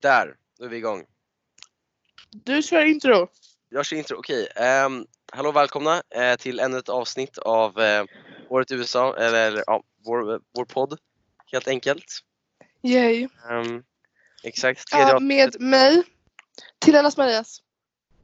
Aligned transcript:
Där, 0.00 0.36
då 0.58 0.64
är 0.64 0.68
vi 0.68 0.76
igång. 0.76 1.04
Du 2.30 2.62
kör 2.62 2.84
intro. 2.84 3.28
Jag 3.68 3.86
kör 3.86 3.96
intro, 3.96 4.16
okej. 4.18 4.48
Ehm, 4.56 5.06
hallå 5.32 5.48
och 5.48 5.56
välkomna 5.56 6.02
eh, 6.14 6.36
till 6.36 6.60
ännu 6.60 6.78
ett 6.78 6.88
avsnitt 6.88 7.38
av 7.38 7.80
eh, 7.80 8.04
Året 8.48 8.70
i 8.70 8.74
USA, 8.74 9.16
eller 9.16 9.64
ja, 9.66 9.82
vår, 10.04 10.40
vår 10.54 10.64
podd 10.64 10.98
helt 11.52 11.68
enkelt. 11.68 12.04
Yay. 12.82 13.28
Ehm, 13.50 13.82
exakt, 14.42 14.84
Ja, 14.92 15.14
avsnittet. 15.14 15.22
med 15.22 15.60
mig, 15.60 16.02
till 16.78 16.96
allas 16.96 17.16
Marias. 17.16 17.62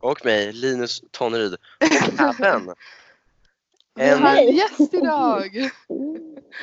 Och 0.00 0.24
mig, 0.24 0.52
Linus 0.52 1.02
Tonneryd. 1.11 1.52
Och 1.54 2.40
även 2.46 2.74
Vi 3.95 4.02
En- 4.02 4.22
har 4.22 4.36
en 4.36 4.56
gäst 4.56 4.95
idag. 4.95 5.70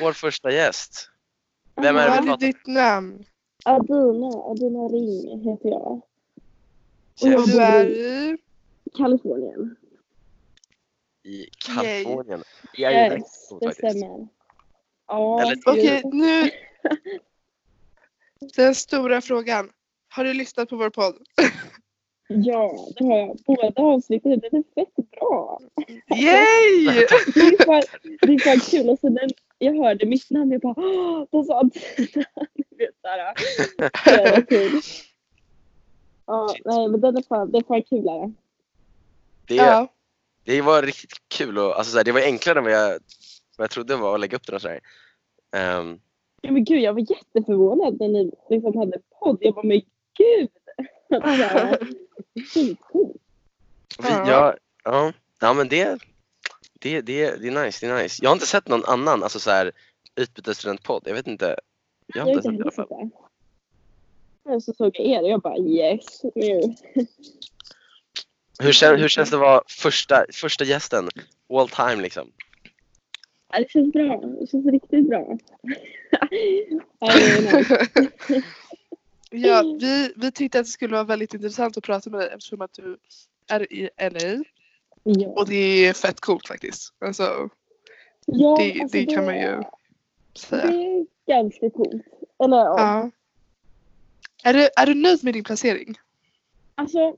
vår 0.02 0.14
första 0.14 0.52
gäst. 0.52 1.10
Vem 1.76 1.98
är 1.98 2.10
det 2.10 2.22
vi 2.22 2.28
pratar 2.28 2.46
ditt 2.48 2.68
namn? 2.68 3.26
Adina, 3.66 4.28
Adina 4.28 4.88
Ring 4.88 5.40
heter 5.44 5.70
jag. 5.70 5.88
om? 5.88 6.02
jag 7.22 7.46
Du 7.46 7.54
bor 7.54 7.62
är 7.62 7.86
i- 7.86 8.30
i... 8.34 8.38
Kalifornien. 8.98 9.76
I 11.24 11.46
Kalifornien. 11.58 12.44
I 12.78 12.82
Yes, 12.82 13.52
Idaho 13.52 13.60
det 13.60 13.74
stämmer. 13.74 14.28
Ja, 15.08 15.54
Okej, 15.66 16.02
jo. 16.04 16.10
nu... 16.14 16.50
Den 18.56 18.76
stora 18.76 19.22
frågan. 19.22 19.70
Har 20.10 20.24
du 20.24 20.34
lyssnat 20.34 20.70
på 20.70 20.76
vår 20.76 20.90
podd? 20.90 21.16
ja, 22.28 22.88
det 22.98 23.06
har 23.06 23.18
jag. 23.18 23.38
Båda 23.46 23.82
avsnitten, 23.82 24.40
det 24.40 24.48
är 24.48 24.64
fett 24.76 25.10
bra. 25.12 25.60
Yay! 26.16 26.86
Det 27.34 27.40
är 27.40 27.66
fan, 27.66 27.84
det 28.22 28.34
är 28.34 28.40
fan 28.40 28.60
kul. 28.60 28.90
Och 28.90 29.00
sen 29.00 29.14
när 29.14 29.28
jag 29.58 29.74
hörde 29.84 30.06
mitt 30.06 30.30
namn, 30.30 30.52
jag 30.52 30.62
bara 30.62 30.74
åh, 30.78 31.26
då 31.32 31.44
sa 31.44 31.60
Adina. 31.60 32.26
Vet 32.78 32.96
såhär. 33.02 33.34
Hela 34.06 34.42
tiden. 34.46 34.82
Ja, 36.26 36.56
nej 36.66 36.88
men 36.88 37.02
den 37.02 37.18
är 37.18 37.22
fan, 37.22 37.52
det 37.52 37.58
är 37.58 37.64
fan 37.64 37.84
kulare. 37.84 38.32
Det, 39.48 39.56
Ja. 39.56 39.88
det 40.44 40.62
var 40.62 40.82
riktigt 40.82 41.14
kul 41.28 41.58
och 41.58 41.78
alltså, 41.78 41.92
så 41.92 41.98
här, 41.98 42.04
det 42.06 42.12
var 42.12 42.22
enklare 42.22 42.58
än 42.60 42.64
vad 42.64 42.74
jag, 42.74 42.90
vad 43.58 43.64
jag 43.64 43.70
trodde 43.72 43.96
var 43.96 44.14
att 44.14 44.20
lägga 44.20 44.36
upp 44.38 44.46
den 44.48 44.56
och 44.56 44.62
sådär. 44.62 44.80
Ehm, 45.56 46.00
Ja, 46.42 46.52
men 46.52 46.64
gud, 46.64 46.80
jag 46.82 46.94
var 46.94 47.00
jätteförvånad 47.00 48.00
när 48.00 48.08
ni 48.08 48.32
liksom 48.50 48.78
hade 48.78 49.00
podd. 49.20 49.38
Jag 49.42 49.54
bara, 49.54 49.66
men 49.68 49.82
gud! 50.18 50.50
Skitcoolt. 52.54 53.18
Vi, 54.00 54.10
Ja. 54.10 54.26
ja. 54.28 54.56
Ja, 54.84 55.14
ja 55.40 55.54
men 55.54 55.68
det, 55.68 55.98
det, 56.80 57.02
det, 57.02 57.36
det 57.36 57.48
är 57.48 57.66
nice, 57.66 57.86
det 57.86 57.92
är 57.92 58.04
nice. 58.04 58.24
Jag 58.24 58.30
har 58.30 58.36
inte 58.36 58.48
sett 58.48 58.68
någon 58.68 58.86
annan 58.86 59.24
alltså 59.24 59.40
så 59.40 59.52
här 59.52 59.72
utbytesstudentpodd. 60.16 61.04
Jag 61.06 61.14
vet 61.14 61.28
inte. 61.28 61.56
Jag 62.08 62.24
har 62.24 62.30
inte 62.30 62.42
sett 62.44 62.52
det 62.52 62.58
i 62.58 62.62
alla 62.62 62.72
fall. 62.72 62.88
det. 62.90 63.10
Men 64.46 64.62
så 64.62 64.74
såg 64.74 64.92
jag 65.00 65.06
er 65.08 65.22
och 65.22 65.30
jag 65.30 65.42
bara 65.42 65.58
yes. 65.58 66.22
Nu. 66.36 66.76
Hur, 68.60 68.72
kän, 68.72 69.00
hur 69.00 69.08
känns 69.08 69.30
det 69.30 69.36
att 69.36 69.42
vara 69.42 69.62
första, 69.68 70.26
första 70.34 70.64
gästen? 70.66 71.10
All 71.54 71.70
time 71.70 72.02
liksom. 72.02 72.32
Ja, 73.52 73.60
Det 73.60 73.70
känns 73.72 73.94
bra. 73.94 74.22
Det 74.40 74.48
känns 74.50 74.66
riktigt 74.66 75.10
bra. 75.10 75.38
ja, 79.30 79.64
det 79.64 79.86
vi, 79.86 80.14
vi 80.16 80.32
tyckte 80.32 80.60
att 80.60 80.66
det 80.66 80.72
skulle 80.72 80.94
vara 80.94 81.04
väldigt 81.04 81.34
intressant 81.34 81.78
att 81.78 81.84
prata 81.84 82.10
med 82.10 82.20
dig 82.20 82.30
eftersom 82.34 82.62
att 82.62 82.74
du 82.74 82.98
är 83.50 83.74
i 83.74 83.90
LA. 83.98 84.44
ja. 85.04 85.28
Och 85.30 85.48
det 85.50 85.56
är 85.88 85.94
fett 85.94 86.20
coolt 86.20 86.48
faktiskt. 86.48 86.94
Alltså, 87.06 87.50
ja, 88.26 88.56
det, 88.60 88.82
alltså, 88.82 88.98
det 88.98 89.06
kan 89.06 89.26
man 89.26 89.36
ju 89.36 89.64
Det 90.34 90.40
säga. 90.40 90.64
är 90.64 91.06
ganska 91.28 91.70
coolt. 91.70 92.06
Eller 92.44 92.58
ja. 92.58 92.76
Ja. 92.78 93.10
Är 94.44 94.54
du, 94.54 94.70
är 94.78 94.86
du 94.86 94.94
nöjd 94.94 95.24
med 95.24 95.34
din 95.34 95.44
placering? 95.44 95.96
Alltså 96.76 97.16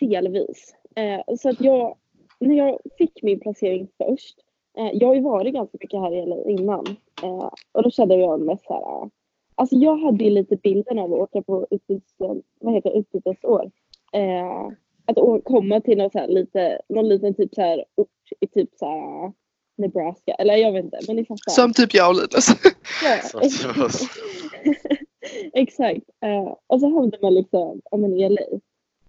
delvis. 0.00 0.74
Eh, 0.96 1.36
så 1.36 1.48
att 1.48 1.60
jag, 1.60 1.96
när 2.38 2.54
jag 2.54 2.78
fick 2.98 3.22
min 3.22 3.40
placering 3.40 3.88
först. 3.98 4.36
Eh, 4.78 4.90
jag 4.92 5.08
har 5.08 5.14
ju 5.14 5.20
varit 5.20 5.54
ganska 5.54 5.78
mycket 5.80 6.00
här 6.00 6.14
i 6.14 6.26
LA 6.26 6.50
innan. 6.50 6.96
Eh, 7.22 7.50
och 7.72 7.82
då 7.82 7.90
kände 7.90 8.16
jag 8.16 8.40
mest 8.40 8.66
så 8.66 8.74
här. 8.74 9.10
Alltså 9.54 9.76
jag 9.76 9.96
hade 9.96 10.24
ju 10.24 10.30
lite 10.30 10.56
bilden 10.56 10.98
av 10.98 11.12
att 11.12 11.20
åka 11.20 11.42
på 11.42 11.66
utbytes, 11.70 12.14
vad 12.60 12.74
heter 12.74 12.98
utbytesår. 12.98 13.70
Eh, 14.12 14.68
att 15.04 15.44
komma 15.44 15.80
till 15.80 15.98
någon, 15.98 16.10
så 16.10 16.18
här, 16.18 16.28
lite, 16.28 16.80
någon 16.88 17.08
liten 17.08 17.34
typ 17.34 17.54
så 17.54 17.60
här 17.60 17.84
ort 17.94 18.08
i 18.40 18.46
typ 18.46 18.70
så 18.74 18.86
här 18.86 19.32
Nebraska. 19.76 20.34
Eller 20.34 20.56
jag 20.56 20.72
vet 20.72 20.84
inte, 20.84 20.98
men 21.06 21.16
ni 21.16 21.24
fattar. 21.24 21.52
Som 21.52 21.72
typ 21.72 21.94
jag 21.94 22.08
och 22.10 22.14
Linus. 22.14 22.48
Ja, 23.02 23.40
Exakt. 25.52 26.04
Eh, 26.20 26.54
och 26.66 26.80
så 26.80 26.86
hamnade 26.86 27.18
man 27.22 27.34
liksom 27.34 27.80
ja, 27.90 27.96
men 27.96 28.12
i 28.12 28.28
LA. 28.28 28.40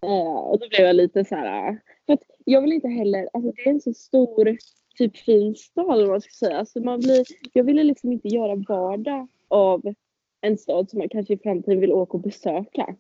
Eh, 0.02 0.36
och 0.38 0.60
då 0.60 0.70
blev 0.70 0.82
jag 0.88 0.96
lite 0.96 1.26
så 1.26 1.36
här. 1.36 1.68
eh, 1.70 1.76
För 2.06 2.14
att 2.14 2.24
jag 2.46 2.62
vill 2.62 2.74
inte 2.74 2.88
heller, 2.88 3.30
alltså 3.34 3.52
det 3.52 3.62
är 3.62 3.70
en 3.70 3.82
så 3.82 3.94
stor 3.94 4.58
typ 4.98 5.18
fin 5.18 5.56
stad 5.56 6.02
om 6.04 6.08
man 6.08 6.22
ska 6.22 6.32
säga. 6.32 6.66
Så 6.66 6.80
man 6.80 7.00
blir, 7.00 7.26
jag 7.54 7.64
ville 7.64 7.84
liksom 7.84 8.12
inte 8.12 8.28
göra 8.28 8.56
vardag 8.56 9.28
av 9.48 9.94
en 10.42 10.58
stad 10.58 10.90
som 10.90 11.00
man 11.00 11.10
kanske 11.10 11.34
i 11.34 11.38
framtiden 11.38 11.80
vill 11.80 11.92
åka 11.92 12.14
och 12.14 12.20
besöka. 12.24 12.96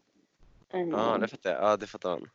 Ja, 0.71 1.17
det 1.21 1.27
fattar 1.27 1.49
jag. 1.49 1.61
Ja, 1.63 1.77
det 1.77 1.87
fattar 1.87 2.09
man. 2.09 2.29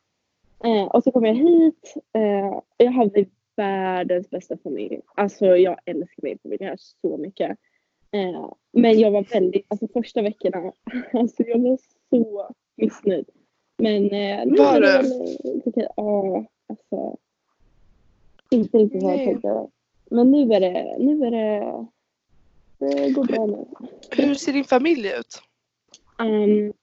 Eh, 0.63 0.87
och 0.87 1.03
så 1.03 1.11
kom 1.11 1.25
jag 1.25 1.35
hit. 1.35 1.93
Eh, 2.13 2.59
jag 2.77 2.91
hade 2.91 3.25
världens 3.59 4.29
bästa 4.29 4.57
familj. 4.57 4.99
Alltså 5.15 5.45
jag 5.45 5.79
älskar 5.85 6.23
min 6.23 6.39
familj 6.43 6.63
här 6.63 6.75
så 6.77 7.17
mycket. 7.17 7.57
Eh, 8.11 8.51
men 8.71 8.99
jag 8.99 9.11
var 9.11 9.23
väldigt, 9.23 9.65
alltså 9.67 9.87
första 9.87 10.21
veckorna, 10.21 10.73
alltså 11.13 11.43
jag 11.43 11.59
var 11.59 11.77
så 12.09 12.49
missnöjd. 12.75 13.29
Men 13.77 14.03
eh, 14.03 14.45
nu 14.45 14.55
Var 14.57 14.81
är 14.81 14.81
det 14.81 14.99
okej. 15.65 15.87
Ja, 15.95 16.45
alltså. 16.67 17.17
Inte 18.51 18.77
riktigt 18.77 19.03
vad 19.03 19.13
jag 19.13 19.25
tänkte. 19.25 19.67
Men 20.11 20.31
nu 20.31 20.53
är 20.53 20.59
det, 20.59 20.97
nu 20.99 21.25
är 21.25 21.31
det, 21.31 21.87
det 22.77 23.11
går 23.11 23.23
bra 23.23 23.45
nu. 23.45 23.65
Hur 24.11 24.33
ser 24.35 24.53
din 24.53 24.63
familj 24.63 25.07
ut? 25.07 25.41
Um, 26.19 26.73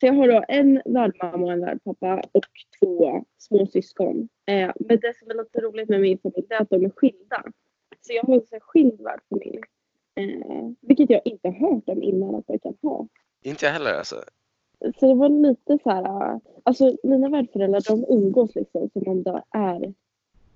så 0.00 0.06
jag 0.06 0.14
har 0.14 0.28
då 0.28 0.44
en 0.48 0.82
värdmamma 0.84 1.46
och 1.46 1.52
en 1.52 1.60
värdpappa 1.60 2.22
och 2.32 2.44
två 2.80 3.24
småsyskon. 3.38 4.28
Eh, 4.46 4.70
men 4.80 4.98
det 5.00 5.14
som 5.18 5.30
är 5.30 5.34
lite 5.34 5.60
roligt 5.60 5.88
med 5.88 6.00
min 6.00 6.18
familj 6.18 6.46
är 6.50 6.62
att 6.62 6.70
de 6.70 6.84
är 6.84 6.90
skilda. 6.90 7.42
Så 8.00 8.12
jag 8.12 8.22
har 8.22 8.34
en 8.34 8.60
skild 8.60 9.00
värdfamilj. 9.00 9.60
Eh, 10.14 10.70
vilket 10.80 11.10
jag 11.10 11.22
inte 11.24 11.48
har 11.48 11.70
hört 11.70 11.88
om 11.88 12.02
innan 12.02 12.34
att 12.34 12.44
jag 12.46 12.62
kan 12.62 12.74
ha. 12.82 13.08
Inte 13.42 13.66
jag 13.66 13.72
heller 13.72 13.94
alltså. 13.94 14.16
Så 15.00 15.06
det 15.06 15.14
var 15.14 15.28
lite 15.28 15.78
så 15.82 15.90
här, 15.90 16.32
äh, 16.32 16.38
alltså 16.62 16.96
mina 17.02 17.28
värdföräldrar 17.28 17.82
de 17.88 18.04
umgås 18.08 18.54
liksom 18.54 18.90
som 18.92 19.08
om 19.08 19.22
de 19.22 19.42
är 19.50 19.94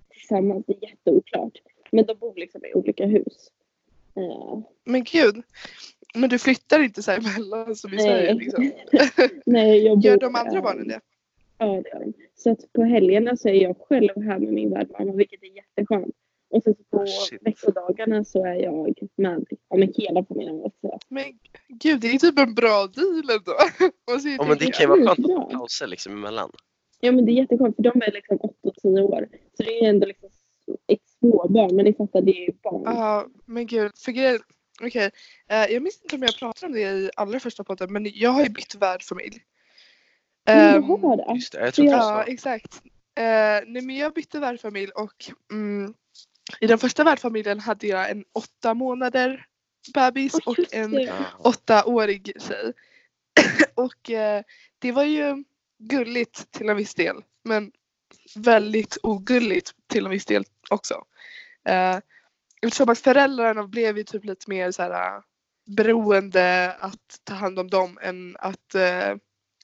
tillsammans. 0.08 0.64
Det 0.66 0.72
är 0.72 0.88
jätteoklart. 0.88 1.62
Men 1.92 2.06
de 2.06 2.14
bor 2.14 2.34
liksom 2.36 2.64
i 2.64 2.74
olika 2.74 3.06
hus. 3.06 3.52
Eh, 4.14 4.58
Men 4.84 5.04
gud. 5.04 5.42
Men 6.14 6.30
du 6.30 6.38
flyttar 6.38 6.80
inte 6.80 7.02
så 7.02 7.10
här 7.10 7.18
emellan 7.18 7.76
som 7.76 7.92
i 7.92 7.96
Nej. 7.96 8.04
Sverige 8.04 8.34
liksom. 8.34 8.70
nej, 9.46 9.84
jag 9.84 10.04
Gör 10.04 10.16
bor, 10.16 10.20
de 10.20 10.34
andra 10.34 10.62
barnen 10.62 10.88
det? 10.88 11.00
Ja, 11.58 11.66
det 11.66 11.88
gör 11.88 12.00
de. 12.00 12.12
Så 12.34 12.50
att 12.50 12.72
på 12.72 12.84
helgerna 12.84 13.36
så 13.36 13.48
är 13.48 13.54
jag 13.54 13.76
själv 13.88 14.10
här 14.16 14.38
med 14.38 14.52
min 14.52 14.70
värdmamma, 14.70 15.12
vilket 15.12 15.42
är 15.42 15.56
jätteskönt. 15.56 16.14
Och 16.50 16.62
sen 16.62 16.74
så 16.74 16.82
på 16.90 16.96
Oh, 16.96 17.38
veckodagarna 17.40 18.24
så 18.24 18.46
är 18.46 18.54
jag 18.54 18.94
med 19.16 19.46
ja, 19.68 19.76
med 19.76 19.92
hela 19.96 20.24
familjen. 20.24 20.70
Men 21.08 21.24
gud, 21.68 22.00
det 22.00 22.06
är 22.06 22.18
typ 22.18 22.38
en 22.38 22.54
bra 22.54 22.86
deal 22.86 23.30
ändå. 23.38 23.52
Ja, 24.38 24.44
men 24.44 24.58
det 24.58 24.66
kan 24.66 24.82
ju 24.82 24.88
vara 24.88 25.16
skönt 25.16 25.28
att 25.28 25.50
pauser 25.50 25.86
liksom 25.86 26.12
emellan. 26.12 26.50
Ja, 27.00 27.12
men 27.12 27.26
det 27.26 27.32
är 27.32 27.34
jätteskönt 27.34 27.76
för 27.76 27.82
de 27.82 28.02
är 28.02 28.12
liksom 28.12 28.36
8 28.40 28.54
och 28.62 28.74
10 28.74 29.02
år. 29.02 29.28
Så 29.56 29.62
det 29.62 29.84
är 29.84 29.88
ändå 29.88 30.06
liksom 30.06 30.30
ett 30.86 31.08
småbarn, 31.18 31.76
men 31.76 31.84
ni 31.84 31.92
fattar, 31.92 32.20
det 32.20 32.30
är 32.30 32.46
ju 32.46 32.52
barn. 32.62 32.82
Ja, 32.84 33.26
men 33.46 33.66
gud. 33.66 33.92
För 34.04 34.12
okej. 34.82 35.10
Eh, 35.48 35.66
jag 35.72 35.82
minns 35.82 36.00
inte 36.02 36.16
om 36.16 36.22
jag 36.22 36.36
pratade 36.36 36.66
om 36.66 36.72
det 36.72 36.80
i 36.80 37.10
allra 37.16 37.40
första 37.40 37.64
podden, 37.64 37.92
men 37.92 38.10
jag 38.14 38.30
har 38.30 38.42
ju 38.42 38.48
bytt 38.48 38.74
värdfamilj. 38.74 39.44
Du 40.44 40.52
har 40.52 41.16
det? 41.16 41.34
Just 41.34 41.52
det, 41.52 41.60
jag 41.60 41.74
tror 41.74 41.86
Ja. 41.86 41.92
jag 41.92 42.02
sa. 42.02 42.22
exakt. 42.22 42.82
Eh, 43.14 43.22
nej, 43.66 43.82
men 43.82 43.96
jag 43.96 44.14
bytte 44.14 44.40
värdfamilj 44.40 44.92
och 44.92 45.14
mm, 45.52 45.94
i 46.60 46.66
den 46.66 46.78
första 46.78 47.04
värdfamiljen 47.04 47.60
hade 47.60 47.86
jag 47.86 48.10
en 48.10 48.24
åtta 48.32 48.74
månader 48.74 49.46
bebis 49.94 50.34
Åh, 50.34 50.40
och 50.52 50.74
en 50.74 51.08
åttaårig 51.38 52.32
tjej. 52.48 52.72
och 53.74 54.10
eh, 54.10 54.42
det 54.78 54.92
var 54.92 55.04
ju 55.04 55.44
gulligt 55.78 56.52
till 56.52 56.68
en 56.68 56.76
viss 56.76 56.94
del 56.94 57.16
men 57.44 57.72
väldigt 58.36 58.98
ogulligt 59.02 59.72
till 59.86 60.04
en 60.04 60.10
viss 60.10 60.26
del 60.26 60.44
också. 60.70 61.04
Eh, 61.64 61.98
eftersom 62.62 62.88
att 62.88 62.98
föräldrarna 62.98 63.66
blev 63.66 63.98
ju 63.98 64.04
typ 64.04 64.24
lite 64.24 64.50
mer 64.50 64.70
så 64.70 64.82
här 64.82 65.16
eh, 65.16 65.22
beroende 65.66 66.76
att 66.80 67.20
ta 67.24 67.34
hand 67.34 67.58
om 67.58 67.70
dem 67.70 67.98
än 68.02 68.36
att 68.38 68.74
eh, 68.74 69.16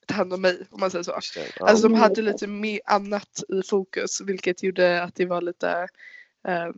ta 0.07 0.15
hand 0.15 0.33
om 0.33 0.41
mig 0.41 0.67
om 0.71 0.81
man 0.81 0.91
säger 0.91 1.03
så. 1.03 1.13
Alltså 1.13 1.89
de 1.89 1.95
hade 1.95 2.13
exakt. 2.13 2.25
lite 2.25 2.47
mer 2.47 2.81
annat 2.85 3.43
i 3.49 3.63
fokus 3.63 4.21
vilket 4.21 4.63
gjorde 4.63 5.03
att 5.03 5.15
det 5.15 5.27
var 5.27 5.41
lite 5.41 5.89
eh, 6.49 6.69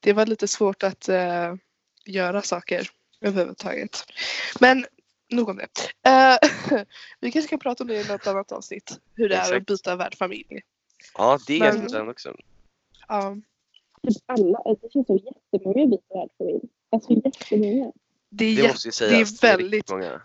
det 0.00 0.12
var 0.12 0.26
lite 0.26 0.48
svårt 0.48 0.82
att 0.82 1.08
eh, 1.08 1.54
göra 2.04 2.42
saker 2.42 2.90
överhuvudtaget. 3.20 4.04
Men 4.60 4.86
nog 5.30 5.48
om 5.48 5.56
det. 5.56 5.68
Eh, 6.10 6.38
vi 7.20 7.32
kanske 7.32 7.48
kan 7.48 7.58
prata 7.58 7.84
om 7.84 7.88
det 7.88 8.00
i 8.00 8.08
något 8.08 8.26
annat 8.26 8.52
avsnitt. 8.52 9.00
Hur 9.14 9.28
det 9.28 9.34
är 9.34 9.40
att 9.40 9.48
Exakt. 9.48 9.66
byta 9.66 9.96
värdfamilj. 9.96 10.62
Ja, 11.14 11.38
det 11.46 11.56
är 11.56 11.60
Men- 11.60 11.76
intressant 11.76 12.10
också. 12.10 12.36
Ja, 13.08 13.36
Typ 14.06 14.22
alla, 14.26 14.58
det 14.82 14.92
känns 14.92 15.06
som 15.06 15.16
jättemånga 15.16 15.86
byter 15.86 16.14
världsfamilj. 16.18 16.60
Alltså 16.92 17.12
jättemånga. 17.12 17.92
det, 18.30 18.44
är 18.44 18.56
Det 18.62 18.68
måste 18.68 18.92
sägas. 18.92 19.40
det 19.40 19.46
är 19.46 19.52
väldigt- 19.56 19.90
många. 19.90 20.20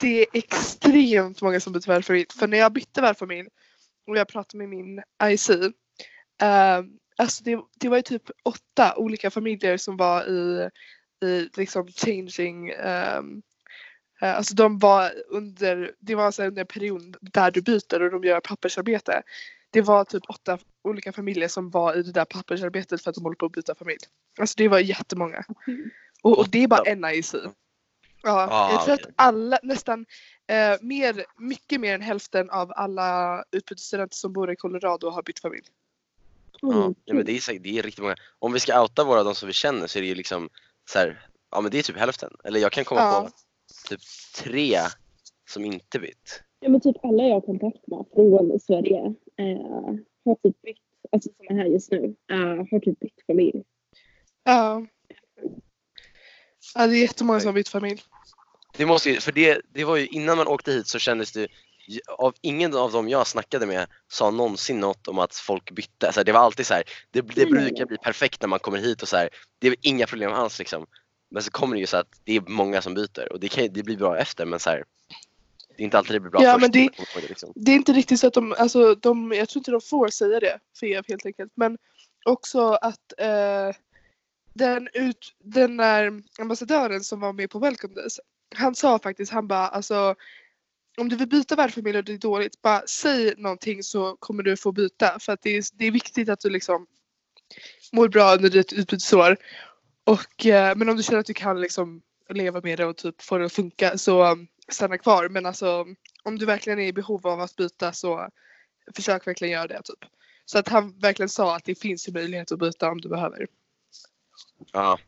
det 0.00 0.20
är 0.20 0.26
extremt 0.32 1.42
många 1.42 1.60
som 1.60 1.72
byter 1.72 1.86
värdfamilj. 1.86 2.26
För 2.38 2.46
när 2.46 2.58
jag 2.58 2.72
bytte 2.72 3.00
värdfamilj 3.00 3.48
och 4.06 4.16
jag 4.16 4.28
pratade 4.28 4.58
med 4.58 4.68
min 4.68 5.02
IC. 5.24 5.50
Eh, 5.50 6.82
alltså 7.16 7.44
det, 7.44 7.60
det 7.80 7.88
var 7.88 7.96
ju 7.96 8.02
typ 8.02 8.30
åtta 8.44 8.96
olika 8.96 9.30
familjer 9.30 9.76
som 9.76 9.96
var 9.96 10.28
i, 10.28 10.68
i 11.24 11.48
liksom 11.56 11.88
changing. 11.88 12.70
ehm, 12.70 13.42
eh, 14.22 14.36
alltså 14.36 14.54
de 14.54 14.78
var 14.78 15.12
under, 15.28 15.94
det 15.98 16.14
var 16.14 16.30
så 16.30 16.42
här 16.42 16.48
under 16.48 16.60
en 16.60 16.66
period 16.66 17.16
där 17.20 17.50
du 17.50 17.62
byter 17.62 18.02
och 18.02 18.10
de 18.10 18.24
gör 18.24 18.40
pappersarbete. 18.40 19.22
Det 19.70 19.82
var 19.82 20.04
typ 20.04 20.22
åtta 20.28 20.58
olika 20.84 21.12
familjer 21.12 21.48
som 21.48 21.70
var 21.70 21.94
i 21.96 22.02
det 22.02 22.12
där 22.12 22.24
pappersarbetet 22.24 23.02
för 23.02 23.10
att 23.10 23.14
de 23.14 23.24
håller 23.24 23.36
på 23.36 23.46
att 23.46 23.52
byta 23.52 23.74
familj. 23.74 23.98
Alltså 24.40 24.54
det 24.56 24.68
var 24.68 24.78
jättemånga. 24.78 25.44
Och, 26.22 26.38
och 26.38 26.48
det 26.48 26.62
är 26.64 26.68
bara 26.68 26.82
en 26.82 27.04
IC. 27.04 27.34
Ja, 28.22 28.48
Ah, 28.50 28.70
jag 28.72 28.84
tror 28.84 28.94
okej. 28.94 29.04
att 29.08 29.14
alla, 29.16 29.58
nästan 29.62 30.06
eh, 30.46 30.76
mer, 30.80 31.24
mycket 31.38 31.80
mer 31.80 31.94
än 31.94 32.00
hälften 32.00 32.50
av 32.50 32.72
alla 32.76 33.44
utbytesstudenter 33.52 34.16
som 34.16 34.32
bor 34.32 34.52
i 34.52 34.56
Colorado 34.56 35.10
har 35.10 35.22
bytt 35.22 35.40
familj. 35.40 35.64
Ja, 36.60 36.72
Mm, 36.72 36.94
nej, 37.06 37.16
men 37.16 37.24
det, 37.24 37.32
är, 37.32 37.58
det 37.58 37.78
är 37.78 37.82
riktigt 37.82 38.02
många. 38.02 38.16
Om 38.38 38.52
vi 38.52 38.60
ska 38.60 38.82
outa 38.82 39.04
våra, 39.04 39.22
de 39.22 39.34
som 39.34 39.46
vi 39.46 39.52
känner, 39.52 39.86
så 39.86 39.98
är 39.98 40.02
det 40.02 40.08
ju 40.08 40.14
liksom 40.14 40.48
så 40.90 40.98
här, 40.98 41.26
ja 41.50 41.60
men 41.60 41.70
det 41.70 41.78
är 41.78 41.82
typ 41.82 41.96
hälften. 41.96 42.36
Eller 42.44 42.60
jag 42.60 42.72
kan 42.72 42.84
komma 42.84 43.00
Ja. 43.00 43.22
på 43.22 43.88
typ 43.88 44.00
tre 44.36 44.78
som 45.50 45.64
inte 45.64 45.98
bytt. 45.98 46.42
Ja 46.60 46.68
men 46.68 46.80
typ 46.80 46.96
alla 47.04 47.22
jag 47.22 47.34
har 47.34 47.40
kontakt 47.40 47.86
med 47.86 48.04
från 48.14 48.60
Sverige 48.60 49.14
eh, 49.40 49.94
har 50.24 50.34
typ 50.42 50.62
bytt, 50.62 50.78
alltså 51.12 51.30
som 51.36 51.56
är 51.56 51.62
här 51.62 51.70
just 51.70 51.90
nu, 51.90 52.14
eh, 52.32 52.38
har 52.70 52.80
typ 52.80 53.00
bytt 53.00 53.26
familj. 53.26 53.62
Ja. 54.44 54.86
ja, 56.74 56.86
det 56.86 56.96
är 56.96 57.02
jättemånga 57.02 57.40
som 57.40 57.46
har 57.46 57.54
bytt 57.54 57.68
familj. 57.68 58.02
Det 58.76 58.86
måste 58.86 59.10
ju, 59.10 59.20
för 59.20 59.32
det, 59.32 59.60
det 59.68 59.84
var 59.84 59.96
ju 59.96 60.06
innan 60.06 60.36
man 60.36 60.46
åkte 60.46 60.72
hit 60.72 60.86
så 60.86 60.98
kändes 60.98 61.32
det 61.32 61.48
av 62.18 62.34
ingen 62.40 62.74
av 62.74 62.92
dem 62.92 63.08
jag 63.08 63.26
snackade 63.26 63.66
med 63.66 63.86
sa 64.08 64.30
någonsin 64.30 64.80
något 64.80 65.08
om 65.08 65.18
att 65.18 65.34
folk 65.34 65.70
bytte. 65.70 66.06
Alltså 66.06 66.24
det 66.24 66.32
var 66.32 66.40
alltid 66.40 66.66
så 66.66 66.74
här, 66.74 66.82
det, 67.10 67.20
det 67.20 67.46
brukar 67.46 67.86
bli 67.86 67.96
perfekt 67.96 68.40
när 68.40 68.48
man 68.48 68.58
kommer 68.58 68.78
hit 68.78 69.02
och 69.02 69.08
så 69.08 69.16
här, 69.16 69.28
det 69.58 69.68
är 69.68 69.76
inga 69.82 70.06
problem 70.06 70.32
alls 70.32 70.58
liksom. 70.58 70.86
Men 71.30 71.42
så 71.42 71.50
kommer 71.50 71.74
det 71.74 71.80
ju 71.80 71.86
så 71.86 71.96
att 71.96 72.20
det 72.24 72.36
är 72.36 72.40
många 72.40 72.82
som 72.82 72.94
byter 72.94 73.32
och 73.32 73.40
det, 73.40 73.48
kan, 73.48 73.68
det 73.72 73.82
blir 73.82 73.96
bra 73.96 74.18
efter 74.18 74.46
men 74.46 74.60
så 74.60 74.70
här, 74.70 74.84
det 75.80 75.84
är 75.84 75.84
inte 75.84 75.98
alltid 75.98 76.14
det 76.16 76.20
blir 76.20 76.30
bra 76.30 76.42
Ja, 76.42 76.52
först. 76.52 76.60
men 76.60 76.70
det- 76.70 77.28
liksom. 77.28 77.52
Det 77.54 77.72
är 77.72 77.76
inte 77.76 77.92
riktigt 77.92 78.20
så 78.20 78.26
att 78.26 78.34
de, 78.34 78.54
alltså 78.58 78.94
de, 78.94 79.32
jag 79.32 79.48
tror 79.48 79.60
inte 79.60 79.70
de 79.70 79.80
får 79.80 80.08
säga 80.08 80.40
det 80.40 80.58
för 80.78 80.86
er 80.86 81.04
helt 81.08 81.26
enkelt. 81.26 81.52
Men 81.54 81.78
också 82.24 82.60
att 82.72 83.12
eh, 83.18 83.76
den, 84.54 84.88
ut, 84.92 85.34
den 85.44 85.76
där 85.76 86.22
ambassadören 86.38 87.00
som 87.00 87.20
var 87.20 87.32
med 87.32 87.50
på 87.50 87.58
Welcome 87.58 87.94
Days. 87.94 88.20
Han 88.54 88.74
sa 88.74 88.98
faktiskt, 88.98 89.32
han 89.32 89.48
bara 89.48 89.68
alltså 89.68 90.14
om 90.98 91.08
du 91.08 91.16
vill 91.16 91.28
byta 91.28 91.56
värdfamilj 91.56 91.98
och 91.98 92.04
det 92.04 92.12
är 92.12 92.18
dåligt, 92.18 92.62
bara 92.62 92.82
säg 92.86 93.34
någonting 93.36 93.82
så 93.82 94.16
kommer 94.16 94.42
du 94.42 94.56
få 94.56 94.72
byta. 94.72 95.18
För 95.20 95.32
att 95.32 95.42
det 95.42 95.56
är, 95.56 95.64
det 95.74 95.84
är 95.86 95.90
viktigt 95.90 96.28
att 96.28 96.40
du 96.40 96.50
liksom 96.50 96.86
mår 97.92 98.08
bra 98.08 98.34
under 98.34 98.50
ditt 98.50 98.72
utbytesår. 98.72 99.36
Och, 100.04 100.46
eh, 100.46 100.76
men 100.76 100.88
om 100.88 100.96
du 100.96 101.02
känner 101.02 101.20
att 101.20 101.26
du 101.26 101.34
kan 101.34 101.60
liksom 101.60 102.02
leva 102.28 102.60
med 102.60 102.78
det 102.78 102.84
och 102.86 102.96
typ 102.96 103.22
få 103.22 103.38
det 103.38 103.44
att 103.44 103.52
funka 103.52 103.98
så 103.98 104.36
stanna 104.74 104.98
kvar. 104.98 105.28
Men 105.28 105.46
alltså 105.46 105.86
om 106.22 106.38
du 106.38 106.46
verkligen 106.46 106.78
är 106.78 106.86
i 106.86 106.92
behov 106.92 107.26
av 107.26 107.40
att 107.40 107.56
byta 107.56 107.92
så 107.92 108.28
försök 108.96 109.26
verkligen 109.26 109.52
göra 109.54 109.66
det. 109.66 109.82
Typ. 109.84 110.04
Så 110.44 110.58
att 110.58 110.68
han 110.68 110.98
verkligen 110.98 111.28
sa 111.28 111.56
att 111.56 111.64
det 111.64 111.74
finns 111.74 112.08
ju 112.08 112.12
möjlighet 112.12 112.52
att 112.52 112.58
byta 112.58 112.90
om 112.90 113.00
du 113.00 113.08
behöver. 113.08 113.46
Ja. 114.72 114.98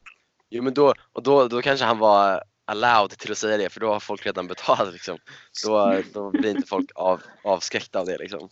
Jo 0.51 0.63
men 0.63 0.75
då, 0.75 0.95
och 1.13 1.23
då, 1.23 1.49
då 1.49 1.63
kanske 1.63 1.87
han 1.87 1.99
var 1.99 2.45
allowed 2.65 3.11
till 3.11 3.33
att 3.33 3.39
säga 3.39 3.57
det 3.57 3.71
för 3.71 3.81
då 3.81 3.93
har 3.93 4.01
folk 4.01 4.27
redan 4.27 4.47
betalat 4.47 4.93
liksom. 4.93 5.19
Då, 5.67 6.03
då 6.13 6.31
blir 6.31 6.51
inte 6.57 6.69
folk 6.69 6.91
av, 6.95 7.23
avskräckta 7.45 8.01
av 8.01 8.07
det 8.07 8.19
liksom. 8.19 8.49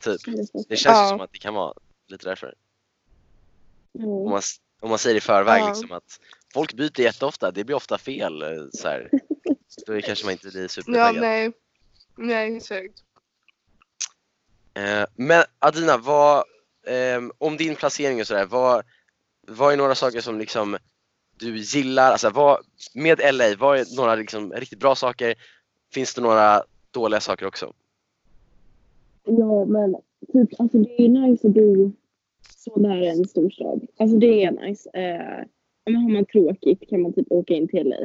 Typ. 0.00 0.20
Det 0.68 0.76
känns 0.76 0.96
ju 0.96 1.00
Ja. 1.00 1.08
som 1.08 1.20
att 1.20 1.32
det 1.32 1.38
kan 1.38 1.54
vara 1.54 1.74
lite 2.08 2.28
därför. 2.28 2.54
Om 3.94 4.02
Ja. 4.24 4.30
man, 4.30 4.42
om 4.80 4.90
man 4.90 4.98
säger 4.98 5.16
i 5.16 5.20
förväg 5.20 5.62
Ja. 5.62 5.68
liksom 5.68 5.92
att 5.92 6.20
folk 6.54 6.72
byter 6.74 7.00
jätteofta, 7.00 7.50
det 7.50 7.64
blir 7.64 7.76
ofta 7.76 7.98
fel. 7.98 8.42
eh, 8.42 8.48
Så 8.72 8.88
här. 8.88 9.10
Då 9.86 9.92
är 9.92 10.00
kanske 10.00 10.24
man 10.24 10.32
inte 10.32 10.48
blir 10.48 10.62
Ja, 10.62 10.68
supertaggad. 10.68 11.20
nej. 11.20 11.52
Nej, 12.16 12.56
exakt. 12.56 12.94
Eh, 14.74 15.04
men 15.14 15.44
Adina, 15.58 15.98
vad, 15.98 16.44
ehm, 16.86 17.32
om 17.38 17.56
din 17.56 17.74
placering 17.76 18.20
och 18.20 18.26
sådär, 18.26 18.46
vad, 18.46 18.84
vad 19.48 19.72
är 19.72 19.76
några 19.76 19.94
saker 19.94 20.20
som 20.20 20.38
liksom 20.38 20.76
du 21.38 21.56
gillar? 21.58 22.12
Alltså, 22.12 22.30
vad, 22.30 22.58
med 22.94 23.18
LA, 23.34 23.54
vad 23.58 23.78
är 23.78 23.96
några 23.96 24.14
liksom 24.14 24.52
riktigt 24.52 24.78
bra 24.78 24.94
saker? 24.94 25.34
Finns 25.92 26.14
det 26.14 26.20
några 26.20 26.62
dåliga 26.90 27.20
saker 27.20 27.46
också? 27.46 27.72
Ja, 29.24 29.64
men 29.64 29.96
typ, 30.32 30.60
alltså 30.60 30.78
det 30.78 31.02
är 31.04 31.08
nice 31.08 31.46
att 31.48 31.54
bo 31.54 31.92
så 32.56 32.76
nära 32.76 33.04
en 33.06 33.28
storstad. 33.28 33.86
Alltså 33.96 34.16
det 34.16 34.44
är 34.44 34.50
nice. 34.50 34.90
Eh, 34.94 35.44
men 35.84 35.96
har 35.96 36.10
man 36.12 36.24
tråkigt 36.24 36.88
kan 36.90 37.02
man 37.02 37.12
typ 37.12 37.26
åka 37.30 37.54
in 37.54 37.68
till 37.68 37.88
LA. 37.88 37.96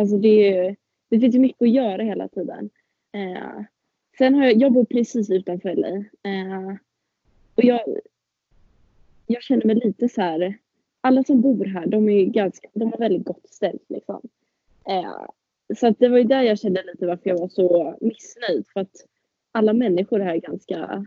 Alltså 0.00 0.16
det, 0.16 0.56
är- 0.56 0.76
det 1.12 1.20
finns 1.20 1.34
ju 1.34 1.38
mycket 1.38 1.62
att 1.62 1.70
göra 1.70 2.02
hela 2.02 2.28
tiden. 2.28 2.70
Eh, 3.12 3.64
sen 4.18 4.34
har 4.34 4.44
jag, 4.44 4.56
jag 4.56 4.72
bor 4.72 4.84
precis 4.84 5.30
utanför 5.30 5.74
LA. 5.74 5.88
Eh, 6.30 6.76
och 7.54 7.64
jag, 7.64 7.80
jag 9.26 9.42
känner 9.42 9.66
mig 9.66 9.74
lite 9.76 10.08
så 10.08 10.20
här. 10.20 10.58
Alla 11.00 11.24
som 11.24 11.40
bor 11.40 11.64
här, 11.64 11.86
de 11.86 12.08
är 12.08 12.24
ganska, 12.24 12.68
de 12.74 12.92
har 12.92 12.98
väldigt 12.98 13.26
gott 13.26 13.48
ställt 13.48 13.84
liksom. 13.88 14.20
Eh, 14.88 15.26
så 15.76 15.86
att 15.86 15.98
det 15.98 16.08
var 16.08 16.18
ju 16.18 16.24
där 16.24 16.42
jag 16.42 16.58
kände 16.58 16.82
lite 16.82 17.06
varför 17.06 17.30
jag 17.30 17.38
var 17.38 17.48
så 17.48 17.96
missnöjd. 18.00 18.64
För 18.72 18.80
att 18.80 19.06
alla 19.52 19.72
människor 19.72 20.20
här 20.20 20.34
är 20.34 20.40
ganska, 20.40 21.06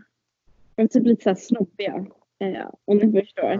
är 0.76 0.86
typ 0.86 1.06
lite 1.06 1.22
så 1.22 1.30
här 1.30 1.36
snobbiga. 1.36 2.06
Eh, 2.38 2.70
om 2.84 2.98
ni 2.98 3.20
förstår. 3.20 3.58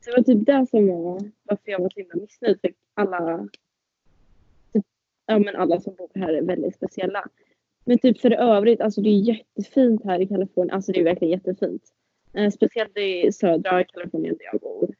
Så 0.00 0.10
det 0.10 0.16
var 0.16 0.22
typ 0.22 0.46
det 0.46 0.66
som 0.70 0.86
var 0.86 1.30
varför 1.42 1.70
jag 1.70 1.80
var 1.80 1.90
så 1.90 2.00
himla 2.00 2.14
missnöjd. 2.14 2.60
För 2.60 2.72
alla, 2.94 3.48
ja, 5.28 5.38
men 5.38 5.56
alla 5.56 5.80
som 5.80 5.94
bor 5.94 6.08
här 6.14 6.32
är 6.32 6.42
väldigt 6.42 6.74
speciella. 6.74 7.24
Men 7.84 7.98
typ 7.98 8.20
för 8.20 8.30
övrigt, 8.30 8.80
alltså 8.80 9.00
det 9.00 9.08
är 9.08 9.20
jättefint 9.20 10.04
här 10.04 10.20
i 10.20 10.26
Kalifornien. 10.26 10.74
Alltså 10.74 10.92
det 10.92 11.00
är 11.00 11.04
verkligen 11.04 11.32
jättefint. 11.32 11.82
Eh, 12.32 12.50
speciellt 12.50 12.96
i 12.98 13.32
södra 13.32 13.84
Kalifornien 13.84 14.36
där 14.38 14.46
jag 14.52 14.60
bor. 14.60 14.94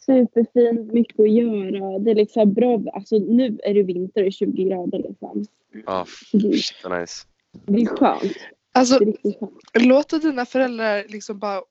Superfint, 0.00 0.92
mycket 0.92 1.20
att 1.20 1.30
göra. 1.30 1.98
Det 1.98 2.10
är 2.10 2.14
liksom 2.14 2.52
bra. 2.52 2.82
Alltså 2.92 3.18
nu 3.18 3.58
är 3.64 3.74
det 3.74 3.82
vinter 3.82 4.26
och 4.26 4.32
20 4.32 4.64
grader 4.64 4.98
liksom. 4.98 5.44
Ja, 5.86 6.06
Så 6.30 6.36
det, 6.36 6.52
shit 6.52 6.76
vad 6.84 7.00
nice. 7.00 7.26
det 7.66 7.82
är 7.82 7.86
skönt. 7.86 8.32
Alltså, 8.72 8.98
Det 8.98 9.04
är 9.04 9.06
riktigt 9.06 9.38
skönt. 9.40 9.86
låter 9.86 10.18
dina 10.18 10.46
föräldrar 10.46 11.04
liksom 11.08 11.38
bara 11.38 11.62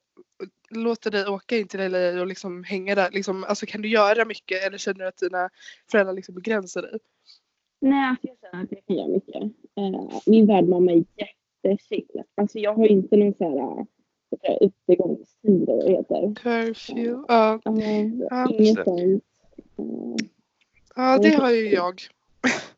låta 0.72 1.10
dig 1.10 1.26
åka 1.26 1.56
in 1.56 1.68
till 1.68 1.80
LA 1.92 2.20
och 2.20 2.26
liksom 2.26 2.64
hänga 2.64 2.94
där? 2.94 3.10
Liksom, 3.10 3.44
alltså, 3.44 3.66
kan 3.66 3.82
du 3.82 3.88
göra 3.88 4.24
mycket 4.24 4.64
eller 4.66 4.78
känner 4.78 4.98
du 4.98 5.06
att 5.06 5.16
dina 5.16 5.50
föräldrar 5.90 6.14
liksom 6.14 6.34
begränsar 6.34 6.82
dig? 6.82 6.98
Nej, 7.80 8.08
alltså 8.08 8.26
jag 8.26 8.36
känner 8.40 8.64
att 8.64 8.72
jag 8.72 8.86
kan 8.86 8.96
göra 8.96 9.08
mycket. 9.08 9.42
Eh, 9.76 10.20
min 10.26 10.46
värdmamma 10.46 10.92
är 10.92 11.04
jättechill. 11.16 12.22
Alltså 12.34 12.58
jag 12.58 12.74
har 12.74 12.86
inte 12.86 13.16
någon 13.16 13.34
så 13.34 13.44
här 13.44 13.86
det, 14.42 14.64
utegångstid 14.64 15.68
eller 15.68 15.74
vad 15.76 15.86
det 15.86 15.92
heter. 15.92 16.34
Curfew? 16.42 17.24
Ja, 17.28 17.60
Uh, 17.66 18.12
Ja. 18.30 18.50
inget 18.50 18.84
sånt. 18.84 19.24
Eh, 19.78 20.26
ja 20.96 21.18
det 21.18 21.34
har 21.34 21.50
ju 21.50 21.68
jag. 21.68 22.02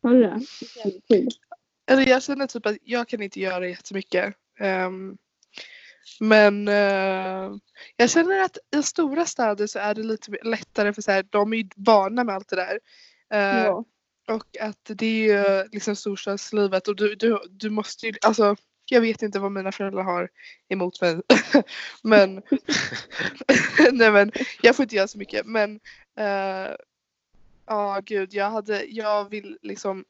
har 0.03 0.15
du 0.15 0.21
det? 0.21 0.41
Eller 1.87 2.09
jag 2.09 2.23
känner 2.23 2.47
typ 2.47 2.67
att 2.67 2.77
jag 2.83 3.09
kan 3.09 3.23
inte 3.23 3.41
göra 3.41 3.69
jättemycket. 3.69 4.35
Ehm, 4.61 5.17
men 6.21 6.69
eh, 6.69 7.51
jag 7.97 8.11
känner 8.11 8.41
att 8.41 8.59
i 8.77 8.83
stora 8.83 9.27
städer 9.27 9.67
så 9.67 9.79
är 9.79 9.95
det 9.95 10.03
lite 10.03 10.33
lättare 10.43 10.93
för 10.93 11.03
så 11.03 11.11
här, 11.13 11.25
de 11.31 11.53
är 11.53 11.57
ju 11.57 11.69
vana 11.77 12.25
med 12.25 12.35
allt 12.35 12.49
det 12.49 12.57
där. 12.57 12.81
Eh, 13.33 13.65
Ja. 13.65 13.85
Och 14.29 14.57
att 14.61 14.81
det 14.85 15.07
är 15.07 15.63
ju 15.63 15.69
liksom 15.73 15.97
storstadslivet 15.97 16.89
och 16.89 16.97
du, 16.97 17.15
du, 17.15 17.39
du 17.51 17.71
måste 17.71 18.07
ju, 18.07 18.13
alltså 18.23 18.57
jag 18.91 19.01
vet 19.01 19.23
inte 19.23 19.39
vad 19.39 19.53
mina 19.53 19.73
föräldrar 19.73 20.03
har 20.03 20.29
emot 20.69 21.01
mig. 21.01 21.21
men, 22.03 22.35
nej 23.93 24.11
men 24.11 24.33
jag 24.63 24.77
får 24.77 24.83
inte 24.83 24.97
göra 24.97 25.09
så 25.09 25.19
mycket 25.19 25.47
men 25.47 25.81
eh, 26.19 26.75
ja 27.67 28.01
gud 28.05 28.35
jag 28.35 28.51
hade, 28.51 28.85
jag 28.85 29.31
vill 29.31 29.59
liksom 29.63 30.05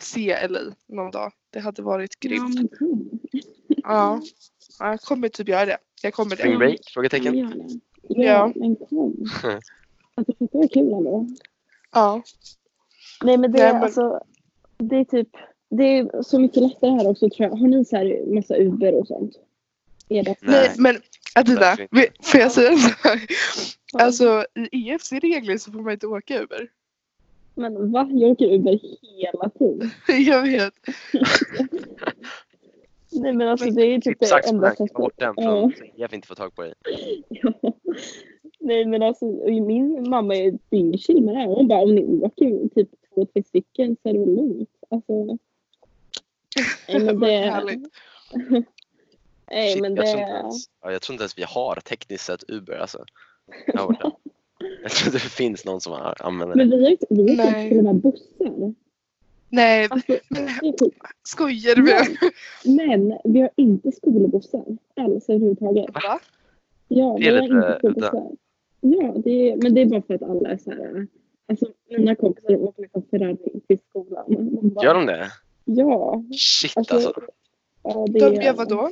se 0.00 0.48
LA 0.48 0.60
någon 0.86 1.10
dag. 1.10 1.32
Det 1.50 1.60
hade 1.60 1.82
varit 1.82 2.20
grymt. 2.20 2.72
Ja, 3.84 4.20
ja 4.78 4.90
jag 4.90 5.00
kommer 5.00 5.28
typ 5.28 5.48
göra 5.48 5.66
det. 5.66 5.78
Jag 6.02 6.14
kommer 6.14 6.36
Spring 6.36 6.52
det. 6.52 6.58
break? 6.58 6.72
Jag 6.84 6.92
Frågetecken. 6.92 7.34
det. 7.34 7.78
Ja, 8.08 8.24
Ja. 8.24 8.52
men 8.54 8.76
kom. 8.76 9.26
Alltså 10.16 10.32
fattar 10.32 10.58
vad 10.58 10.72
kul 10.72 10.92
ändå. 10.92 11.26
Ja. 11.92 12.22
Nej 13.24 13.36
men 13.38 13.52
det, 13.52 13.58
Nej, 13.62 13.72
men- 13.72 13.82
alltså, 13.82 14.20
det 14.76 14.96
är 14.96 15.04
typ, 15.04 15.28
det 15.70 15.84
är 15.84 16.22
så 16.22 16.38
mycket 16.40 16.62
lättare 16.62 16.90
här 16.90 17.08
också 17.10 17.30
tror 17.30 17.48
jag. 17.48 17.56
Har 17.56 17.68
ni 17.68 17.84
så 17.84 17.96
här 17.96 18.34
massa 18.34 18.56
Uber 18.56 18.94
och 18.94 19.06
sånt? 19.06 19.32
Är 20.08 20.22
det 20.24 20.36
Nej, 20.40 20.68
Nej. 20.68 20.74
men 20.78 21.00
Adina, 21.34 21.76
får 22.22 22.40
jag 22.40 22.52
säga 22.52 22.70
en 22.72 22.78
sak? 22.78 23.18
Alltså 23.92 24.44
i 24.54 24.88
EFs 24.90 25.12
regler 25.12 25.58
så 25.58 25.72
får 25.72 25.80
man 25.80 25.92
inte 25.92 26.06
åka 26.06 26.42
Uber. 26.42 26.68
Men 27.54 27.92
va? 27.92 28.08
Jag 28.12 28.30
åker 28.30 28.54
Uber 28.54 28.78
hela 29.02 29.50
tiden. 29.58 29.90
Jag 30.26 30.42
vet. 30.42 30.74
Nej 33.14 33.32
men 33.32 33.48
alltså 33.48 33.70
det 33.70 33.82
är 33.82 34.00
typ 34.00 34.18
det 34.20 34.24
Exakt 34.24 34.48
som 34.48 34.56
enda 34.56 34.66
den 34.68 34.76
klippa 34.76 34.98
bort 35.00 35.12
den 35.16 35.34
Ja. 35.36 35.42
från 35.42 35.72
så 35.78 35.84
IF 36.04 36.12
inte 36.12 36.28
får 36.28 36.34
tag 36.34 36.54
på 36.54 36.62
dig. 36.62 36.74
Ja. 37.28 37.52
Nej 38.60 38.84
men 38.86 39.02
alltså 39.02 39.24
min 39.66 40.10
mamma 40.10 40.36
är 40.36 40.58
dyngchill 40.70 41.22
med 41.22 41.34
det 41.34 41.38
här. 41.38 41.46
Hon 41.46 41.68
bara 41.68 41.82
om 41.82 41.94
ni 41.94 42.20
åker 42.22 42.68
typ 42.74 42.88
två, 43.14 43.26
tre 43.26 43.42
stycken 43.42 43.96
så 44.02 44.08
är 44.08 44.12
det 44.12 44.18
väl 44.18 44.34
lugnt. 44.34 44.70
Alltså. 44.90 45.12
Nej 46.88 47.04
men 47.04 47.20
det. 47.20 47.82
Nej 49.50 49.72
Shit, 49.72 49.82
men 49.82 49.96
jag, 49.96 50.06
tror 50.06 50.20
inte 50.20 50.32
det. 50.32 50.38
ens, 50.38 50.66
ja, 50.82 50.92
jag 50.92 51.02
tror 51.02 51.14
inte 51.14 51.22
ens 51.22 51.38
vi 51.38 51.42
har 51.42 51.74
tekniskt 51.74 52.24
sett 52.24 52.44
Uber 52.50 52.76
alltså. 52.76 53.04
Här 53.66 53.86
borta. 53.86 54.12
Jag 54.82 54.90
tror 54.90 55.06
inte 55.08 55.16
det 55.26 55.30
finns 55.30 55.64
någon 55.64 55.80
som 55.80 55.92
har- 55.92 56.16
använder 56.26 56.56
det. 56.56 56.64
Men 56.64 56.78
vi 56.78 56.84
har 56.84 56.90
inte, 56.90 57.06
vi 57.10 57.36
har 57.36 57.46
inte 57.46 57.68
till 57.68 57.78
och 57.78 57.84
med 57.84 57.94
bussar. 57.96 58.74
Nej, 59.54 59.88
Alltså, 59.90 60.12
det 60.62 60.68
är 60.68 60.72
typ, 60.72 60.94
skojar 61.22 61.74
du 61.74 61.82
med 61.82 62.06
men 62.64 63.18
vi 63.24 63.40
har 63.40 63.50
inte 63.56 63.92
skolbussar 63.92 64.64
alls 64.96 65.28
överhuvudtaget. 65.28 65.94
Va? 65.94 66.20
Ja, 66.88 67.16
Det 67.18 67.26
är 67.28 67.32
vi 67.32 67.38
har 67.38 67.44
inte 67.44 67.78
skolbussar. 67.78 68.30
Ja, 68.80 69.14
det 69.24 69.50
är, 69.50 69.56
men 69.56 69.74
det 69.74 69.80
är 69.80 69.86
bara 69.86 70.02
för 70.02 70.14
att 70.14 70.22
alla 70.22 70.48
är 70.50 70.56
så 70.56 70.70
här. 70.70 71.06
Alltså 71.48 71.66
mina 71.90 72.14
kompisar 72.14 72.56
åker 72.56 72.82
liksom 72.82 73.02
Ferrari 73.10 73.36
till 73.68 73.78
skolan. 73.88 74.24
Bara, 74.74 74.84
Gör 74.84 74.94
de 74.94 75.06
det? 75.06 75.30
Ja. 75.64 76.24
Shit 76.38 76.76
Alltså, 76.76 76.94
alltså. 76.94 77.12
ja, 77.82 78.06
det 78.10 78.18
De 78.20 78.24
är, 78.38 78.42
gör 78.42 78.52
vadå? 78.52 78.90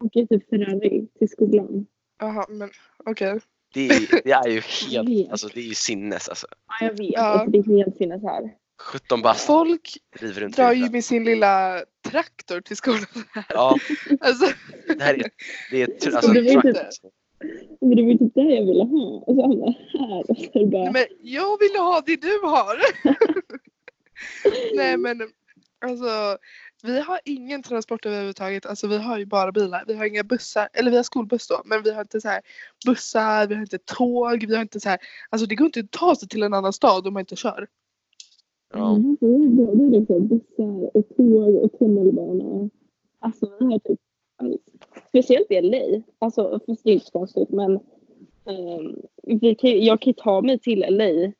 åker 0.00 0.26
typ 0.26 0.48
Ferrari 0.50 1.06
till 1.18 1.28
skolan. 1.28 1.86
Jaha, 2.18 2.46
men 2.48 2.70
okej. 3.04 3.40
Det 3.74 3.86
är, 3.88 4.22
det 4.24 4.30
är 4.32 4.48
ju 4.48 4.60
helt, 4.60 5.30
alltså 5.30 5.48
det 5.54 5.60
är 5.60 5.64
ju 5.64 5.74
sinnes 5.74 6.28
alltså. 6.28 6.46
Ja, 6.68 6.86
jag 6.86 6.92
vet. 6.98 7.10
Ja. 7.12 7.20
Alltså, 7.22 7.50
det 7.50 7.58
är 7.58 7.76
helt 7.76 7.96
sinnes 7.96 8.22
här. 8.22 8.54
17 8.82 9.22
bast 9.22 9.46
Folk 9.46 9.96
driver 10.18 10.40
runt 10.40 10.56
drar 10.56 10.72
ju 10.72 10.90
med 10.90 11.04
sin 11.04 11.24
lilla 11.24 11.84
traktor 12.10 12.60
till 12.60 12.76
skolan. 12.76 13.06
Ja, 13.48 13.78
Alltså, 14.20 14.46
det 14.96 15.02
här 15.02 15.14
är, 15.14 15.30
det 15.70 15.82
är 15.82 15.86
tr- 15.86 16.10
Det 16.10 16.16
alltså, 16.16 16.32
var 16.32 16.84
alltså. 16.84 17.10
Men 17.80 17.96
det 17.96 18.02
var 18.02 18.12
typ 18.12 18.34
det 18.34 18.40
jag 18.40 18.66
ville 18.66 18.84
ha. 18.84 19.24
Och 19.26 19.34
så 19.34 19.42
hamnade 19.42 19.74
jag 19.92 20.00
här. 20.00 20.30
Och 20.30 20.36
så 20.52 20.66
bara, 20.66 20.90
men 20.92 21.06
jag 21.20 21.58
vill 21.58 21.76
ha 21.76 22.02
det 22.06 22.16
du 22.16 22.40
har. 22.42 22.80
Nej 24.76 24.96
men 24.96 25.20
alltså 25.80 26.38
vi 26.82 27.00
har 27.00 27.20
ingen 27.24 27.62
transport 27.62 28.06
överhuvudtaget. 28.06 28.66
Alltså 28.66 28.86
vi 28.86 28.98
har 28.98 29.18
ju 29.18 29.26
bara 29.26 29.52
bilar. 29.52 29.84
Vi 29.86 29.94
har 29.94 30.04
inga 30.04 30.24
bussar. 30.24 30.68
Eller 30.72 30.90
vi 30.90 30.96
har 30.96 31.04
skolbuss 31.04 31.48
då. 31.48 31.62
Men 31.64 31.82
vi 31.82 31.92
har 31.92 32.00
inte 32.00 32.20
så 32.20 32.28
här 32.28 32.40
bussar, 32.86 33.46
vi 33.46 33.54
har 33.54 33.62
inte 33.62 33.78
tåg, 33.78 34.46
vi 34.46 34.54
har 34.54 34.62
inte 34.62 34.80
så 34.80 34.88
här. 34.88 34.98
Alltså 35.30 35.46
det 35.46 35.54
går 35.54 35.66
inte 35.66 35.80
att 35.80 35.90
ta 35.90 36.16
sig 36.16 36.28
till 36.28 36.42
en 36.42 36.54
annan 36.54 36.72
stad 36.72 37.06
om 37.06 37.14
man 37.14 37.20
inte 37.20 37.36
kör. 37.36 37.66
Ja. 38.72 38.94
Mm, 38.96 39.16
vi 39.20 39.64
har 39.64 39.74
både 39.74 39.98
liksom 39.98 40.26
bussar 40.26 40.96
och 40.96 41.08
tåg 41.16 41.54
och 41.54 41.78
tunnelbana. 41.78 42.70
Alltså 43.18 43.46
vi 43.58 43.64
har 43.64 43.78
typ 43.78 44.00
allt. 44.36 44.62
Speciellt 45.08 45.50
i 45.50 45.60
LA. 45.60 46.02
Alltså 46.18 46.60
fast 46.66 46.84
det 46.84 46.90
är 46.90 46.94
inte 46.94 47.06
så 47.06 47.12
konstigt 47.12 47.50
men 47.50 47.80
ehm, 48.44 48.96
vi 49.22 49.54
kan, 49.54 49.84
jag 49.84 50.00
kan 50.00 50.10
ju 50.10 50.14
ta 50.14 50.40
mig 50.42 50.58
till 50.58 50.84
LA 50.88 51.32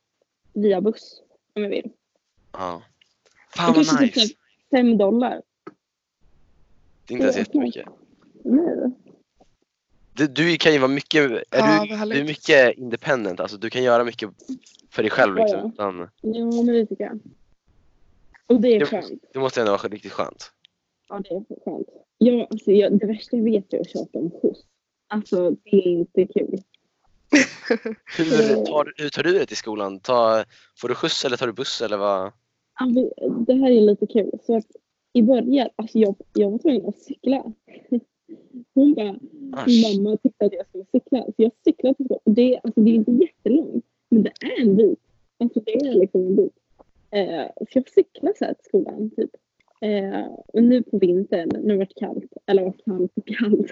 via 0.52 0.80
buss 0.80 1.22
om 1.54 1.62
jag 1.62 1.70
vill. 1.70 1.90
ja. 2.52 2.82
Det 3.54 3.58
Fan 3.58 3.74
vad 3.74 3.84
typ 3.84 4.00
nice. 4.00 4.20
här 4.20 4.28
fem 4.70 4.98
dollar. 4.98 5.42
Det 7.06 7.14
är 7.14 7.16
inte 7.16 7.24
ens 7.24 7.36
jättemycket. 7.36 7.86
Nej. 8.42 8.90
Du, 10.22 10.28
du 10.50 10.56
kan 10.56 10.72
ju 10.72 10.78
vara 10.78 10.88
mycket, 10.90 11.30
är 11.30 11.44
Ja, 11.50 11.86
du, 12.06 12.10
du 12.14 12.20
är 12.20 12.24
mycket 12.24 12.78
independent, 12.78 13.40
alltså 13.40 13.56
du 13.56 13.70
kan 13.70 13.82
göra 13.82 14.04
mycket 14.04 14.30
för 14.90 15.02
dig 15.02 15.10
själv 15.10 15.38
Ja, 15.38 15.42
liksom. 15.44 15.60
ja. 15.60 15.68
Utan, 15.68 16.08
Ja 16.20 16.44
men 16.62 16.66
det 16.66 16.86
tycker 16.86 17.04
jag. 17.04 17.20
Och 18.46 18.60
det 18.60 18.68
är 18.68 18.80
Det- 18.80 18.86
skönt. 18.86 19.22
det 19.32 19.38
måste 19.38 19.60
ändå 19.60 19.72
vara 19.72 19.82
riktigt 19.88 20.12
skönt. 20.12 20.52
Ja 21.08 21.20
det 21.28 21.34
är 21.34 21.44
skönt. 21.64 21.86
Ja, 22.18 22.46
alltså, 22.50 22.70
jag, 22.72 22.98
det 22.98 23.06
värsta 23.06 23.36
jag 23.36 23.44
vet 23.44 23.72
är 23.72 23.80
att 23.80 23.90
köpa 23.90 24.18
en 24.18 24.30
skjuts. 24.42 24.60
Alltså 25.08 25.50
det 25.50 25.76
är 25.76 25.86
inte 25.88 26.26
kul. 26.26 26.58
Hur 28.18 28.64
tar, 28.66 28.92
hur 28.96 29.08
tar 29.08 29.22
du 29.22 29.32
dig 29.32 29.46
till 29.46 29.56
skolan? 29.56 30.00
Ta, 30.00 30.44
får 30.78 30.88
du 30.88 30.94
skjuts 30.94 31.24
eller 31.24 31.36
tar 31.36 31.46
du 31.46 31.52
buss 31.52 31.80
eller 31.82 31.96
vad? 31.96 32.32
Ja, 32.78 32.86
men 32.86 33.10
Det 33.44 33.54
här 33.54 33.70
är 33.70 33.80
lite 33.80 34.06
kul. 34.06 34.30
Så 34.46 34.56
att 34.56 34.66
I 35.12 35.22
början, 35.22 35.68
alltså 35.76 35.98
jag, 35.98 36.16
jag 36.32 36.50
var 36.50 36.58
tvungen 36.58 36.86
att 36.88 36.98
cykla. 36.98 37.42
Hon 38.74 38.94
bara, 38.94 39.16
mamma 39.56 40.16
tyckte 40.16 40.44
att 40.44 40.52
jag 40.52 40.66
skulle 40.66 40.84
cykla. 40.92 41.24
Så 41.24 41.34
jag 41.36 41.52
cyklade 41.64 41.94
till 41.94 42.04
skolan. 42.04 42.20
Och 42.24 42.32
Det, 42.32 42.60
alltså, 42.64 42.80
det 42.80 42.90
är 42.90 42.94
inte 42.94 43.10
jättelångt, 43.10 43.84
men 44.08 44.22
det 44.22 44.32
är 44.40 44.60
en 44.60 44.76
bit. 44.76 44.98
Alltså 45.38 45.60
det 45.60 45.74
är 45.74 45.94
liksom 45.94 46.20
en 46.20 46.36
bit. 46.36 46.52
Eh, 47.10 47.46
så 47.56 47.78
jag 47.78 47.88
cyklar 47.88 48.32
så 48.38 48.44
här 48.44 48.54
till 48.54 48.64
skolan 48.64 49.10
typ. 49.16 49.30
Eh, 49.80 50.26
och 50.46 50.62
nu 50.62 50.82
på 50.82 50.98
vintern, 50.98 51.48
när 51.48 51.72
det 51.72 51.76
varit 51.76 51.98
kallt, 51.98 52.32
eller 52.46 52.62
varit 52.62 52.84
kallt 52.84 53.12
och 53.16 53.26
kallt. 53.26 53.70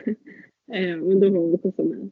Eh, 0.72 0.96
men 0.96 1.20
då 1.20 1.26
har 1.26 1.36
hon 1.36 1.58
skjutsat 1.58 1.86
mig. 1.86 2.10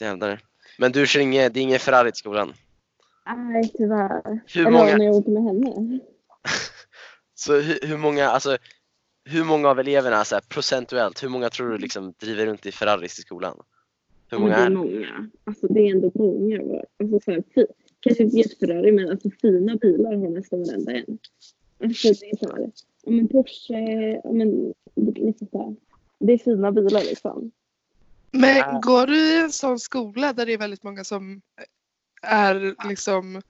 Jävlar. 0.00 0.40
Men 0.78 0.92
du 0.92 1.06
kör 1.06 1.20
inget, 1.20 1.54
det 1.54 1.60
är 1.60 1.62
ingen 1.62 1.78
Ferrari 1.78 2.12
till 2.12 2.18
skolan? 2.18 2.52
Nej 3.26 3.72
tyvärr. 3.76 4.40
Hur 4.54 4.66
eller 4.66 4.70
många, 4.70 4.96
när 4.96 5.04
jag 5.04 5.14
åker 5.14 5.30
med 5.30 5.42
henne. 5.42 6.00
så 7.34 7.52
hur, 7.52 7.88
hur 7.88 7.96
många, 7.96 8.28
alltså 8.28 8.58
hur 9.28 9.44
många 9.44 9.68
av 9.68 9.80
eleverna 9.80 10.24
så 10.24 10.34
här, 10.34 10.42
procentuellt, 10.48 11.22
hur 11.22 11.28
många 11.28 11.50
tror 11.50 11.70
du 11.70 11.78
liksom 11.78 12.14
driver 12.20 12.46
runt 12.46 12.66
i 12.66 12.72
Ferraris 12.72 13.14
till 13.14 13.24
skolan? 13.24 13.56
Hur 14.30 14.38
Ja, 14.38 14.40
många 14.40 14.56
det 14.56 14.62
är 14.62 14.70
det? 14.70 14.76
många. 14.76 15.30
Alltså 15.44 15.66
det 15.66 15.80
är 15.80 15.90
ändå 15.94 16.12
många. 16.14 16.62
va. 16.62 16.82
Alltså, 17.00 17.20
så 17.24 17.30
här, 17.30 17.42
kanske 18.00 18.22
inte 18.22 18.36
jätteferrari 18.36 18.92
men 18.92 19.10
alltså 19.10 19.30
fina 19.40 19.76
bilar 19.76 20.16
har 20.16 20.30
nästan 20.30 20.64
varenda 20.64 20.92
en. 20.92 21.18
Alltså 21.84 22.08
det 22.08 22.30
är 22.30 22.36
så 22.46 22.56
här, 22.56 22.70
ja 23.02 23.10
men 23.10 23.28
Porsche, 23.28 24.20
ja 24.24 24.32
men 24.32 24.74
det 24.94 25.20
är 25.20 25.24
liksom 25.26 25.48
så 25.52 25.58
här. 25.58 25.76
Det 26.18 26.32
är 26.32 26.38
fina 26.38 26.72
bilar 26.72 27.00
liksom. 27.00 27.50
Men 28.30 28.80
går 28.80 29.06
du 29.06 29.16
i 29.18 29.40
en 29.40 29.52
sån 29.52 29.78
skola 29.78 30.32
där 30.32 30.46
det 30.46 30.52
är 30.52 30.58
väldigt 30.58 30.82
många 30.82 31.04
som 31.04 31.40
är 32.22 32.88
liksom 32.88 33.42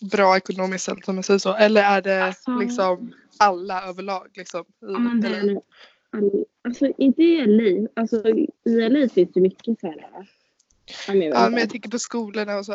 bra 0.00 0.36
ekonomiskt 0.36 0.84
sett 0.84 1.08
om 1.08 1.14
man 1.14 1.24
säger 1.24 1.38
så? 1.38 1.54
Eller 1.54 1.82
är 1.82 2.02
det 2.02 2.24
Alltså- 2.24 2.58
liksom 2.58 3.12
alla 3.38 3.82
överlag? 3.88 4.26
Liksom, 4.36 4.60
i, 4.60 4.64
Ja 4.80 4.98
men 4.98 5.20
det 5.20 5.28
är 5.28 5.42
nog 5.46 5.62
alltså 6.64 6.92
inte 6.98 7.22
i 7.22 7.46
LA. 7.46 7.88
Alltså 7.94 8.28
i 8.28 8.48
LA 8.64 9.08
finns 9.08 9.32
det 9.32 9.40
mycket 9.40 9.80
så 9.80 9.86
här. 9.86 9.96
Ja 11.06 11.14
men, 11.14 11.22
jag 11.22 11.30
vet 11.30 11.38
Ja, 11.40 11.50
men 11.50 11.58
jag 11.60 11.70
tänker 11.70 11.90
på 11.90 11.98
skolorna 11.98 12.58
och 12.58 12.64
så. 12.66 12.74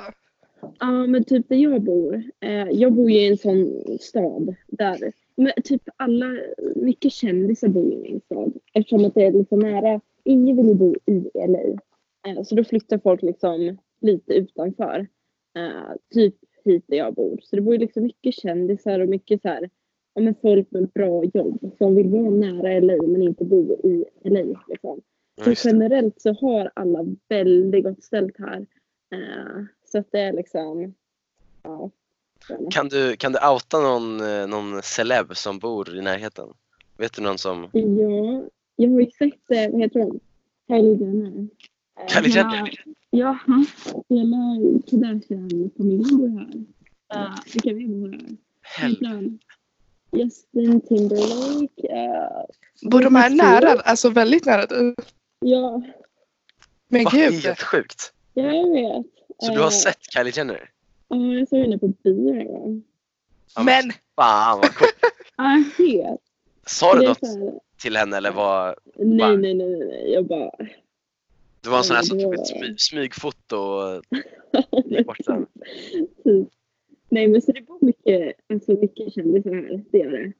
Ja, 0.79 0.91
men 1.07 1.23
typ 1.23 1.49
där 1.49 1.55
jag 1.55 1.81
bor. 1.81 2.23
Eh, 2.39 2.67
jag 2.71 2.93
bor 2.93 3.11
ju 3.11 3.17
i 3.19 3.27
en 3.27 3.37
sån 3.37 3.83
stad 4.01 4.55
där 4.67 5.11
men 5.35 5.51
typ 5.63 5.81
alla, 5.97 6.25
mycket 6.75 7.11
kändisar 7.11 7.67
bor 7.67 7.85
ju 7.85 7.93
i 7.93 8.01
min 8.01 8.21
stad. 8.25 8.53
Eftersom 8.73 9.05
att 9.05 9.13
det 9.13 9.25
är 9.25 9.31
liksom 9.31 9.59
nära. 9.59 10.01
Ingen 10.23 10.57
vill 10.57 10.65
ju 10.67 10.73
bo 10.73 10.95
i 11.05 11.29
LA. 11.33 11.59
Eh, 12.27 12.43
så 12.43 12.55
då 12.55 12.63
flyttar 12.63 12.97
folk 12.97 13.21
liksom 13.21 13.77
lite 14.01 14.33
utanför. 14.33 15.07
Eh, 15.57 15.95
typ 16.13 16.35
hit 16.65 16.83
där 16.87 16.97
jag 16.97 17.13
bor. 17.13 17.39
Så 17.43 17.55
det 17.55 17.61
bor 17.61 17.73
ju 17.73 17.79
liksom 17.79 18.03
mycket 18.03 18.35
kändisar 18.35 18.99
och 18.99 19.09
mycket 19.09 19.41
så 19.41 19.47
här, 19.47 19.69
ja, 20.13 20.21
men 20.21 20.35
folk 20.41 20.71
med 20.71 20.89
bra 20.89 21.23
jobb 21.33 21.73
som 21.77 21.95
vill 21.95 22.09
vara 22.09 22.29
nära 22.29 22.79
LA 22.79 23.07
men 23.07 23.21
inte 23.21 23.45
bo 23.45 23.73
i 23.83 24.05
LA. 24.23 24.63
Liksom. 24.67 25.01
Så 25.43 25.67
generellt 25.67 26.21
så 26.21 26.33
har 26.33 26.71
alla 26.75 27.05
väldigt 27.29 27.83
gott 27.83 28.03
ställt 28.03 28.37
här. 28.39 28.65
Eh, 29.11 29.63
så 29.85 29.97
att 29.97 30.11
det 30.11 30.19
är 30.19 30.33
liksom, 30.33 30.93
ja. 31.63 31.89
Kan 32.71 32.87
du, 32.87 33.15
kan 33.15 33.31
du 33.31 33.39
outa 33.47 33.81
någon, 33.81 34.19
eh, 34.19 34.47
någon 34.47 34.81
celeb 34.81 35.35
som 35.35 35.59
bor 35.59 35.95
i 35.95 36.01
närheten? 36.01 36.47
Vet 36.97 37.13
du 37.13 37.21
någon 37.21 37.37
som... 37.37 37.69
Ja, 37.73 38.43
jag 38.75 38.89
har 38.89 38.99
ju 38.99 39.11
sett, 39.11 39.51
eh, 39.51 39.71
vad 39.71 39.81
heter 39.81 39.99
hon? 39.99 40.19
Kylie 40.67 40.97
Jenner. 40.97 41.47
Kylie 42.07 42.35
Jenner? 42.35 42.83
Ja, 43.15 43.37
hela 44.09 44.37
Kardashian-familjen 44.89 46.17
bor 46.17 46.29
här. 46.29 47.25
Uh, 47.27 47.35
vilka 47.53 47.73
mer 47.73 47.87
bor 47.87 48.11
här? 48.11 49.07
Han? 49.07 49.39
Justin 50.11 50.81
Timberlake. 50.81 51.87
eh, 51.89 52.89
Bor 52.89 53.01
de 53.01 53.15
här 53.15 53.29
nära? 53.29 53.69
Alltså 53.81 54.09
väldigt 54.09 54.45
nära 54.45 54.65
dig? 54.65 54.95
Ja, 55.39 55.81
Men 56.87 57.03
Va, 57.03 57.09
det 57.13 57.25
är 57.25 57.31
gud. 57.31 57.43
helt 57.43 57.61
sjukt! 57.61 58.13
jag 58.33 58.43
vet. 58.73 59.05
Så 59.39 59.51
du 59.51 59.59
har 59.59 59.65
Eh, 59.65 59.69
sett 59.69 59.97
Kylie 60.13 60.33
Jenner? 60.35 60.69
Ja, 61.07 61.17
jag 61.17 61.47
såg 61.49 61.59
henne 61.59 61.77
på 61.77 61.87
bio 61.87 62.29
en 62.39 62.47
gång. 62.47 62.83
Ja, 63.55 63.63
Men 63.63 63.91
Fan 64.15 64.59
vad 64.59 64.75
coolt! 64.75 64.91
Ja, 65.37 65.63
jag 65.77 65.85
vet. 66.11 66.19
Sa 66.65 66.95
du 66.95 67.07
något 67.07 67.19
till 67.81 67.97
henne 67.97 68.17
eller 68.17 68.31
var 68.31 68.75
Nej, 68.95 69.37
nej, 69.37 69.53
nej, 69.53 69.79
nej. 69.79 70.13
Jag 70.13 70.25
bara... 70.27 70.51
det 71.63 71.69
var 71.69 71.77
en 71.77 71.83
sån 71.83 71.95
här 71.95 72.03
som 72.03 72.19
tog 72.19 72.27
var- 72.27 72.33
ett 72.41 72.47
smy, 72.47 72.75
smygfoto 72.77 73.55
och 73.57 74.03
gick 74.85 75.05
bort 75.07 75.25
sen? 75.25 75.45
Typ. 76.23 76.47
Nej 77.09 77.27
men 77.27 77.41
så 77.41 77.51
det 77.51 77.61
bor 77.61 77.77
mycket, 77.85 78.33
alltså 78.47 78.71
mycket 78.71 79.13
kändisar 79.13 79.53
här, 79.53 79.83
det 79.91 79.97
gör 79.97 80.11
det. 80.11 80.33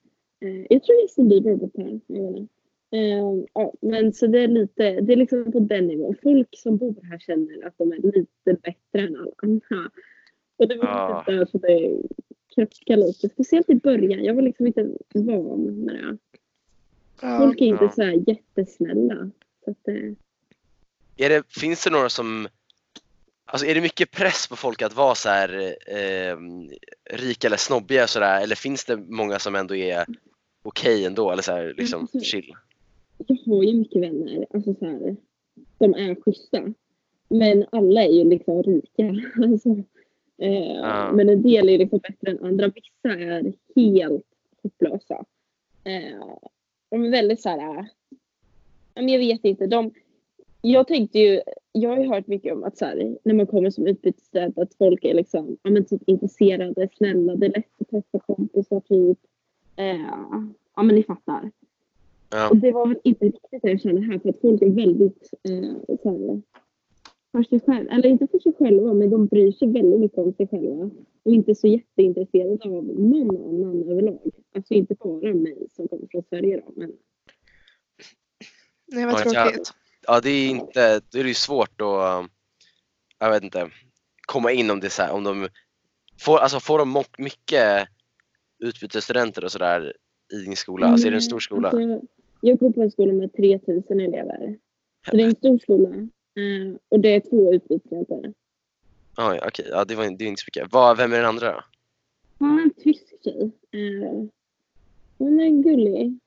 Eh, 0.48 0.66
jag 0.70 0.84
tror 0.84 1.02
Justin 1.02 1.30
Bieber 1.30 1.56
bott 1.56 1.78
här. 1.78 2.00
Jag 2.08 2.22
vet 2.32 2.38
inte. 2.38 2.54
Eh, 2.92 3.44
ja, 3.54 3.74
men 3.82 4.14
så 4.14 4.28
det 4.28 4.40
är 4.40 4.48
lite, 4.48 5.02
det 5.02 5.14
är 5.14 5.18
liksom 5.18 5.52
på 5.52 5.60
den 5.60 5.88
nivån. 5.88 6.16
Folk 6.24 6.48
som 6.52 6.78
bor 6.78 6.96
här 7.04 7.20
känner 7.20 7.68
att 7.68 7.78
de 7.78 7.92
är 7.92 7.98
lite 7.98 8.28
bättre 8.62 9.08
än 9.08 9.16
alla 9.16 9.32
andra. 9.38 9.92
Och 10.58 10.68
det 10.68 10.76
var 10.76 10.86
Ah. 10.88 11.20
lite 11.20 11.32
därför 11.40 11.60
det 11.60 12.02
krockade 12.56 13.08
lite. 13.08 13.30
Speciellt 13.30 13.70
i 13.70 13.76
början. 13.76 14.24
Jag 14.24 14.34
var 14.34 14.42
liksom 14.42 14.68
inte 14.68 14.90
van 15.14 15.64
med 15.86 15.96
det. 15.96 16.18
Folk 17.40 17.62
är 17.62 17.66
inte 17.66 17.84
Ja. 17.84 17.92
så 17.92 18.02
här 18.02 18.24
jättesnälla. 18.28 19.30
Så 19.66 19.72
att, 19.72 19.88
eh, 19.88 20.12
Är 21.24 21.30
det, 21.30 21.44
finns 21.48 21.84
det 21.84 21.90
några 21.90 22.10
som 22.10 22.48
Alltså 23.46 23.68
är 23.68 23.76
det 23.76 23.82
mycket 23.82 24.12
press 24.12 24.48
på 24.48 24.56
folk 24.56 24.82
att 24.82 24.96
vara 24.96 25.16
så 25.16 25.30
här 25.30 25.76
eh, 25.88 26.38
rika 27.10 27.48
eller 27.48 27.58
snobbiga 27.58 28.08
sådär 28.08 28.42
eller 28.42 28.56
finns 28.56 28.86
det 28.86 28.98
många 28.98 29.40
som 29.40 29.56
ändå 29.56 29.76
är 29.76 30.06
okej 30.64 31.06
ändå 31.06 31.32
eller 31.32 31.44
så 31.44 31.52
här, 31.52 31.74
liksom 31.78 32.02
Alltså, 32.02 32.20
chill? 32.20 32.54
jag 33.28 33.38
har 33.46 33.64
ju 33.64 33.74
mycket 33.78 34.02
vänner, 34.02 34.46
alltså 34.54 34.74
så 34.74 34.86
här, 34.86 35.16
som 35.78 35.94
är 35.94 36.16
schyssta. 36.22 36.74
Men 37.28 37.66
alla 37.72 38.04
är 38.04 38.12
ju 38.12 38.24
liksom 38.24 38.64
rika. 38.64 39.16
Alltså, 39.44 39.70
eh, 40.38 40.76
Ja. 40.76 41.12
Men 41.12 41.30
en 41.30 41.42
del 41.42 41.70
är 41.70 41.78
liksom 41.78 42.00
bättre 42.00 42.32
än 42.32 42.44
andra. 42.44 42.68
Vissa 42.68 43.20
är 43.20 43.54
helt 43.76 44.26
hopplösa. 44.64 45.26
Eh, 45.84 46.28
de 46.90 47.04
är 47.06 47.10
väldigt 47.12 47.42
så 47.42 47.50
här, 47.50 47.88
jag 48.94 49.20
vet 49.20 49.46
inte. 49.46 49.68
De, 49.68 49.92
jag 50.66 50.88
tänkte 50.88 51.20
ju, 51.20 51.42
jag 51.72 51.90
har 51.90 51.98
ju 51.98 52.08
hört 52.10 52.28
mycket 52.28 52.54
om 52.54 52.64
att 52.64 52.78
så 52.78 52.86
här, 52.86 53.18
när 53.24 53.34
man 53.34 53.48
kommer 53.48 53.70
som 53.70 53.88
utbytesstudent 53.88 54.58
att 54.58 54.74
folk 54.74 55.06
är 55.06 55.14
liksom, 55.14 55.58
ja, 55.64 55.70
men 55.70 55.86
typ 55.86 56.02
intresserade, 56.06 56.90
snälla, 56.98 57.36
det 57.36 57.46
är 57.46 57.50
lätt 57.50 57.66
att 57.82 57.90
träffa 57.90 58.20
kompisar 58.20 58.80
typ. 58.80 59.18
Eh, 59.76 60.02
ja 60.76 60.84
men 60.84 60.96
ni 60.96 61.04
fattar. 61.04 61.52
Ja. 62.30 62.50
Och 62.50 62.58
det 62.58 62.72
var 62.72 62.88
väl 62.88 63.00
inte 63.04 63.26
riktigt 63.26 63.62
det 63.62 63.70
jag 63.70 63.82
kände 63.82 64.02
här 64.02 64.20
för 64.20 64.30
att 64.30 64.42
folk 64.42 64.62
är 64.62 64.70
väldigt 64.70 65.34
eh, 65.50 65.98
så 66.04 66.10
här, 66.10 66.42
för 67.32 67.44
sig 67.44 67.60
själva, 67.60 67.92
eller 67.92 68.10
inte 68.10 68.28
för 68.28 68.40
sig 68.40 68.54
själva 68.60 68.94
men 68.94 69.10
de 69.10 69.26
bryr 69.28 69.52
sig 69.52 69.68
väldigt 69.72 70.00
mycket 70.00 70.18
om 70.18 70.34
sig 70.34 70.48
själva. 70.48 70.90
Och 71.24 71.32
inte 71.34 71.56
så 71.56 71.68
jätteintresserade 71.68 72.58
av 72.66 72.72
någon 72.86 73.30
annan 73.50 73.84
överlag. 73.90 74.32
Alltså 74.56 74.74
inte 74.74 74.96
bara 74.96 75.34
mig 75.34 75.68
som 75.70 75.88
kommer 75.88 76.08
från 76.12 76.24
Sverige 76.30 76.62
då. 76.66 76.72
Men 76.76 76.92
Nej 78.86 79.06
vad 79.06 79.14
Ja, 79.14 79.20
jag- 79.34 79.46
tråkigt. 79.54 79.74
Ja 80.08 80.22
det 80.22 80.30
är 80.30 80.50
inte, 80.50 81.02
då 81.10 81.20
är 81.20 81.24
det 81.24 81.30
ju 81.30 81.34
svårt 81.34 81.82
att, 81.82 82.30
jag 83.20 83.32
vet 83.32 83.44
inte, 83.44 83.70
komma 84.28 84.52
in 84.52 84.70
om 84.72 84.80
det 84.80 84.90
så 84.90 85.02
här, 85.02 85.12
om 85.12 85.24
de 85.24 85.48
får, 86.20 86.38
alltså 86.38 86.60
får 86.60 86.80
de 86.80 87.04
mycket 87.18 87.88
utbytesstudenter 88.60 89.44
och 89.44 89.52
sådär 89.52 89.94
i 90.34 90.36
din 90.36 90.56
skola? 90.56 90.88
Alltså 90.88 91.08
är 91.08 91.12
det 91.12 91.18
en 91.18 91.22
stor 91.22 91.40
skola? 91.40 91.70
Alltså, 91.70 92.08
jag 92.42 92.60
går 92.60 92.72
på 92.72 92.82
en 92.82 92.92
skola 92.92 93.14
med 93.14 93.34
3000 93.34 94.00
elever. 94.00 94.58
Så 95.10 95.16
det 95.16 95.24
är 95.24 95.28
en 95.28 95.36
stor 95.36 95.60
skola. 95.60 95.90
Eh, 95.90 96.76
och 96.90 97.00
det 97.00 97.16
är 97.16 97.20
två 97.20 97.54
utbytesstudenter. 97.54 98.34
Oj, 99.18 99.40
okej, 99.48 99.68
ja 99.70 99.86
det 99.86 99.96
var 99.96 100.04
det 100.04 100.26
är 100.26 100.28
inte 100.28 100.42
så 100.42 100.46
mycket. 100.48 100.74
Vad, 100.74 100.98
vem 100.98 101.14
är 101.14 101.18
den 101.18 101.26
andra 101.26 101.52
då? 101.52 101.64
Hon 102.40 102.60
är 102.60 102.64
en 102.64 102.74
tysk 102.74 103.04
tjej. 103.24 103.52
Eh, 103.72 104.26
hon 105.18 105.40
är 105.40 105.64
gullig, 105.64 106.20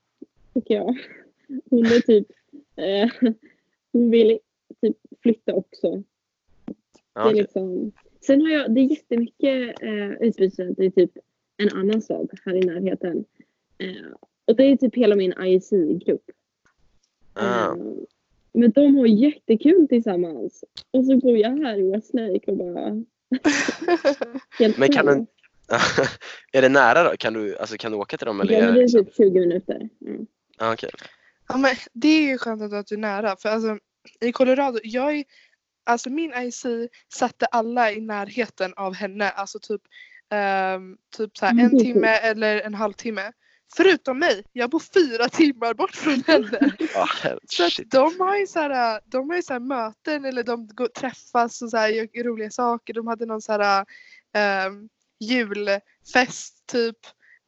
tycker 0.55 0.75
jag. 0.75 0.99
Hon 1.71 1.87
är 1.87 2.01
typ... 2.01 2.27
Hon 3.97 4.11
vill 4.11 4.39
typ 4.81 4.97
flytta 5.23 5.53
också. 5.55 6.03
Ja, 7.15 7.25
Det 7.25 7.31
är 7.31 7.35
liksom, 7.35 7.93
sen 8.27 8.41
har 8.41 8.49
jag, 8.49 8.75
det 8.75 8.81
är 8.81 8.85
jättemycket 8.85 9.83
eh, 9.83 10.11
utbytesstudenter 10.21 10.83
i 10.83 10.91
typ 10.91 11.11
en 11.57 11.69
annan 11.79 12.03
stad 12.03 12.31
här 12.45 12.55
i 12.55 12.61
närheten. 12.61 13.25
Eh, 13.79 14.13
och 14.45 14.57
det 14.57 14.65
är 14.65 14.77
typ 14.77 14.95
hela 14.97 15.17
min 15.17 15.35
IC-grupp. 15.41 16.25
Ah. 17.33 17.67
Eh, 17.71 17.77
men 18.53 18.71
de 18.71 18.97
har 18.97 19.07
jättekul 19.07 19.89
tillsammans. 19.89 20.65
Och 20.91 21.05
så 21.05 21.17
bor 21.17 21.39
jag 21.39 21.51
här 21.65 21.79
i 21.79 21.91
Westlake 21.91 22.51
och 22.51 22.57
bara... 22.57 23.03
Men 24.79 24.89
kan 24.93 25.07
du- 25.07 25.27
är 26.53 26.63
det 26.63 26.69
nära 26.69 27.11
då? 27.11 27.17
Kan 27.17 27.33
du, 27.33 27.57
alltså, 27.57 27.77
kan 27.77 27.93
du 27.93 27.99
åka 27.99 28.17
till 28.17 28.27
dem? 28.27 28.41
Eller 28.41 28.53
Ja, 28.53 28.61
det 28.61 28.67
är 28.67 28.83
liksom... 28.83 29.05
typ 29.05 29.15
20 29.17 29.41
minuter. 29.41 29.89
Mm. 30.07 30.27
ah, 30.59 30.73
okej. 30.73 30.91
Ja, 31.49 31.57
men 31.57 31.77
det 31.93 32.09
är 32.09 32.23
ju 32.23 32.39
skönt 32.39 32.73
att 32.73 32.87
du 32.87 32.95
är 32.95 32.99
nära. 32.99 33.37
För 33.37 33.49
alltså, 33.49 33.79
i 34.21 34.33
Colorado, 34.33 34.79
jag 34.83 35.17
är, 35.17 35.25
alltså 35.85 36.11
min 36.11 36.35
IC 36.35 36.67
satte 37.15 37.47
alla 37.47 37.93
i 37.93 38.01
närheten 38.01 38.75
av 38.77 38.95
henne. 38.95 39.31
Alltså 39.31 39.59
typ, 39.59 39.83
ehm, 40.31 40.97
typ 41.17 41.37
så 41.37 41.47
här, 41.47 41.53
Mm, 41.53 41.65
en 41.65 41.79
timme 41.79 42.09
eller 42.09 42.61
en 42.61 42.75
halvtimme. 42.75 43.33
Förutom 43.77 44.19
mig. 44.19 44.45
Jag 44.53 44.71
bor 44.71 44.83
fyra 44.95 45.29
timmar 45.29 45.75
bort 45.75 45.95
från 45.95 46.23
henne. 46.27 46.77
Så 47.49 47.67
att 47.67 47.91
de 47.91 48.21
har 48.21 48.37
ju 48.37 48.47
så 48.47 48.61
här, 48.61 49.01
de 49.05 49.31
har 49.31 49.37
ju 49.37 49.43
så 49.43 49.53
här 49.53 49.61
möten 49.61 50.25
eller 50.25 50.43
de 50.43 50.67
går, 50.67 50.89
träffas 50.89 51.63
och 51.63 51.71
så 51.71 51.77
här, 51.77 51.89
gör 51.89 52.25
roliga 52.25 52.51
saker. 52.51 52.95
De 52.95 53.07
hade 53.07 53.27
någon 53.27 53.43
så 53.43 53.53
här 53.53 53.87
ehm, 54.33 54.89
julfest 55.21 56.67
typ. 56.67 56.97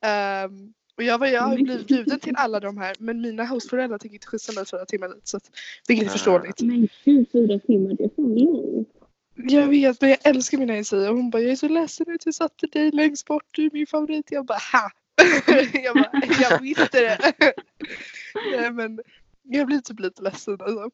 Ehm, 0.05 0.73
och 0.99 1.05
jag, 1.05 1.19
var, 1.19 1.27
jag 1.27 1.43
har 1.43 1.55
blivit 1.57 1.87
bjuden 1.87 2.21
till 2.21 2.35
alla 2.37 2.61
de 2.61 2.79
här 2.79 2.97
men 2.99 3.21
mina 3.21 3.45
hostföräldrar 3.45 3.99
tänker 3.99 4.15
inte 4.15 4.27
skjutsa 4.27 4.53
mig 4.53 4.67
fyra 4.67 4.85
timmar 4.85 5.09
dit. 5.09 5.29
Så 5.29 5.37
att, 5.37 5.51
vilket 5.89 6.07
är 6.07 6.11
Ah. 6.11 6.13
förståeligt. 6.13 6.63
Men 6.63 6.89
gud, 7.05 7.27
fyra 7.33 7.59
timmar, 7.59 7.95
det 7.95 8.05
är 8.05 8.11
fan 8.17 8.35
långt. 8.35 8.89
Jag 9.35 9.67
vet 9.69 10.01
men 10.01 10.11
jag 10.11 10.19
älskar 10.27 10.59
mina 10.59 10.79
IC 10.79 10.93
och 10.93 11.17
hon 11.17 11.31
bara 11.31 11.43
jag 11.43 11.53
är 11.53 11.57
så 11.57 11.69
ledsen 11.69 12.07
att 12.15 12.27
jag 12.27 12.35
satte 12.35 12.67
dig 12.67 12.91
längst 12.91 13.27
bort. 13.27 13.45
Du 13.51 13.67
är 13.67 13.71
min 13.73 13.87
favorit. 13.87 14.27
Jag 14.31 14.47
bara 14.47 14.59
ha! 14.73 14.91
jag 15.83 15.95
bara 15.97 16.23
jag 16.41 16.63
visste 16.63 17.01
det. 17.01 17.33
Nej 18.59 18.73
men 18.73 19.01
jag 19.43 19.67
blir 19.67 19.79
typ 19.79 20.01
lite 20.01 20.23
ledsen 20.23 20.59
alltså. 20.61 20.91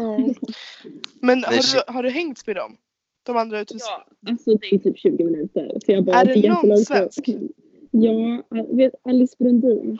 Mm. 0.00 0.34
Men 1.20 1.44
har 1.44 1.52
du, 1.86 1.92
har 1.92 2.02
du 2.02 2.10
hängt 2.10 2.46
med 2.46 2.56
dem? 2.56 2.76
De 3.22 3.36
andra 3.36 3.60
ute 3.60 3.74
Ja, 3.78 4.06
alltså 4.30 4.54
det 4.56 4.66
är 4.74 4.78
typ 4.78 4.98
20 4.98 5.24
minuter. 5.24 5.78
Så 5.84 5.92
jag 5.92 6.04
bara, 6.04 6.20
Är 6.20 6.24
det 6.42 6.48
någon 6.48 6.78
svensk? 6.78 7.28
Ja, 7.90 8.42
vet 8.50 8.94
Alice 9.04 9.36
Brundin. 9.38 9.98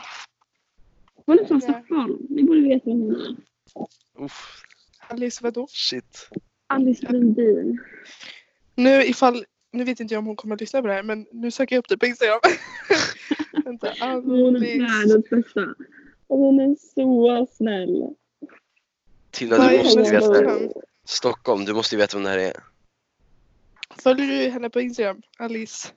Hon 1.26 1.38
är 1.38 1.44
från. 1.44 1.60
Stockholm. 1.60 2.26
Ni 2.28 2.42
borde 2.42 2.60
veta 2.60 2.90
vem 2.90 3.00
hon 3.00 3.14
är. 3.14 3.36
Uff, 4.24 4.62
Alice 5.08 5.40
vadå? 5.42 5.66
shit. 5.70 6.28
Alice 6.66 7.06
Brundin. 7.06 7.78
Nu 8.74 9.04
ifall, 9.04 9.44
nu 9.72 9.84
vet 9.84 10.00
inte 10.00 10.14
jag 10.14 10.18
om 10.18 10.26
hon 10.26 10.36
kommer 10.36 10.54
att 10.54 10.60
lyssna 10.60 10.80
på 10.80 10.86
det 10.86 10.94
här 10.94 11.02
men 11.02 11.26
nu 11.32 11.50
söker 11.50 11.76
jag 11.76 11.80
upp 11.80 11.88
det 11.88 11.98
på 11.98 12.06
Instagram. 12.06 12.40
Vänta, 13.64 13.92
Hon 14.00 14.56
är 14.56 14.80
världens 14.80 15.30
bästa. 15.30 15.74
Och 16.26 16.38
hon 16.38 16.60
är 16.60 16.76
så 16.94 17.46
snäll. 17.52 18.14
Tilda, 19.30 19.68
du 19.68 19.78
måste 19.78 20.00
hennes 20.00 20.12
veta. 20.12 20.80
Stockholm, 21.04 21.64
du 21.64 21.74
måste 21.74 21.94
ju 21.94 22.00
veta 22.00 22.16
vem 22.16 22.24
det 22.24 22.30
här 22.30 22.38
är. 22.38 22.56
Följer 24.02 24.26
du 24.26 24.50
henne 24.50 24.70
på 24.70 24.80
Instagram? 24.80 25.22
Alice 25.38 25.88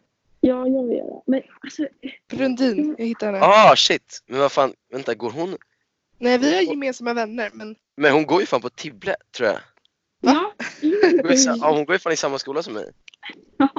Ja, 0.45 0.67
jag 0.67 0.93
gör 0.93 1.05
det. 1.05 1.21
Men 1.27 1.41
alltså, 1.61 1.87
Brundin, 2.29 2.95
jag 2.97 3.05
hittade 3.05 3.31
henne. 3.31 3.45
Ah 3.45 3.75
shit! 3.75 4.19
Men 4.27 4.39
vad 4.39 4.51
fan, 4.51 4.73
vänta, 4.91 5.15
går 5.15 5.29
hon? 5.31 5.57
Nej 6.17 6.37
vi 6.37 6.55
har 6.55 6.61
gemensamma 6.61 7.13
vänner 7.13 7.49
men 7.53 7.75
Men 7.95 8.13
hon 8.13 8.25
går 8.25 8.39
ju 8.41 8.45
fan 8.45 8.61
på 8.61 8.69
Tibble, 8.69 9.15
tror 9.37 9.49
jag. 9.49 9.59
ja. 10.21 10.53
Hon 10.81 11.17
går, 11.17 11.33
i 11.33 11.43
ja, 11.45 11.71
hon 11.75 11.85
går 11.85 11.95
ju 11.95 11.99
fan 11.99 12.13
i 12.13 12.17
samma 12.17 12.39
skola 12.39 12.63
som 12.63 12.73
mig. 12.73 12.91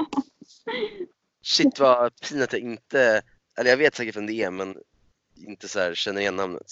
Shit 1.43 1.79
vad 1.79 2.21
pinsamt 2.21 2.43
att 2.43 2.53
jag 2.53 2.63
inte, 2.63 3.23
eller 3.59 3.71
jag 3.71 3.77
vet 3.77 3.95
säkert 3.95 4.17
vem 4.17 4.27
det 4.27 4.33
är 4.43 4.51
men 4.51 4.77
inte 5.37 5.69
så 5.69 5.79
här 5.79 5.95
känner 5.95 6.21
igen 6.21 6.37
namnet. 6.37 6.67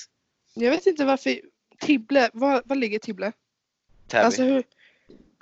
jag 0.55 0.71
vet 0.71 0.87
inte 0.87 1.05
varför 1.05 1.41
Tibble, 1.81 2.31
var, 2.33 2.63
var 2.65 2.77
ligger 2.77 2.99
Tibble? 2.99 3.33
Täby, 4.09 4.25
Alltså 4.25 4.43
hur? 4.43 4.65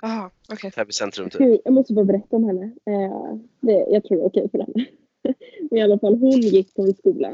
Jaha 0.01 0.31
okej. 0.51 0.71
Täby 0.71 0.91
centrum 0.91 1.29
typ. 1.29 1.41
Gud, 1.41 1.59
jag 1.63 1.73
måste 1.73 1.93
bara 1.93 2.05
berätta 2.05 2.35
om 2.35 2.43
henne. 2.43 2.63
Eh, 2.85 3.35
det, 3.59 3.85
jag 3.89 4.03
tror 4.03 4.17
det 4.17 4.23
är 4.23 4.27
okej 4.27 4.49
för 4.49 4.59
henne. 4.59 4.85
Men 5.69 5.79
i 5.79 5.81
alla 5.81 5.99
fall, 5.99 6.15
hon 6.15 6.31
gick 6.31 6.75
på 6.75 6.81
en 6.81 6.93
skola. 6.93 7.33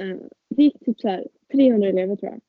Eh, 0.00 0.16
det 0.48 0.62
gick 0.62 0.84
typ 0.84 1.00
så 1.00 1.08
här 1.08 1.26
300 1.52 1.88
elever 1.88 2.16
tror 2.16 2.32
jag. 2.32 2.40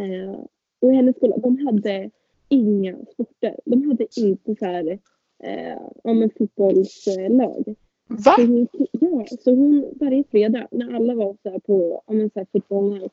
Eh, 0.00 0.38
och 0.80 0.92
i 0.92 0.96
hennes 0.96 1.16
skola, 1.16 1.36
de 1.36 1.66
hade 1.66 2.10
inga 2.48 2.96
sporter. 3.12 3.56
De 3.64 3.88
hade 3.88 4.06
inte 4.16 4.56
så 4.56 4.64
här, 4.64 4.98
eh, 5.42 5.78
ja 6.04 6.12
men 6.12 6.30
fotbollslag. 6.38 7.74
Va? 8.06 8.34
Så 8.36 8.46
hon, 8.46 8.68
ja, 8.92 9.26
så 9.40 9.50
hon 9.50 9.94
varje 10.00 10.24
fredag 10.24 10.68
när 10.70 10.94
alla 10.94 11.14
var 11.14 11.36
så 11.42 11.50
här 11.50 11.58
på 11.58 12.02
ja, 12.06 12.12
men 12.12 12.30
så 12.30 12.38
här 12.38 12.46
fotboll 12.52 13.10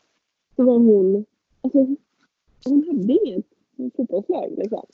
så 0.56 0.64
var 0.64 0.74
hon, 0.74 1.26
alltså 1.62 1.96
hon 2.66 2.84
hade 2.88 3.14
inget 3.14 3.46
fotbollslag 3.96 4.54
liksom. 4.58 4.86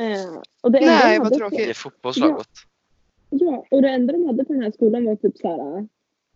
Eh, 0.00 0.40
och 0.62 0.72
det 0.72 0.80
Nej, 0.80 1.14
de 1.14 1.18
vad 1.18 1.26
hade 1.26 1.36
tråkigt. 1.36 1.58
Det 1.58 1.70
är 1.70 1.74
fotbollslaget. 1.74 2.48
Ja, 3.30 3.64
och 3.70 3.82
det 3.82 3.88
enda 3.88 4.12
de 4.12 4.26
hade 4.26 4.44
på 4.44 4.52
den 4.52 4.62
här 4.62 4.70
skolan 4.70 5.04
var 5.04 5.16
typ 5.16 5.38
så 5.38 5.48
här, 5.48 5.88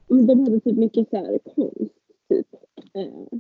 men 0.09 0.27
de 0.27 0.41
hade 0.41 0.61
typ 0.61 0.77
mycket 0.77 1.11
så 1.11 1.17
här 1.17 1.39
konst 1.55 1.95
typ. 2.29 2.47
Eh, 2.95 3.39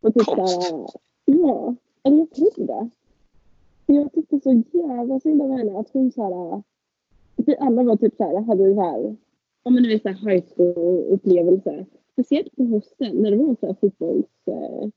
och 0.00 0.14
typ 0.14 0.24
Konst? 0.24 0.62
Så 0.62 0.76
här, 0.76 0.86
ja, 1.24 1.74
eller 2.02 2.16
jag 2.16 2.30
tror 2.30 2.66
det. 2.66 2.90
Jag 3.86 4.12
tyckte 4.12 4.40
så 4.40 4.62
jävla 4.72 5.20
synd 5.20 5.42
om 5.42 5.50
henne 5.50 5.78
att 5.78 5.90
hon 5.92 6.12
så 6.12 6.22
här, 6.22 6.62
vi 7.36 7.56
alla 7.56 7.82
var 7.82 7.96
typ 7.96 8.16
så 8.16 8.24
här, 8.24 8.42
hade 8.42 8.74
så 8.74 8.82
här, 8.82 9.16
ja 9.64 9.70
men 9.70 9.82
du 9.82 9.88
vet 9.88 10.02
så 10.02 10.08
här 10.08 10.30
high 10.30 10.44
school 10.56 11.04
upplevelse. 11.10 11.86
Speciellt 12.12 12.56
på 12.56 12.64
hösten 12.64 13.16
när 13.16 13.30
det 13.30 13.36
var 13.36 13.56
så 13.60 13.66
här 13.66 13.76
fotbolls, 13.80 14.26
eh, 14.46 14.88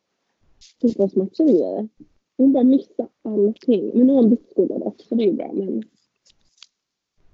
fotbollsmatcher 0.82 1.43
och 1.43 1.49
grejer. 1.49 1.89
Hon 2.38 2.54
bara 2.54 2.63
missade 2.63 3.10
allting. 3.24 3.91
Men 3.98 4.08
nu 4.08 4.13
har 4.13 4.22
hon 4.22 4.30
bytt 4.30 4.52
skola 4.52 4.80
dock 4.80 4.96
så 5.10 5.15
det 5.15 5.24
är 5.24 5.26
ju 5.26 5.34
bra. 5.34 5.52
Men 5.54 5.84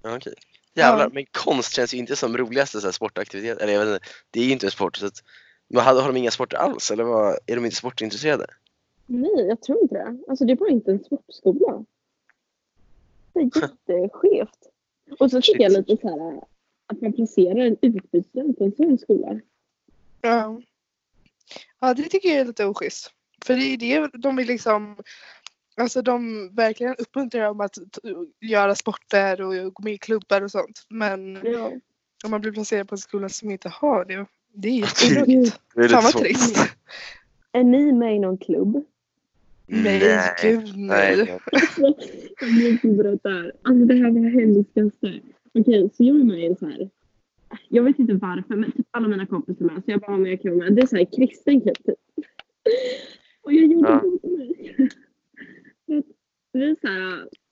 Ja, 0.01 0.15
okej. 0.15 0.33
Jävlar, 0.73 1.03
Ja. 1.05 1.09
men 1.13 1.25
konst 1.31 1.73
känns 1.73 1.93
ju 1.93 1.97
inte 1.97 2.15
som 2.15 2.37
roligaste 2.37 2.81
så 2.81 2.87
här, 2.87 2.91
sportaktivitet. 2.91 3.57
Eller 3.57 3.73
jag 3.73 3.85
vet 3.85 3.95
inte, 3.95 4.07
det 4.31 4.39
är 4.39 4.43
ju 4.45 4.51
inte 4.51 4.67
en 4.67 4.71
sport. 4.71 4.97
Så 4.97 5.05
att, 5.05 5.23
men 5.67 5.83
har, 5.83 6.01
har 6.01 6.07
de 6.13 6.17
inga 6.17 6.31
sporter 6.31 6.57
alls 6.57 6.91
eller 6.91 7.03
vad, 7.03 7.37
är 7.45 7.55
de 7.55 7.65
inte 7.65 7.77
sportintresserade? 7.77 8.45
nej, 9.09 9.45
jag 9.47 9.61
tror 9.61 9.81
inte 9.81 9.95
det. 9.95 10.17
Alltså 10.27 10.45
det 10.45 10.53
är 10.53 10.55
bara 10.57 10.69
inte 10.69 10.91
en 10.91 11.03
sportskola. 11.03 11.85
Det 13.33 13.39
är 13.39 13.43
jätteskevt. 13.43 14.67
Och 15.19 15.31
så 15.31 15.41
tycker 15.41 15.63
jag 15.63 15.71
lite 15.71 15.97
så 16.01 16.09
här 16.09 16.41
att 16.87 17.01
man 17.01 17.13
placerar 17.13 17.59
en 17.59 17.77
utbytesstudent 17.81 18.57
på 18.57 18.63
en 18.63 18.71
sån 18.71 18.97
skola. 18.97 19.39
Ja. 20.21 20.61
ja, 21.79 21.93
det 21.93 22.03
tycker 22.03 22.29
jag 22.29 22.37
är 22.37 22.45
lite 22.45 22.65
oschysst. 22.65 23.11
För 23.47 23.53
det 23.55 23.63
är 23.63 23.77
det 23.77 24.09
de 24.17 24.35
vill 24.35 24.47
liksom 24.47 24.95
Alltså 25.81 26.01
de 26.01 26.49
verkligen 26.55 26.95
uppmuntrar 26.97 27.49
om 27.49 27.61
att 27.61 27.77
göra 28.41 28.75
sporter 28.75 29.41
och 29.41 29.73
gå 29.73 29.83
med 29.83 29.93
i 29.93 29.97
klubbar 29.97 30.41
och 30.41 30.51
sånt. 30.51 30.85
Men 30.89 31.39
Ja. 31.43 31.71
om 32.25 32.31
man 32.31 32.41
blir 32.41 32.51
placerad 32.51 32.87
på 32.87 32.95
en 32.95 32.99
skola 32.99 33.29
som 33.29 33.51
inte 33.51 33.69
har 33.69 34.05
det, 34.05 34.25
det 34.53 34.69
är 34.69 34.83
är 34.83 35.87
Fan 35.87 36.03
vad 36.03 36.13
trist. 36.13 36.57
Är 37.51 37.63
ni 37.63 37.93
med 37.93 38.15
i 38.15 38.19
någon 38.19 38.37
klubb? 38.37 38.85
Nej, 39.65 40.21
gud 40.41 40.77
nej. 40.77 41.15
nej. 41.17 41.39
Jag 42.41 42.71
måste 42.71 42.87
berätta 42.87 43.29
här. 43.29 43.51
Alltså 43.61 43.85
det 43.85 43.93
här 43.93 44.11
var 44.11 44.19
det 44.19 44.29
hemskaste. 44.29 45.19
Okej, 45.53 45.89
så 45.93 46.03
jag 46.03 46.19
är 46.19 46.23
med 46.23 46.39
i 46.39 46.45
en 46.45 46.55
så 46.55 46.65
här. 46.65 46.89
Jag 47.69 47.83
vet 47.83 47.99
inte 47.99 48.13
varför, 48.13 48.55
men 48.55 48.71
typ 48.71 48.87
alla 48.91 49.07
mina 49.07 49.25
kompisar 49.25 49.65
är 49.65 49.69
med. 49.69 49.83
Så 49.85 49.91
jag 49.91 49.99
bara, 49.99 50.13
om 50.13 50.25
jag 50.25 50.41
kan 50.41 50.51
vara 50.51 50.63
med. 50.63 50.75
Det 50.75 50.81
är 50.81 50.87
så 50.87 50.95
här 50.95 51.07
kristen 51.15 51.61
klubb 51.61 51.77
typ. 51.85 52.25
Och 53.47 53.53
jag 53.53 53.65
gjorde 53.71 53.89
Ja. 53.89 54.01
det 54.01 54.07
inte 54.07 54.27
mig. 54.27 54.89
Är 56.69 56.75
så 56.81 56.87
här, 56.87 56.99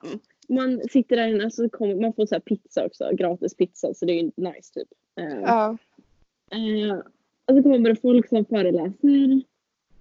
ja, 0.04 0.10
man 0.50 0.82
sitter 0.92 1.16
där 1.16 1.28
inne 1.28 1.52
så 1.52 1.70
kommer 1.70 1.96
man 1.96 2.14
får 2.14 2.26
så 2.26 2.36
här 2.36 2.40
pizza 2.40 2.86
också, 2.86 3.10
gratis 3.14 3.56
pizza 3.56 3.94
så 3.94 4.06
det 4.06 4.14
är 4.14 4.24
ju 4.24 4.32
nice 4.36 4.74
typ. 4.74 4.88
Eh, 5.20 5.40
Ja. 5.42 5.78
Eh, 6.52 6.98
och 7.46 7.56
så 7.56 7.64
kommer 7.64 7.90
det 7.90 7.96
folk 7.96 8.30
som 8.30 8.46
föreläser. 8.46 9.42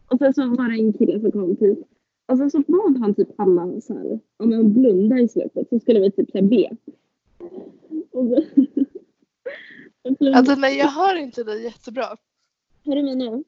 Och 0.09 0.19
sen 0.19 0.35
så 0.35 0.47
var 0.47 0.69
det 0.69 0.79
en 0.83 0.93
kille 0.93 1.21
som 1.21 1.33
kom 1.33 1.57
typ. 1.57 1.79
Och 2.27 2.39
sen 2.39 2.51
så 2.51 2.59
bad 2.59 2.99
han 3.01 3.15
typ 3.15 3.29
alla 3.41 3.81
så 3.81 3.95
här, 3.95 4.21
om 4.37 4.53
en 4.53 4.73
blunda 4.75 5.19
i 5.19 5.29
slutet 5.29 5.69
så 5.69 5.81
skulle 5.81 6.01
vi 6.01 6.11
typ 6.11 6.31
så 6.31 6.39
här 6.39 6.45
be. 6.45 6.77
Och 8.11 8.29
så, 8.29 8.37
och 10.03 10.17
så, 10.19 10.35
Alltså 10.35 10.55
nej, 10.55 10.79
jag 10.79 10.89
hör 10.89 11.17
inte 11.17 11.45
dig 11.45 11.63
jättebra. 11.65 12.05
hör 12.85 12.97
du 12.97 13.03
mig 13.03 13.17
nu? 13.17 13.45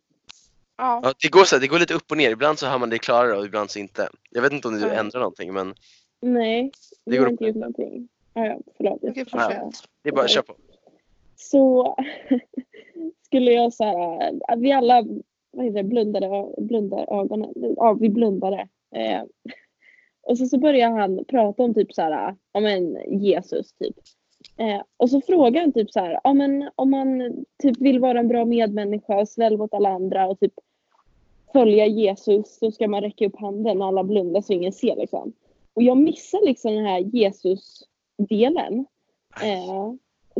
Ja. 0.78 1.00
Ja, 1.02 1.12
det, 1.22 1.28
går 1.28 1.44
så 1.44 1.56
här, 1.56 1.60
det 1.60 1.66
går 1.68 1.78
lite 1.78 1.94
upp 1.94 2.10
och 2.10 2.16
ner. 2.16 2.30
Ibland 2.30 2.58
så 2.58 2.66
hör 2.66 2.78
man 2.78 2.90
det 2.90 2.98
klarare 2.98 3.36
och 3.38 3.44
ibland 3.46 3.70
så 3.70 3.78
inte. 3.78 4.08
Jag 4.30 4.42
vet 4.42 4.52
inte 4.52 4.68
om 4.68 4.74
du 4.74 4.80
Ja. 4.80 4.92
ändrar 4.92 5.20
någonting 5.20 5.52
men 5.54 5.74
Nej, 6.20 6.70
Det 7.06 7.16
går 7.16 7.24
har 7.24 7.30
inte 7.30 7.44
gjort 7.44 7.56
någonting. 7.56 8.08
Ja, 8.34 8.46
ja, 8.46 8.58
förlåt. 8.76 8.98
jag 9.02 9.14
försöka. 9.14 9.30
fortsätt. 9.64 9.88
det 10.02 10.08
är 10.08 10.12
bara 10.14 10.28
kör 10.28 10.42
på. 10.42 10.54
Så 11.36 11.96
skulle 13.26 13.52
jag 13.52 13.72
så 13.72 13.84
här, 13.84 14.32
att 14.48 14.60
vi 14.60 14.72
alla 14.72 15.04
vad 15.50 15.64
heter 15.64 15.82
det, 15.82 15.88
blundade, 15.88 16.54
blundade 16.58 17.02
ögonen. 17.10 17.52
Ja, 17.76 17.92
vi 17.92 18.08
blundade. 18.08 18.68
Eh, 18.94 19.22
och 20.22 20.38
så, 20.38 20.46
så 20.46 20.58
började 20.58 21.00
han 21.00 21.24
prata 21.24 21.62
om 21.62 21.74
typ 21.74 21.92
så 21.94 22.02
här, 22.02 22.36
ja 22.52 22.60
men 22.60 22.96
Jesus 23.20 23.72
typ. 23.72 23.96
Eh, 24.56 24.82
och 24.96 25.10
så 25.10 25.20
frågar 25.20 25.60
han 25.60 25.72
typ 25.72 25.90
så 25.90 26.00
här, 26.00 26.20
ja 26.24 26.34
men 26.34 26.70
om 26.74 26.90
man 26.90 27.32
typ 27.62 27.80
vill 27.80 27.98
vara 27.98 28.18
en 28.20 28.28
bra 28.28 28.44
medmänniska 28.44 29.16
och 29.16 29.28
snäll 29.28 29.58
mot 29.58 29.74
alla 29.74 29.88
andra 29.88 30.26
och 30.26 30.40
typ 30.40 30.52
följa 31.56 31.86
Jesus 31.86 32.58
så 32.58 32.70
ska 32.70 32.88
man 32.88 33.00
räcka 33.02 33.26
upp 33.26 33.36
handen 33.36 33.82
och 33.82 33.88
alla 33.88 34.04
blundar 34.04 34.40
så 34.40 34.52
ingen 34.52 34.72
ser 34.72 34.96
liksom. 34.96 35.32
Och 35.74 35.82
jag 35.82 35.96
missar 35.96 36.46
liksom 36.46 36.74
den 36.74 36.84
här 36.84 36.98
Jesus-delen. 36.98 38.86
Eh, 39.42 39.92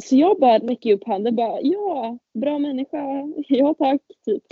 så 0.02 0.16
jag 0.16 0.40
bara 0.40 0.58
räcker 0.58 0.92
upp 0.92 1.06
handen 1.06 1.36
bara 1.36 1.60
ja, 1.60 2.18
bra 2.34 2.58
människa, 2.58 2.98
ja 3.48 3.74
tack, 3.74 4.00
typ. 4.24 4.42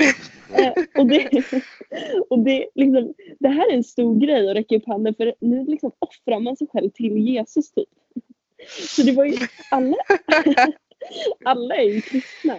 Eh, 0.59 1.00
och 1.00 1.07
det, 1.07 1.29
och 2.31 2.38
det, 2.38 2.68
liksom, 2.74 3.14
det 3.38 3.48
här 3.48 3.70
är 3.70 3.74
en 3.77 3.85
stor 3.85 4.20
grej 4.20 4.50
att 4.50 4.57
räcka 4.57 4.77
upp 4.77 4.87
handen 4.87 5.14
för 5.14 5.35
nu 5.40 5.64
liksom 5.64 5.92
offrar 5.98 6.40
man 6.40 6.57
sig 6.57 6.66
själv 6.72 6.90
till 6.90 7.18
Jesus 7.18 7.72
typ. 7.72 7.88
Så 8.96 9.03
det 9.03 9.12
var 9.12 9.24
ju 9.24 9.37
alla, 9.70 9.96
alla 11.44 11.74
är 11.74 11.94
ju 11.94 12.00
kristna. 12.00 12.57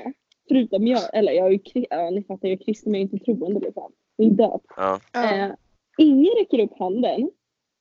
Förutom 0.48 0.88
jag, 0.88 1.02
eller 1.14 1.32
jag 1.32 1.48
är 1.48 1.52
ju 1.52 1.86
ja, 1.90 2.10
ni 2.10 2.24
fattar, 2.24 2.48
jag 2.48 2.60
är 2.62 2.66
kristen 2.66 2.92
men 2.92 3.02
jag 3.02 3.10
är 3.10 3.14
inte 3.14 3.26
troende 3.26 3.60
liksom. 3.60 3.92
Jag 4.16 4.28
är 4.28 4.32
döpt. 4.32 4.66
Ja. 4.78 5.00
Eh, 5.14 5.52
ingen 5.98 6.34
räcker 6.40 6.60
upp 6.60 6.80
handen. 6.80 7.32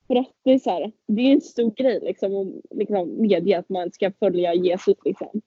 För 0.06 0.16
att 0.16 0.30
det 0.44 0.52
är 0.52 0.58
så 0.58 0.70
här, 0.70 0.92
det 1.06 1.22
är 1.22 1.32
en 1.32 1.40
stor 1.40 1.70
grej 1.70 2.00
liksom 2.02 2.36
att 2.36 2.76
liksom, 2.78 3.08
medge 3.20 3.58
att 3.58 3.68
man 3.68 3.92
ska 3.92 4.12
följa 4.18 4.54
Jesus 4.54 4.96
liksom. 5.04 5.40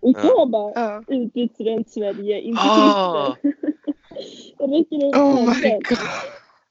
Och 0.00 0.10
Ja. 0.10 0.20
jag 0.36 0.50
bara, 0.50 0.72
Ja. 0.74 1.04
utbytesstudent 1.08 1.90
Sverige, 1.90 2.40
inte 2.40 2.60
Ah. 2.64 3.36
kristen. 3.42 3.52
jag 4.58 4.72
räcker 4.72 5.06
upp 5.06 5.14
Oh 5.14 5.34
handen. 5.36 5.80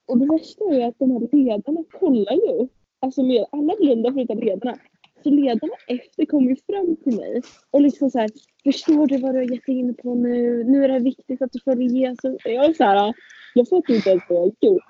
Och 0.08 0.18
det 0.18 0.26
värsta 0.26 0.64
är 0.66 0.74
ju 0.74 0.84
att 0.84 1.00
de 1.00 1.12
här 1.12 1.20
ledarna 1.46 1.84
kollar 2.00 2.34
ju. 2.34 2.68
Alltså 3.00 3.24
med 3.24 3.46
alla 3.52 3.76
blundar 3.80 4.12
förutom 4.12 4.40
ledarna. 4.40 4.78
Så 5.24 5.30
ledarna 5.30 5.74
efter 5.88 6.26
kommer 6.26 6.50
ju 6.50 6.56
fram 6.56 6.96
till 7.04 7.16
mig 7.16 7.42
och 7.72 7.82
liksom 7.82 8.10
så 8.10 8.20
här, 8.20 8.30
förstår 8.64 9.08
du 9.08 9.18
vad 9.18 9.34
du 9.34 9.38
har 9.38 9.54
gett 9.54 9.66
dig 9.66 9.76
in 9.80 9.96
på 9.96 10.16
nu? 10.16 10.64
Nu 10.64 10.84
är 10.84 10.88
det 10.88 11.00
viktigt 11.00 11.42
att 11.42 11.52
du 11.52 11.60
följer 11.60 11.90
Jesus. 11.90 12.42
Jag 12.44 12.66
är 12.66 12.74
så 12.74 12.84
här, 12.84 13.14
jag 13.54 13.70
fattar 13.70 13.94
inte 13.94 14.10
ens 14.10 14.24
vad 14.30 14.38
jag 14.38 14.42
har 14.42 14.52
gjort. 14.62 14.84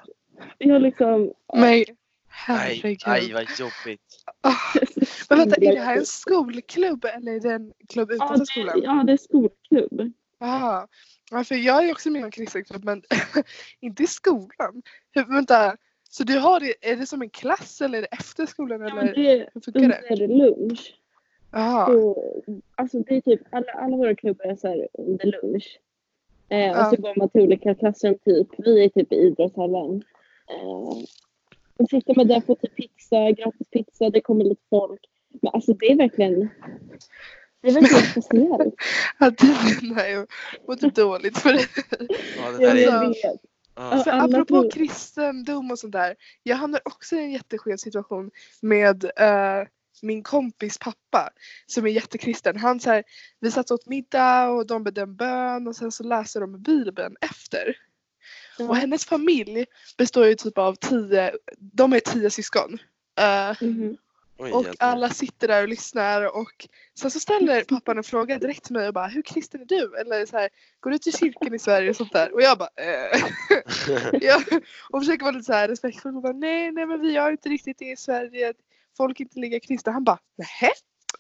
Jag 0.57 0.81
liksom, 0.81 1.33
Men 1.53 1.63
Aj, 1.63 1.85
herregud. 2.27 3.01
aj 3.05 3.33
vad 3.33 3.43
jobbigt. 3.59 4.23
Ah. 4.41 4.53
Men 5.29 5.39
vänta, 5.39 5.55
är 5.55 5.75
det 5.75 5.81
här 5.81 5.97
en 5.97 6.05
skolklubb 6.05 7.05
eller 7.05 7.31
är 7.31 7.39
det 7.39 7.53
en 7.53 7.73
klubb 7.89 8.09
ja, 8.11 8.15
utanför 8.15 8.37
det, 8.37 8.45
skolan? 8.45 8.81
ja, 8.83 9.03
det 9.03 9.13
är 9.13 9.17
skolklubb. 9.17 10.13
Jaha. 10.39 10.87
Ja, 11.31 11.43
för 11.43 11.55
jag 11.55 11.87
är 11.87 11.91
också 11.91 12.09
med 12.09 12.21
i 12.21 12.23
en 12.23 12.31
kristen 12.31 12.63
klubb 12.63 12.83
men 12.83 13.03
inte 13.79 14.03
i 14.03 14.07
skolan. 14.07 14.81
Hur, 15.11 15.25
vänta, 15.25 15.77
så 16.13 16.24
du 16.24 16.39
har 16.39 16.60
det, 16.60 16.91
är 16.91 16.95
det 16.95 17.06
som 17.06 17.21
en 17.21 17.30
klass 17.30 17.82
eller 17.82 17.97
är 17.97 18.02
det 18.02 18.08
efter 18.08 18.45
skolan 18.45 18.82
Ja, 18.82 18.89
eller 19.02 19.13
det 19.15 19.32
är 19.32 19.50
under 19.54 20.28
lunch. 20.28 20.95
Så, 21.88 22.24
alltså 22.76 23.00
det 23.00 23.15
är 23.15 23.21
typ, 23.21 23.41
alla, 23.52 23.71
alla 23.71 23.97
våra 23.97 24.15
klubbar 24.15 24.45
är 24.45 24.56
så 24.56 24.67
här 24.67 24.88
under 24.93 25.26
lunch. 25.26 25.80
Eh, 26.50 26.60
Ja. 26.60 26.86
Och 26.89 26.95
så 26.95 27.02
går 27.02 27.13
man 27.19 27.30
till 27.30 27.41
olika 27.41 27.76
klassrum 27.76 28.17
typ. 28.26 28.47
Vi 28.58 28.84
är 28.86 28.89
typ 28.89 29.13
i 29.13 29.15
idrottshallen. 29.15 30.04
Eh, 30.50 31.04
och 31.78 31.89
sitter 31.89 32.15
man 32.15 32.28
där 32.28 32.41
får 32.41 32.56
typ 32.56 32.76
pizza, 32.76 33.32
gratis 33.32 33.67
pizza, 33.71 34.10
det 34.10 34.21
kommer 34.21 34.45
lite 34.45 34.63
folk. 34.69 35.02
Men 35.41 35.52
alltså 35.54 35.74
det 35.74 35.91
är 35.91 35.95
verkligen 35.97 36.50
det 37.62 37.67
är 37.67 37.71
verkligen 37.74 38.04
speciellt. 38.12 38.76
Ja, 39.19 39.30
det 39.30 39.82
menar 39.82 40.06
jag. 40.06 40.28
Mår 40.67 40.76
typ 40.76 40.95
dåligt 40.95 41.38
för 41.38 41.54
det. 41.54 41.65
Ja, 42.38 42.52
det 42.52 42.63
Jag 42.63 42.76
där 42.76 42.88
är... 42.88 42.91
Alltså- 42.91 43.28
vet. 43.28 43.41
Ja. 43.75 44.03
För 44.03 44.12
alla 44.12 44.23
apropå 44.23 44.62
tror- 44.62 44.71
kristendom 44.71 45.71
och 45.71 45.79
sånt 45.79 45.93
där. 45.93 46.15
Jag 46.43 46.55
hamnar 46.57 46.81
också 46.86 47.15
i 47.15 47.19
en 47.19 47.31
jätteskev 47.31 47.77
situation 47.77 48.31
med 48.62 49.03
eh, 49.03 49.67
min 50.01 50.23
kompis 50.23 50.77
pappa 50.77 51.29
som 51.65 51.86
är 51.86 51.89
jättekristen. 51.89 52.57
Han 52.57 52.79
så 52.79 52.89
här, 52.89 53.03
vi 53.39 53.51
satt 53.51 53.71
åt 53.71 53.86
middag 53.88 54.49
och 54.49 54.67
de 54.67 54.84
bad 54.84 54.97
en 54.97 55.15
bön 55.15 55.67
och 55.67 55.75
sen 55.75 55.91
så 55.91 56.03
läser 56.03 56.39
de 56.41 56.62
bibeln 56.63 57.15
efter. 57.21 57.77
Och 58.60 58.65
Ja. 58.65 58.73
hennes 58.73 59.05
familj 59.05 59.65
består 59.97 60.25
ju 60.27 60.36
typ 60.36 60.57
av 60.57 60.75
tio, 60.75 61.31
de 61.57 61.93
är 61.93 61.99
tio 61.99 62.29
syskon. 62.29 62.77
Eh, 63.19 63.55
Mhm. 63.62 63.97
Oj, 64.41 64.51
och 64.51 64.65
alla 64.80 65.10
sitter 65.10 65.47
där 65.47 65.63
och 65.63 65.69
lyssnar 65.69 66.36
och 66.36 66.67
sen 66.99 67.12
så 67.12 67.19
ställer 67.19 67.63
pappan 67.69 67.97
en 67.97 68.04
fråga 68.04 68.39
direkt 68.39 68.63
till 68.63 68.73
mig 68.73 68.88
och 68.88 68.93
bara 68.93 69.08
hur 69.08 69.21
kristen 69.21 69.62
är 69.62 69.65
du? 69.65 69.97
Eller 69.97 70.25
så 70.25 70.38
här, 70.38 70.49
går 70.80 70.91
du 70.91 70.97
till 70.97 71.17
kyrkan 71.17 71.54
i 71.54 71.60
Sverige 71.60 71.89
och 71.89 71.95
sånt 71.95 72.13
där? 72.13 72.34
Och 72.34 72.41
jag 72.41 72.58
bara 72.58 72.69
eh. 72.75 73.23
jag, 74.21 74.43
och 74.89 75.01
försöker 75.01 75.23
vara 75.23 75.32
lite 75.32 75.45
så 75.45 75.54
här 75.54 75.67
respektfull 75.67 76.15
och 76.15 76.21
bara 76.21 76.34
nej 76.34 76.71
nej 76.71 76.86
men 76.86 77.01
vi 77.01 77.12
gör 77.12 77.32
inte 77.32 77.49
riktigt 77.49 77.80
det 77.80 77.91
i 77.91 77.97
Sverige. 77.97 78.54
Folk 78.97 79.19
är 79.19 79.23
inte 79.23 79.39
lika 79.39 79.60
kristna. 79.60 79.91
Han 79.91 80.04
bara 80.04 80.19
nähä 80.38 80.71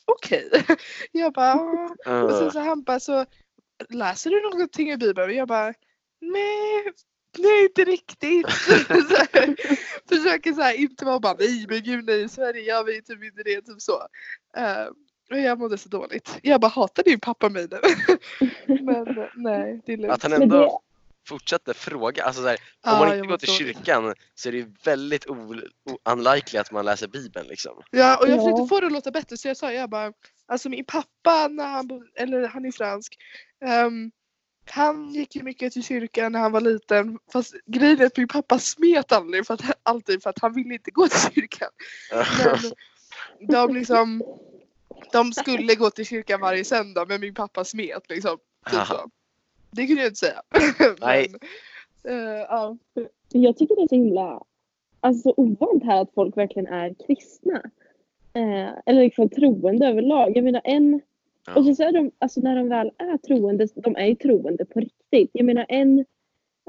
okej. 0.05 0.49
Jag 1.11 1.33
bara 1.33 1.95
"Ja." 2.05 2.23
och 2.23 2.31
sen 2.31 2.51
så 2.51 2.59
han 2.59 2.83
bara 2.83 2.99
så 2.99 3.25
läser 3.89 4.29
du 4.29 4.41
någonting 4.41 4.91
i 4.91 4.97
bibeln? 4.97 5.29
Och 5.29 5.35
jag 5.35 5.47
bara 5.47 5.73
nej 6.21 6.93
Nej 7.39 7.63
inte 7.63 7.83
riktigt. 7.83 8.49
så 8.87 9.15
här, 9.15 9.55
försöker 10.09 10.53
så 10.53 10.61
här, 10.61 10.73
inte 10.73 11.05
vara 11.05 11.19
bara 11.19 11.35
nej 11.39 11.65
men 11.69 11.83
gud 11.83 12.05
nej 12.05 12.21
i 12.23 12.29
Sverige 12.29 12.61
gör 12.61 12.83
vi 12.83 13.01
typ 13.01 13.23
inte 13.23 13.43
det 13.43 13.61
typ 13.61 13.81
så. 13.81 13.93
Uh, 14.57 14.87
och 15.31 15.39
jag 15.39 15.59
mådde 15.59 15.77
så 15.77 15.89
dåligt. 15.89 16.37
Jag 16.43 16.61
bara 16.61 16.67
hatar 16.67 17.03
din 17.03 17.19
pappa 17.19 17.49
mig 17.49 17.67
nu. 17.71 17.79
men 18.81 19.27
nej 19.35 19.81
det 19.85 19.93
är 19.93 19.97
Att 19.97 20.01
lugnt. 20.01 20.23
han 20.23 20.31
Men 20.31 20.41
ändå... 20.41 20.57
det, 20.59 20.69
fortsätter 21.29 21.73
fråga. 21.73 22.23
Alltså 22.23 22.41
så 22.41 22.47
här, 22.47 22.57
om 22.85 22.97
man 22.97 23.07
jag 23.07 23.17
inte 23.17 23.27
går 23.27 23.37
till 23.37 23.49
kyrkan 23.49 24.15
så 24.35 24.49
är 24.49 24.51
det 24.51 24.57
ju 24.57 24.71
väldigt 24.83 25.25
unlikely 26.05 26.59
att 26.59 26.71
man 26.71 26.85
läser 26.85 27.07
bibeln 27.07 27.47
liksom. 27.47 27.81
Ja, 27.91 28.17
och 28.17 28.27
jag 28.29 28.37
Ja. 28.37 28.41
försökte 28.41 28.67
få 28.69 28.79
det 28.79 28.85
att 28.85 28.91
låta 28.93 29.11
bättre 29.11 29.37
så 29.37 29.47
jag 29.47 29.57
sa 29.57 29.71
jag 29.71 29.89
bara, 29.89 30.13
alltså 30.47 30.69
min 30.69 30.85
pappa, 30.85 31.47
när 31.47 31.67
han, 31.67 31.89
eller 32.15 32.47
han 32.47 32.65
är 32.65 32.71
fransk, 32.71 33.17
ehm, 33.65 34.11
han 34.69 35.13
gick 35.13 35.35
ju 35.35 35.43
mycket 35.43 35.73
till 35.73 35.83
kyrkan 35.83 36.31
när 36.31 36.39
han 36.39 36.51
var 36.51 36.61
liten 36.61 37.19
fast 37.33 37.55
grejen 37.65 38.01
är 38.01 38.05
att 38.05 38.17
min 38.17 38.27
pappa 38.27 38.59
smet 38.59 39.11
aldrig 39.11 39.47
för 39.47 39.53
att, 39.53 39.61
alltid 39.83 40.23
för 40.23 40.29
att 40.29 40.39
han 40.41 40.53
ville 40.53 40.73
inte 40.73 40.91
gå 40.91 41.07
till 41.07 41.33
kyrkan. 41.33 41.69
Men 42.43 42.57
de 43.47 43.75
liksom, 43.75 44.23
de 45.11 45.33
skulle 45.33 45.75
gå 45.75 45.89
till 45.89 46.05
kyrkan 46.05 46.41
varje 46.41 46.63
söndag 46.63 47.05
men 47.07 47.21
min 47.21 47.33
pappa 47.33 47.63
smet 47.63 48.09
liksom. 48.09 48.37
Typ 48.71 48.87
så. 48.87 49.09
Det 49.71 49.87
kunde 49.87 50.01
jag 50.01 50.09
inte 50.09 50.19
säga. 50.19 50.41
Nej. 51.01 51.33
Men, 52.03 52.35
eh, 52.35 52.45
ja. 52.49 52.77
Jag 53.29 53.57
tycker 53.57 53.75
det 53.75 53.81
är 53.81 53.87
så 53.87 53.95
himla 53.95 54.43
alltså, 54.99 55.21
så 55.21 55.33
ovant 55.37 55.83
här 55.83 56.01
att 56.01 56.13
folk 56.13 56.37
verkligen 56.37 56.67
är 56.67 56.95
kristna. 57.07 57.61
Eh, 58.33 58.69
eller 58.85 59.03
liksom 59.03 59.29
troende 59.29 59.87
överlag. 59.87 60.37
Jag 60.37 60.43
menar 60.43 60.61
en 60.63 61.01
Ja. 61.47 61.55
Och 61.55 61.65
så, 61.65 61.75
så 61.75 61.83
är 61.83 61.91
de, 61.91 62.11
alltså 62.19 62.41
när 62.41 62.55
de 62.55 62.69
väl 62.69 62.91
är 62.97 63.17
troende, 63.17 63.67
de 63.75 63.95
är 63.95 64.05
ju 64.05 64.15
troende 64.15 64.65
på 64.65 64.79
riktigt. 64.79 65.29
Jag 65.33 65.45
menar 65.45 65.65
en, 65.69 65.99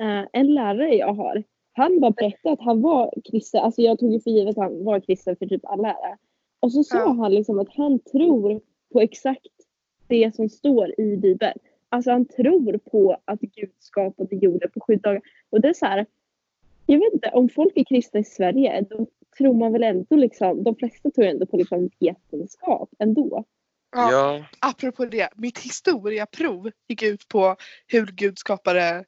eh, 0.00 0.26
en 0.32 0.54
lärare 0.54 0.94
jag 0.94 1.14
har, 1.14 1.42
han 1.72 2.00
bara 2.00 2.10
berättade 2.10 2.52
att 2.52 2.60
han 2.60 2.80
var 2.82 3.14
kristen. 3.30 3.60
Alltså 3.60 3.82
jag 3.82 3.98
tog 3.98 4.12
ju 4.12 4.20
för 4.20 4.30
givet 4.30 4.58
att 4.58 4.64
han 4.64 4.84
var 4.84 5.00
kristen 5.00 5.36
för 5.36 5.46
typ 5.46 5.64
alla 5.64 5.82
lärare. 5.82 6.16
Och 6.60 6.72
så 6.72 6.84
sa 6.84 6.98
Ja. 6.98 7.12
han 7.12 7.34
liksom 7.34 7.58
att 7.58 7.76
han 7.76 7.98
tror 7.98 8.60
på 8.92 9.00
exakt 9.00 9.46
det 10.06 10.34
som 10.34 10.48
står 10.48 11.00
i 11.00 11.16
Bibeln. 11.16 11.58
Alltså 11.88 12.10
han 12.10 12.24
tror 12.26 12.78
på 12.78 13.16
att 13.24 13.40
Gud 13.40 13.70
skapade 13.78 14.36
jorden 14.36 14.70
på 14.74 14.80
sju 14.80 14.96
dagar. 14.96 15.20
Och 15.50 15.60
det 15.60 15.68
är 15.68 15.72
så 15.72 15.86
här, 15.86 16.06
jag 16.86 16.98
vet 16.98 17.12
inte, 17.12 17.30
om 17.34 17.48
folk 17.48 17.72
är 17.76 17.84
kristna 17.84 18.20
i 18.20 18.24
Sverige 18.24 18.86
då 18.90 19.06
tror 19.38 19.54
man 19.54 19.72
väl 19.72 19.82
ändå 19.82 20.16
liksom, 20.16 20.62
de 20.64 20.76
flesta 20.76 21.10
tror 21.10 21.26
ändå 21.26 21.46
på 21.46 21.56
liksom 21.56 21.90
vetenskap 22.00 22.88
ändå. 22.98 23.44
Ja. 23.92 24.12
Ja, 24.12 24.44
Apropå 24.58 25.04
det, 25.04 25.28
mitt 25.36 25.58
historiaprov 25.58 26.70
gick 26.88 27.02
ut 27.02 27.28
på 27.28 27.56
hur 27.86 28.06
Gud 28.06 28.38
skapade 28.38 29.04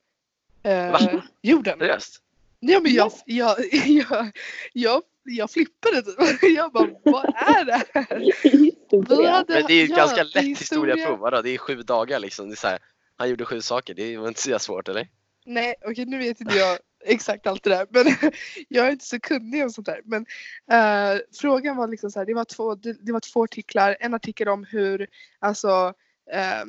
eh, 0.63 0.91
Va? 0.91 1.23
jorden. 1.43 1.79
seriöst? 1.79 2.21
Ja, 2.61 2.81
men 2.81 2.93
jag, 2.93 3.13
jag, 3.27 3.57
jag, 3.87 4.31
jag, 4.73 5.03
jag 5.25 5.51
flippade 5.51 6.03
typ. 6.03 6.43
Jag 6.57 6.73
bara, 6.73 6.89
vad 7.05 7.25
är 7.25 7.65
det 7.65 7.83
här? 7.95 8.07
Hade- 9.33 9.55
Men 9.55 9.67
det 9.67 9.73
är 9.73 9.77
ju 9.79 9.85
ett 9.85 9.91
ja, 9.91 9.97
ganska 9.97 10.23
lätt 10.23 10.45
historia. 10.45 10.95
historiaprov. 10.95 11.19
Vadå? 11.19 11.43
Det 11.43 11.51
är 11.51 11.59
sju 11.59 11.83
dagar 11.83 12.19
liksom. 12.19 12.49
Det 12.49 12.55
är 12.55 12.57
så 12.57 12.67
här, 12.67 12.79
han 13.17 13.29
gjorde 13.31 13.45
sju 13.45 13.61
saker. 13.61 13.95
Det 13.95 14.17
var 14.17 14.29
inte 14.29 14.41
så 14.43 14.59
svårt 14.59 14.89
eller? 14.89 15.09
Nej, 15.47 15.75
okej 15.87 16.05
nu 16.07 16.19
vet 16.19 16.41
inte 16.41 16.57
jag 16.59 16.79
exakt 17.05 17.47
allt 17.47 17.65
det 17.65 17.71
där. 17.71 17.87
Men 17.91 18.33
jag 18.69 18.87
är 18.87 18.91
inte 18.91 19.05
så 19.05 19.21
kunnig 19.21 19.63
om 19.63 19.71
sånt 19.71 19.87
där. 19.87 20.01
Men 20.05 20.27
eh, 20.71 21.21
frågan 21.41 21.77
var 21.77 21.89
liksom 21.89 22.11
så 22.11 22.19
här, 22.19 22.27
det 22.27 22.35
var, 22.35 22.45
två, 22.45 22.75
det, 22.75 23.07
det 23.07 23.13
var 23.13 23.21
två 23.21 23.45
artiklar. 23.45 23.97
En 24.01 24.15
artikel 24.15 24.49
om 24.49 24.65
hur, 24.65 25.07
alltså 25.39 25.95
eh, 26.33 26.65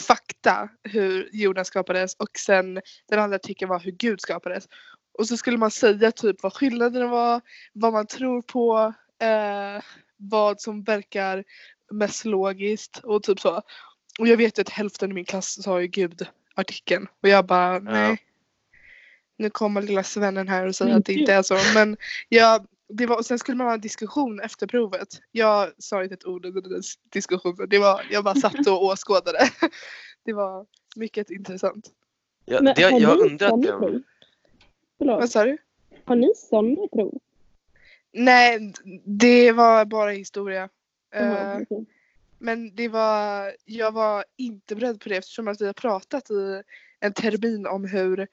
fakta, 0.00 0.68
hur 0.82 1.28
jorden 1.32 1.64
skapades 1.64 2.14
och 2.14 2.38
sen 2.38 2.80
den 3.08 3.18
andra 3.18 3.36
artikeln 3.36 3.68
var 3.68 3.80
hur 3.80 3.92
Gud 3.92 4.20
skapades. 4.20 4.68
Och 5.18 5.28
så 5.28 5.36
skulle 5.36 5.58
man 5.58 5.70
säga 5.70 6.12
typ 6.12 6.42
vad 6.42 6.52
skillnaden 6.52 7.10
var, 7.10 7.40
vad 7.72 7.92
man 7.92 8.06
tror 8.06 8.42
på, 8.42 8.94
eh, 9.20 9.82
vad 10.16 10.60
som 10.60 10.82
verkar 10.82 11.44
mest 11.90 12.24
logiskt 12.24 12.98
och 12.98 13.22
typ 13.22 13.40
så. 13.40 13.62
Och 14.18 14.28
jag 14.28 14.36
vet 14.36 14.58
ju 14.58 14.62
att 14.62 14.68
hälften 14.68 15.10
i 15.10 15.14
min 15.14 15.24
klass 15.24 15.62
sa 15.62 15.80
ju 15.80 15.86
Gud 15.86 16.26
artikeln 16.54 17.06
och 17.22 17.28
jag 17.28 17.46
bara 17.46 17.78
nej. 17.78 18.18
Nu 19.38 19.50
kommer 19.50 19.82
lilla 19.82 20.02
svennen 20.02 20.48
här 20.48 20.66
och 20.66 20.74
säger 20.74 20.96
att 20.96 21.04
det 21.04 21.14
inte 21.14 21.32
är 21.32 21.42
så. 21.42 21.56
Men 21.74 21.96
jag, 22.28 22.66
det 22.88 23.06
var, 23.06 23.16
och 23.16 23.26
sen 23.26 23.38
skulle 23.38 23.56
man 23.56 23.66
ha 23.66 23.74
en 23.74 23.80
diskussion 23.80 24.40
efter 24.40 24.66
provet. 24.66 25.08
Jag 25.32 25.72
sa 25.78 26.02
inte 26.02 26.14
ett 26.14 26.26
ord 26.26 26.46
under 26.46 26.60
den 26.60 26.82
diskussionen. 27.12 27.68
Det 27.68 27.78
var, 27.78 28.02
jag 28.10 28.24
bara 28.24 28.34
satt 28.34 28.66
och 28.66 28.84
åskådade. 28.84 29.38
Det 30.24 30.32
var 30.32 30.66
mycket 30.96 31.30
intressant. 31.30 31.90
Ja, 32.44 32.60
det, 32.60 32.80
jag 32.80 33.02
sådana 33.02 33.56
det 33.56 33.72
om. 33.72 34.02
Vad 34.98 35.30
sa 35.30 35.44
du? 35.44 35.58
har 36.08 36.16
ni 36.16 36.32
sådana 36.34 36.86
prov? 36.92 37.18
Nej, 38.12 38.72
det 39.04 39.52
var 39.52 39.84
bara 39.84 40.10
historia. 40.10 40.68
Jaha, 41.12 41.54
Eh, 41.54 41.62
okej. 41.62 41.86
Men 42.38 42.74
det 42.74 42.88
var, 42.88 43.52
jag 43.64 43.92
var 43.92 44.24
inte 44.36 44.74
beredd 44.74 45.00
på 45.00 45.08
det 45.08 45.16
eftersom 45.16 45.48
att 45.48 45.60
vi 45.60 45.66
har 45.66 45.72
pratat 45.72 46.30
i 46.30 46.62
en 47.00 47.12
termin 47.12 47.66
om 47.66 47.84
hur 47.84 48.28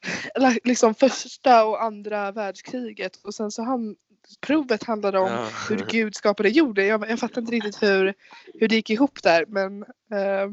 eller 0.34 0.58
liksom 0.64 0.94
första 0.94 1.64
och 1.64 1.82
andra 1.82 2.32
världskriget 2.32 3.16
och 3.24 3.34
sen 3.34 3.50
så 3.50 3.62
han, 3.62 3.96
provet 4.40 4.84
handlade 4.84 5.18
om 5.18 5.30
Ja. 5.32 5.48
hur 5.68 5.86
Gud 5.90 6.14
skapade 6.14 6.48
jorden. 6.48 6.86
Jag, 6.86 7.10
jag 7.10 7.18
fattar 7.18 7.40
inte 7.40 7.52
riktigt 7.52 7.82
hur, 7.82 8.14
hur 8.54 8.68
det 8.68 8.74
gick 8.74 8.90
ihop 8.90 9.22
där 9.22 9.44
men 9.48 9.82
eh, 9.82 10.50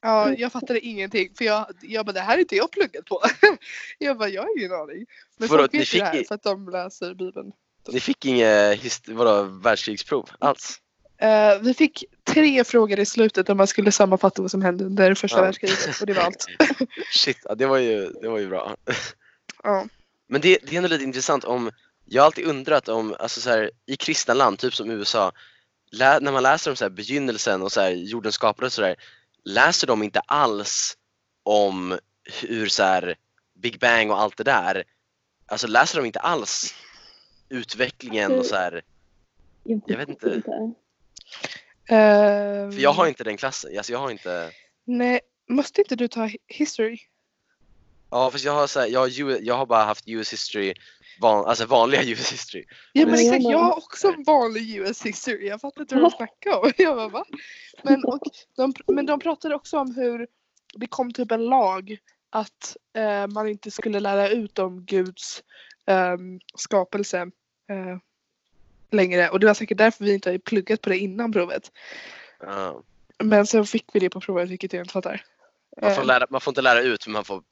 ja, 0.00 0.32
jag 0.34 0.52
fattade 0.52 0.80
ingenting 0.80 1.34
för 1.34 1.44
jag, 1.44 1.66
jag 1.82 2.06
bara 2.06 2.12
det 2.12 2.20
här 2.20 2.36
är 2.36 2.40
inte 2.40 2.56
jag 2.56 2.70
pluggat 2.72 3.04
på. 3.04 3.20
jag 3.98 4.18
bara 4.18 4.28
jag 4.28 4.42
har 4.42 4.58
ingen 4.58 4.72
aning. 4.72 5.06
Men 5.38 5.48
Vadå, 5.48 5.62
folk 5.62 5.74
vet 5.74 5.94
ju 5.94 5.98
det 5.98 6.04
här 6.04 6.20
i- 6.20 6.24
för 6.24 6.34
att 6.34 6.42
de 6.42 6.68
läser 6.68 7.14
bibeln. 7.14 7.52
Ni 7.88 8.00
fick 8.00 8.26
inget 8.26 8.78
världskrigsprov 9.62 10.30
alls? 10.38 10.78
Eh, 11.22 11.58
vi 11.60 11.74
fick 11.74 12.04
tre 12.24 12.64
frågor 12.64 12.98
i 12.98 13.06
slutet 13.06 13.46
där 13.46 13.54
man 13.54 13.66
skulle 13.66 13.92
sammanfatta 13.92 14.42
vad 14.42 14.50
som 14.50 14.62
hände 14.62 14.84
under 14.84 15.14
första 15.14 15.38
Ja. 15.38 15.42
världskriget 15.42 16.00
och 16.00 16.06
det 16.06 16.12
var 16.12 16.22
allt. 16.22 16.46
Shit, 17.12 17.38
ja, 17.44 17.54
det, 17.54 17.66
var 17.66 17.78
ju, 17.78 18.08
det 18.08 18.28
var 18.28 18.38
ju 18.38 18.48
bra. 18.48 18.76
Ja. 19.62 19.86
Men 20.28 20.40
det, 20.40 20.58
det 20.62 20.72
är 20.72 20.76
ändå 20.76 20.88
lite 20.88 21.04
intressant 21.04 21.44
om, 21.44 21.70
jag 22.04 22.22
har 22.22 22.26
alltid 22.26 22.44
undrat 22.46 22.88
om, 22.88 23.16
alltså 23.18 23.40
så 23.40 23.50
här, 23.50 23.70
i 23.86 23.96
kristna 23.96 24.34
land, 24.34 24.58
typ 24.58 24.74
som 24.74 24.90
USA, 24.90 25.32
lä, 25.90 26.20
när 26.20 26.32
man 26.32 26.42
läser 26.42 26.70
om 26.70 26.76
så 26.76 26.84
här, 26.84 26.90
begynnelsen 26.90 27.62
och 27.62 27.72
så 27.72 27.80
här, 27.80 27.90
jorden 27.90 28.32
skapades 28.32 28.72
och 28.72 28.72
sådär, 28.72 28.96
läser 29.44 29.86
de 29.86 30.02
inte 30.02 30.20
alls 30.20 30.96
om 31.42 31.98
hur 32.42 32.68
så 32.68 32.82
här, 32.82 33.14
Big 33.54 33.80
Bang 33.80 34.10
och 34.10 34.20
allt 34.20 34.36
det 34.36 34.44
där, 34.44 34.84
alltså 35.46 35.66
läser 35.66 35.98
de 35.98 36.06
inte 36.06 36.20
alls 36.20 36.74
utvecklingen 37.48 38.38
och 38.38 38.46
så 38.46 38.56
här, 38.56 38.82
Jag 39.64 39.96
vet 39.96 40.08
inte. 40.08 40.42
Eh, 41.88 42.70
för 42.70 42.78
jag 42.80 42.92
har 42.92 43.06
inte 43.06 43.24
den 43.24 43.36
klassen, 43.36 43.76
alltså 43.78 43.92
jag 43.92 43.98
har 43.98 44.10
inte 44.10 44.50
Nej, 44.84 45.20
måste 45.48 45.80
inte 45.80 45.96
du 45.96 46.08
ta 46.08 46.26
hi- 46.26 46.36
history? 46.46 46.98
Ja 48.10 48.30
fast 48.30 48.44
jag 48.44 48.52
har, 48.52 48.66
så 48.66 48.80
här, 48.80 48.86
jag, 48.86 49.00
har, 49.00 49.06
ju- 49.06 49.38
jag 49.42 49.54
har 49.54 49.66
bara 49.66 49.84
haft 49.84 50.08
US 50.08 50.32
history, 50.32 50.74
van, 51.20 51.44
alltså 51.44 51.66
vanliga 51.66 52.02
US 52.04 52.32
history. 52.32 52.64
Ja 52.92 53.06
men 53.06 53.14
exakt, 53.14 53.42
jag 53.42 53.58
har 53.58 53.76
också 53.76 54.08
en 54.08 54.24
vanlig 54.24 54.76
US 54.76 55.02
history. 55.06 55.48
Jag 55.48 55.60
fattar 55.60 55.80
inte 55.80 55.94
vad 55.94 56.04
de 56.04 56.10
snackar 56.10 56.58
om. 56.58 56.72
Jag 56.78 56.96
bara, 56.96 57.08
va? 57.08 57.24
Men, 57.82 58.04
och 58.04 58.20
de, 58.56 58.74
men 58.86 59.06
de 59.06 59.20
pratade 59.20 59.54
också 59.54 59.78
om 59.78 59.94
hur 59.94 60.26
det 60.74 60.86
kom 60.86 61.12
typ 61.12 61.30
en 61.30 61.44
lag 61.44 61.96
att 62.30 62.76
eh, 62.96 63.26
man 63.26 63.48
inte 63.48 63.70
skulle 63.70 64.00
lära 64.00 64.28
ut 64.28 64.58
om 64.58 64.84
Guds 64.84 65.42
ehm, 65.86 66.40
skapelse 66.54 67.18
eh, 67.70 67.98
längre. 68.92 69.28
Och 69.28 69.40
det 69.40 69.46
var 69.46 69.54
säkert 69.54 69.78
därför 69.78 70.04
vi 70.04 70.14
inte 70.14 70.30
har 70.30 70.38
pluggat 70.38 70.80
på 70.80 70.88
det 70.88 70.98
innan 70.98 71.32
provet. 71.32 71.72
Ja. 72.40 72.82
Men 73.18 73.46
så 73.46 73.64
fick 73.64 73.84
vi 73.92 74.00
det 74.00 74.10
på 74.10 74.20
provet 74.20 74.48
vilket 74.48 74.72
jag 74.72 74.82
inte 74.82 74.92
fattar. 74.92 75.24
man, 75.82 75.94
får 75.94 76.02
Eh, 76.02 76.06
lära, 76.06 76.26
man 76.30 76.40
får 76.40 76.50
inte 76.50 76.62
lära 76.62 76.80
ut 76.80 77.06
men 77.06 77.12
man 77.12 77.24
får 77.24 77.42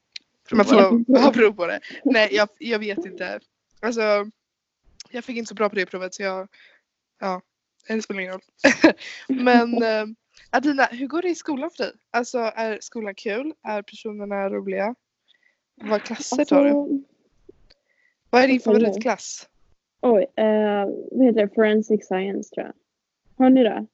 prova. 0.49 0.63
Man 0.63 1.05
får 1.05 1.19
ha 1.19 1.33
prov 1.33 1.53
på 1.53 1.67
det. 1.67 1.79
Nej, 2.03 2.29
jag, 2.31 2.49
jag 2.57 2.79
vet 2.79 3.05
inte. 3.05 3.39
Alltså, 3.81 4.01
jag 5.09 5.23
fick 5.23 5.37
inte 5.37 5.49
så 5.49 5.55
bra 5.55 5.69
på 5.69 5.75
det 5.75 5.85
provet 5.85 6.13
så 6.13 6.23
jag... 6.23 6.47
Ja, 7.19 7.41
det 7.87 8.01
spelar 8.01 8.21
ingen 8.21 8.33
roll. 8.33 8.41
Men 9.27 9.83
eh, 9.83 10.05
Adina, 10.49 10.85
hur 10.85 11.07
går 11.07 11.21
det 11.21 11.29
i 11.29 11.35
skolan 11.35 11.71
för 11.71 11.83
dig? 11.83 11.93
Alltså, 12.11 12.37
är 12.37 12.79
skolan 12.81 13.15
kul? 13.15 13.53
Är 13.63 13.81
personerna 13.81 14.49
roliga? 14.49 14.95
Vad 15.75 16.03
klasser 16.03 16.45
tar 16.45 16.63
du? 16.63 16.69
Alltså, 16.69 17.05
Vad 18.29 18.43
är 18.43 18.47
din 18.47 18.59
favoritklass? 18.59 19.47
Oj, 20.01 20.25
eh, 20.35 20.85
vad 21.11 21.25
heter 21.25 21.41
det? 21.41 21.49
Forensic 21.55 22.05
science 22.07 22.55
tror 22.55 22.65
jag. 22.65 22.73
Har 23.45 23.49
ni 23.49 23.63
det? 23.63 23.85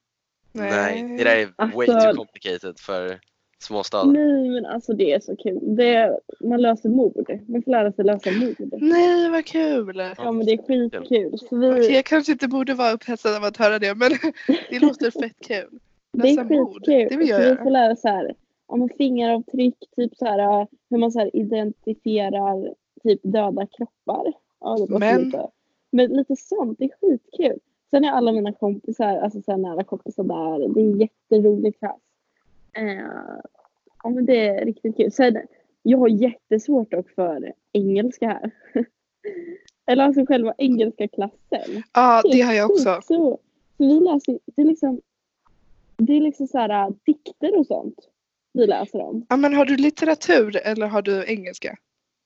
Nej, 0.52 1.04
det 1.18 1.24
där 1.24 1.36
är 1.38 1.76
way 1.76 1.88
Alltså- 1.88 2.08
too 2.10 2.16
complicated 2.18 2.80
för 2.80 3.20
småstad. 3.60 4.04
Nej 4.06 4.50
men 4.50 4.66
alltså 4.66 4.94
det 4.94 5.12
är 5.14 5.20
så 5.20 5.36
kul. 5.36 5.60
Det, 5.62 6.20
man 6.40 6.62
löser 6.62 6.90
mord. 6.90 7.40
Man 7.48 7.62
får 7.64 7.72
lära 7.72 7.92
sig 7.92 8.06
lösa 8.06 8.32
mord. 8.32 8.56
Nej, 8.82 9.30
vad 9.30 9.46
kul! 9.46 9.98
Ja 10.18 10.32
men 10.32 10.46
det 10.46 10.52
är 10.54 10.58
skitkul. 10.58 11.38
Så 11.40 11.58
vi, 11.58 11.72
Okej, 11.72 11.94
jag 11.94 12.06
kanske 12.06 12.32
inte 12.32 12.48
borde 12.48 12.74
vara 12.74 12.92
upphetsad 12.92 13.36
av 13.36 13.44
att 13.44 13.58
höra 13.58 13.80
det 13.80 13.96
men 13.96 14.12
det 14.70 14.80
låter 14.80 15.12
fett 15.12 15.40
kul. 15.48 15.80
det 16.14 16.30
är 16.30 16.44
mord, 16.44 16.74
skitkul. 16.76 17.08
det 17.10 17.18
vill 17.18 17.30
jag 17.30 17.38
så 17.38 17.44
vi 17.44 17.50
göra. 17.50 17.64
får 17.64 17.70
lära 17.70 17.96
så 17.96 18.08
här, 18.08 18.34
om 18.66 18.90
fingeravtryck, 18.98 19.76
typ 19.96 20.16
så 20.16 20.26
här, 20.26 20.68
hur 20.90 20.98
man 20.98 21.12
så 21.12 21.20
här 21.20 21.36
identifierar 21.36 22.74
typ 23.04 23.20
döda 23.24 23.68
kroppar. 23.78 24.34
Ja, 24.60 24.78
det 24.90 25.00
Men- 25.00 25.24
lite, 25.24 25.48
men 25.92 26.10
lite 26.14 26.36
sånt, 26.36 26.80
det 26.80 26.86
är 26.86 26.90
skitkul. 27.02 27.60
Sen 27.90 28.04
är 28.04 28.12
alla 28.12 28.32
mina 28.32 28.54
kompisar, 28.54 29.18
alltså 29.18 29.42
så 29.42 29.52
här 29.52 29.58
nära 29.58 29.84
kompisar 29.84 30.24
där, 30.24 30.74
det 30.74 30.80
är 30.82 30.84
en 30.84 31.00
jätterolig 31.00 31.80
klass. 31.80 32.02
Eh, 32.74 33.42
ja 34.04 34.10
men 34.10 34.26
det 34.26 34.48
är 34.48 34.66
riktigt 34.66 34.98
kul. 34.98 35.12
Sen, 35.12 35.38
jag 35.84 35.98
har 35.98 36.08
jättesvårt 36.08 36.92
dock 36.92 37.10
för 37.10 37.54
engelska 37.74 38.28
här. 38.28 38.52
Eller 39.86 40.04
alltså 40.04 40.26
själva 40.26 40.54
engelska 40.58 41.08
klassen. 41.08 41.84
Ja, 41.94 42.22
det 42.32 42.42
har 42.42 42.54
jag 42.54 42.72
också. 42.72 42.84
Så, 42.84 43.02
så 43.02 43.40
vi 43.78 44.00
läser, 44.00 44.40
det 44.46 44.62
är 44.62 44.66
liksom, 44.66 45.02
det 45.98 46.14
är 46.14 46.22
liksom 46.22 46.48
så 46.48 46.58
här, 46.58 46.70
äh, 46.88 46.90
dikter 47.06 47.60
och 47.60 47.66
sånt 47.68 47.96
vi 48.54 48.68
läser 48.68 49.02
om. 49.02 49.26
Ja, 49.30 49.38
men 49.38 49.54
har 49.54 49.66
du 49.66 49.76
litteratur 49.78 50.58
eller 50.64 50.88
har 50.88 51.02
du 51.02 51.26
engelska? 51.28 51.78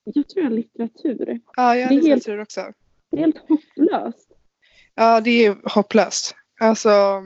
Jag 0.04 0.28
tror 0.28 0.44
jag 0.44 0.50
har 0.50 0.56
litteratur. 0.56 1.40
Ja, 1.56 1.76
jag 1.76 1.82
har 1.86 1.94
Det 1.94 1.94
är 2.00 2.02
helt- 2.02 2.04
litteratur 2.04 2.40
också. 2.42 2.60
Det 3.12 3.16
är 3.16 3.20
helt 3.20 3.36
hopplöst. 3.48 4.28
Ja, 4.94 5.20
det 5.20 5.46
är 5.46 5.56
hopplöst. 5.64 6.34
Alltså, 6.60 7.22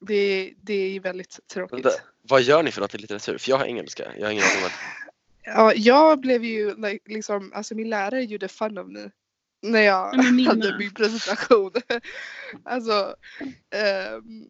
det, 0.00 0.54
det 0.62 0.96
är 0.96 1.00
väldigt 1.00 1.38
tråkigt. 1.54 1.84
Vänta, 1.84 1.90
vad 2.28 2.42
gör 2.42 2.62
ni 2.62 2.70
för 2.70 2.80
något 2.80 2.94
i 2.94 2.98
litteratur? 2.98 3.38
För 3.38 3.50
jag 3.50 3.56
har 3.56 3.64
engelska. 3.64 4.04
Jag 4.18 4.26
har 4.26 4.32
ingen 4.32 4.44
aning 4.44 4.70
Ja, 5.42 5.72
jag 5.74 6.20
blev 6.20 6.44
ju 6.44 6.74
like, 6.76 7.12
liksom, 7.12 7.52
alltså 7.54 7.74
min 7.74 7.90
lärare 7.90 8.24
gjorde 8.24 8.48
fun 8.48 8.78
av 8.78 8.90
mig 8.90 9.10
när 9.62 9.80
jag 9.80 10.14
hade 10.46 10.78
min 10.78 10.94
presentation. 10.94 11.72
alltså, 12.64 13.16
ehm, 13.70 14.48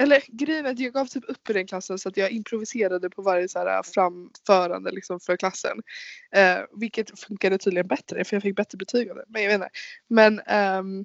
eller 0.00 0.22
grejen 0.28 0.66
är 0.66 0.70
att 0.70 0.78
jag 0.78 0.92
gav 0.92 1.06
typ 1.06 1.24
upp 1.28 1.50
i 1.50 1.52
den 1.52 1.66
klassen 1.66 1.98
så 1.98 2.08
att 2.08 2.16
jag 2.16 2.30
improviserade 2.30 3.10
på 3.10 3.22
varje 3.22 3.48
så 3.48 3.58
här 3.58 3.82
framförande 3.82 4.90
liksom 4.90 5.20
för 5.20 5.36
klassen. 5.36 5.82
Eh, 6.30 6.58
vilket 6.72 7.20
funkade 7.20 7.58
tydligen 7.58 7.86
bättre 7.86 8.24
för 8.24 8.36
jag 8.36 8.42
fick 8.42 8.56
bättre 8.56 8.78
betyg 8.78 9.10
av 9.10 9.16
det. 9.16 9.24
Men 9.28 9.42
jag 9.42 9.48
vet 9.48 9.54
inte. 9.54 9.70
Men 10.06 10.40
ehm, 10.46 11.04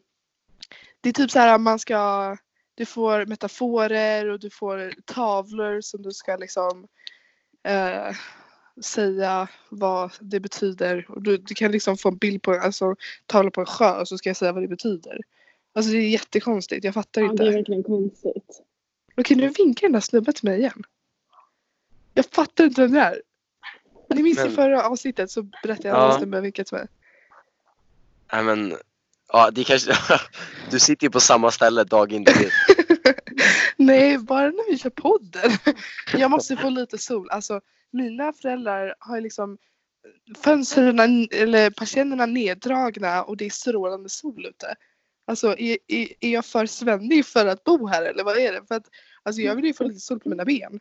det 1.02 1.10
är 1.10 1.14
typ 1.14 1.32
så 1.32 1.40
här 1.40 1.58
man 1.58 1.80
ska, 1.80 2.38
du 2.76 2.86
får 2.86 3.26
metaforer 3.26 4.30
och 4.30 4.40
du 4.40 4.50
får 4.50 4.94
tavlor 5.06 5.82
som 5.82 6.02
du 6.02 6.12
ska 6.12 6.36
liksom 6.36 6.88
eh, 7.64 8.16
säga 8.82 9.48
vad 9.70 10.12
det 10.20 10.40
betyder. 10.40 11.06
Och 11.10 11.22
du, 11.22 11.38
du 11.38 11.54
kan 11.54 11.72
liksom 11.72 11.98
få 11.98 12.10
en 12.10 12.18
bild 12.18 12.42
på 12.42 12.52
alltså, 12.52 12.96
tavla 13.26 13.52
på 13.52 13.62
en 13.62 13.68
sjö 13.68 14.02
och 14.02 14.08
så 14.08 14.18
ska 14.18 14.30
jag 14.30 14.38
säga 14.38 14.52
vad 14.52 14.64
det 14.64 14.68
betyder. 14.68 15.22
Alltså 15.76 15.92
det 15.92 15.98
är 15.98 16.10
jättekonstigt, 16.10 16.86
jag 16.86 16.94
fattar 16.94 17.22
Ja, 17.22 17.32
inte. 17.32 17.44
det 17.44 17.50
är 17.50 17.54
verkligen 17.54 17.84
konstigt. 17.84 18.64
Men 19.16 19.24
kan 19.24 19.38
du 19.38 19.48
vinka 19.48 19.86
den 19.86 19.92
där 19.92 20.00
snubben 20.00 20.34
till 20.34 20.50
mig 20.50 20.60
igen? 20.60 20.84
Jag 22.14 22.26
fattar 22.26 22.64
inte 22.64 22.82
vem 22.82 22.92
det 22.92 23.00
är. 23.00 23.22
Ni 24.10 24.24
minns 24.24 24.40
i 24.40 24.44
Men- 24.44 24.56
förra 24.56 24.84
avsnittet 24.84 25.32
så 25.32 25.42
berättade 25.64 25.88
jag 25.88 25.98
Ja. 25.98 26.10
att 26.12 26.18
snubben 26.18 26.44
vinkade 26.44 26.70
till 26.70 26.78
mig. 26.78 26.88
Nej 28.34 28.44
men, 28.44 28.76
ja 29.28 29.52
det 29.52 29.64
kanske, 29.64 29.94
du 30.72 30.80
sitter 30.80 31.08
ju 31.08 31.12
på 31.12 31.20
samma 31.20 31.52
ställe 31.52 31.84
dag 31.84 32.12
in 32.14 32.24
dag 32.24 32.42
ut. 32.44 32.52
Nej, 33.78 34.18
bara 34.18 34.46
när 34.50 34.72
vi 34.72 34.78
kör 34.78 34.90
podden. 34.90 35.52
Jag 36.14 36.32
måste 36.32 36.58
få 36.58 36.70
lite 36.70 36.98
sol. 36.98 37.30
Alltså, 37.30 37.62
mina 37.92 38.34
föräldrar 38.34 38.96
har 39.00 39.22
liksom 39.22 39.58
fönstren 40.44 41.00
eller 41.32 41.70
persiennerna 41.70 42.26
neddragna 42.26 43.24
och 43.24 43.38
det 43.38 43.46
är 43.46 43.50
strålande 43.50 44.10
sol 44.10 44.46
ute. 44.46 44.76
Alltså 45.26 45.58
är, 45.60 45.78
är, 45.88 46.08
är 46.20 46.30
jag 46.30 46.46
för 46.46 46.66
svennig 46.66 47.26
för 47.26 47.46
att 47.46 47.64
bo 47.64 47.88
här 47.88 48.04
eller 48.04 48.24
vad 48.24 48.38
är 48.38 48.54
det? 48.54 48.62
För 48.68 48.76
att, 48.76 48.86
alltså, 49.24 49.42
jag 49.42 49.56
vill 49.56 49.66
ju 49.66 49.74
få 49.74 49.84
lite 49.84 50.00
sol 50.00 50.20
på 50.20 50.30
mina 50.30 50.46
ben. 50.46 50.80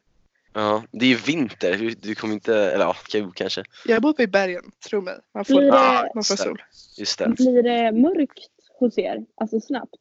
Ja, 0.55 0.83
det 0.91 1.05
är 1.05 1.09
ju 1.09 1.17
vinter, 1.17 1.79
du, 1.79 1.91
du 1.91 2.15
kommer 2.15 2.35
inte, 2.35 2.57
eller 2.57 2.85
ja, 2.85 2.97
kanske. 3.35 3.65
Jag 3.87 4.03
bor 4.03 4.11
uppe 4.11 4.23
i 4.23 4.27
bergen, 4.27 4.71
tro 4.89 5.01
mig. 5.01 5.19
Man 5.35 5.45
får, 5.45 5.61
det- 5.61 6.11
man 6.15 6.25
får 6.25 6.37
sol. 6.37 6.63
Just 6.99 7.19
det. 7.19 7.29
Blir 7.29 7.63
det 7.63 7.93
mörkt 7.93 8.49
hos 8.79 8.99
er? 8.99 9.25
Alltså 9.35 9.61
snabbt? 9.61 9.95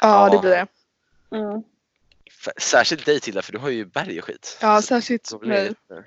Ja, 0.00 0.26
Ja. 0.26 0.32
det 0.32 0.38
blir 0.40 0.50
det. 0.50 0.66
Ja. 1.30 1.62
Särskilt 2.60 3.06
dig 3.06 3.20
Tilda, 3.20 3.42
för 3.42 3.52
du 3.52 3.58
har 3.58 3.70
ju 3.70 3.84
berg 3.84 4.18
och 4.18 4.24
skit. 4.24 4.58
Ja, 4.62 4.82
särskilt 4.82 5.42
mig. 5.42 5.68
lite- 5.68 6.04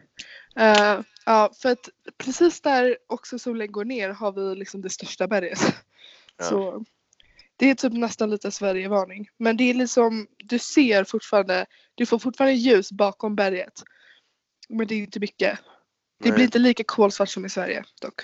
Eh, 0.56 1.00
ja, 1.26 1.52
för 1.62 1.72
att 1.72 1.90
precis 2.18 2.62
där 2.62 2.98
också 3.08 3.40
solen 3.40 3.72
går 3.72 3.86
ner 3.86 4.10
har 4.10 4.32
vi 4.32 4.56
liksom 4.56 4.82
det 4.82 4.90
största 4.90 5.28
berget. 5.28 5.60
Ja. 6.38 6.46
Så 6.46 6.86
det 7.60 7.70
är 7.70 7.76
typ 7.76 7.94
nästan 7.94 8.30
lite 8.30 8.52
Sverigevarning. 8.52 9.30
Men 9.38 9.58
det 9.58 9.70
är 9.70 9.74
liksom, 9.74 10.28
du 10.38 10.60
ser 10.60 11.04
fortfarande, 11.04 11.66
du 11.96 12.06
får 12.06 12.20
fortfarande 12.20 12.54
ljus 12.54 12.92
bakom 12.92 13.36
berget. 13.36 13.84
Men 14.70 14.88
det 14.88 14.96
är 14.96 15.00
inte 15.00 15.20
mycket. 15.20 15.60
Det 16.20 16.30
Nej. 16.30 16.32
blir 16.32 16.46
inte 16.46 16.60
lika 16.60 16.84
kolsvart 16.84 17.30
som 17.30 17.46
i 17.46 17.50
Sverige 17.50 17.84
dock. 18.02 18.22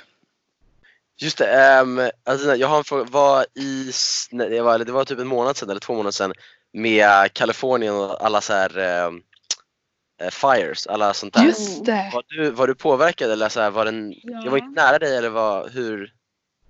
Just 1.18 1.38
det, 1.38 1.82
um, 1.82 2.10
Adina, 2.24 2.56
jag 2.56 2.68
har 2.68 2.78
en 2.78 2.84
fråga. 2.84 3.04
Var 3.04 3.46
i, 3.56 3.92
nej, 4.32 4.50
det, 4.50 4.62
var, 4.62 4.76
eller 4.76 4.86
det 4.86 4.92
var 4.92 5.06
typ 5.06 5.20
en 5.20 5.28
månad 5.28 5.58
sedan 5.58 5.70
eller 5.70 5.80
två 5.80 5.94
månader 5.94 6.12
sedan 6.12 6.34
med 6.74 7.34
Kalifornien 7.34 7.96
och 7.96 8.26
alla 8.26 8.42
så 8.42 8.54
här 8.54 8.78
eh, 8.78 10.30
fires, 10.30 10.88
alla 10.88 11.14
sånt 11.14 11.34
där. 11.34 11.44
Just 11.44 11.86
det! 11.86 12.12
Var 12.14 12.24
du, 12.28 12.52
var 12.52 12.68
du 12.68 12.76
påverkad 12.76 13.32
eller 13.32 13.50
så 13.50 13.62
här, 13.62 13.72
var 13.72 13.86
den, 13.86 14.14
jag 14.24 14.52
var 14.52 14.58
inte 14.58 14.82
nära 14.82 15.00
dig 15.00 15.18
eller 15.18 15.30
vad, 15.30 15.72
hur? 15.72 16.15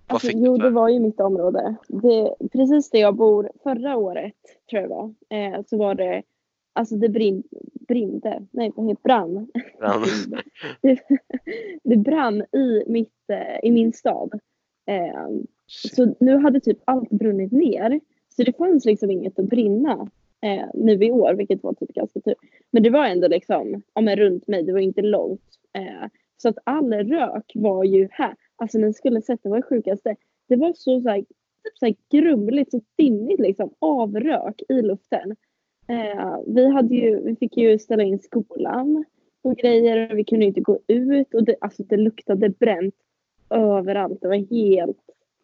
Alltså, 0.07 0.31
jo, 0.31 0.57
det 0.57 0.69
var 0.69 0.89
ju 0.89 0.99
mitt 0.99 1.19
område. 1.19 1.75
Det, 1.87 2.35
precis 2.51 2.89
där 2.89 2.99
jag 2.99 3.15
bor 3.15 3.51
förra 3.63 3.97
året, 3.97 4.33
tror 4.69 4.81
jag 4.81 4.89
det 4.89 4.95
var, 4.95 5.13
eh, 5.29 5.63
så 5.67 5.77
var 5.77 5.95
det, 5.95 6.23
alltså 6.73 6.95
det 6.95 7.09
brin, 7.09 7.43
brinde, 7.87 8.45
nej 8.51 8.71
vad 8.75 8.87
heter 8.87 9.03
brann. 9.03 9.47
Brann. 9.79 10.05
det, 10.81 10.99
det 11.83 11.97
brann 11.97 12.41
i, 12.41 12.83
mitt, 12.87 13.29
eh, 13.29 13.69
i 13.69 13.71
min 13.71 13.93
stad. 13.93 14.39
Eh, 14.87 15.29
så 15.67 16.15
nu 16.19 16.37
hade 16.37 16.59
typ 16.59 16.79
allt 16.85 17.09
brunnit 17.09 17.51
ner. 17.51 17.99
Så 18.35 18.43
det 18.43 18.57
fanns 18.57 18.85
liksom 18.85 19.11
inget 19.11 19.39
att 19.39 19.49
brinna 19.49 20.09
eh, 20.41 20.65
nu 20.73 21.05
i 21.05 21.11
år, 21.11 21.33
vilket 21.33 21.63
var 21.63 21.73
typ 21.73 21.93
ganska 21.93 22.19
tur. 22.19 22.35
Men 22.71 22.83
det 22.83 22.89
var 22.89 23.05
ändå 23.05 23.27
liksom, 23.27 23.81
ja 23.93 24.01
men 24.01 24.15
runt 24.15 24.47
mig, 24.47 24.63
det 24.63 24.73
var 24.73 24.79
inte 24.79 25.01
långt. 25.01 25.41
Eh, 25.73 26.09
så 26.37 26.49
att 26.49 26.57
all 26.63 26.93
rök 26.93 27.51
var 27.55 27.83
ju 27.83 28.07
här. 28.11 28.35
Alltså 28.55 28.77
ni 28.77 28.93
skulle 28.93 29.21
sett, 29.21 29.43
det 29.43 29.49
var 29.49 29.57
det 29.57 29.63
sjukaste. 29.63 30.15
Det 30.47 30.55
var 30.55 30.73
så, 30.73 31.01
så 31.01 31.09
här, 31.09 31.19
typ 31.63 31.77
så 31.79 31.85
här 31.85 31.95
grumligt, 32.11 32.71
så 32.71 32.81
dimmigt 32.97 33.39
liksom, 33.39 33.73
av 33.79 34.19
rök 34.19 34.61
i 34.69 34.81
luften. 34.81 35.35
Eh, 35.87 36.39
vi, 36.47 36.67
hade 36.67 36.95
ju, 36.95 37.21
vi 37.23 37.35
fick 37.35 37.57
ju 37.57 37.79
ställa 37.79 38.03
in 38.03 38.19
skolan 38.19 39.05
och 39.41 39.57
grejer 39.57 40.11
och 40.11 40.17
vi 40.17 40.23
kunde 40.23 40.45
inte 40.45 40.61
gå 40.61 40.79
ut 40.87 41.33
och 41.33 41.43
det, 41.43 41.55
alltså 41.61 41.83
det 41.83 41.97
luktade 41.97 42.49
bränt 42.49 42.95
överallt. 43.49 44.21
Det 44.21 44.27
var 44.27 44.35
helt, 44.35 44.97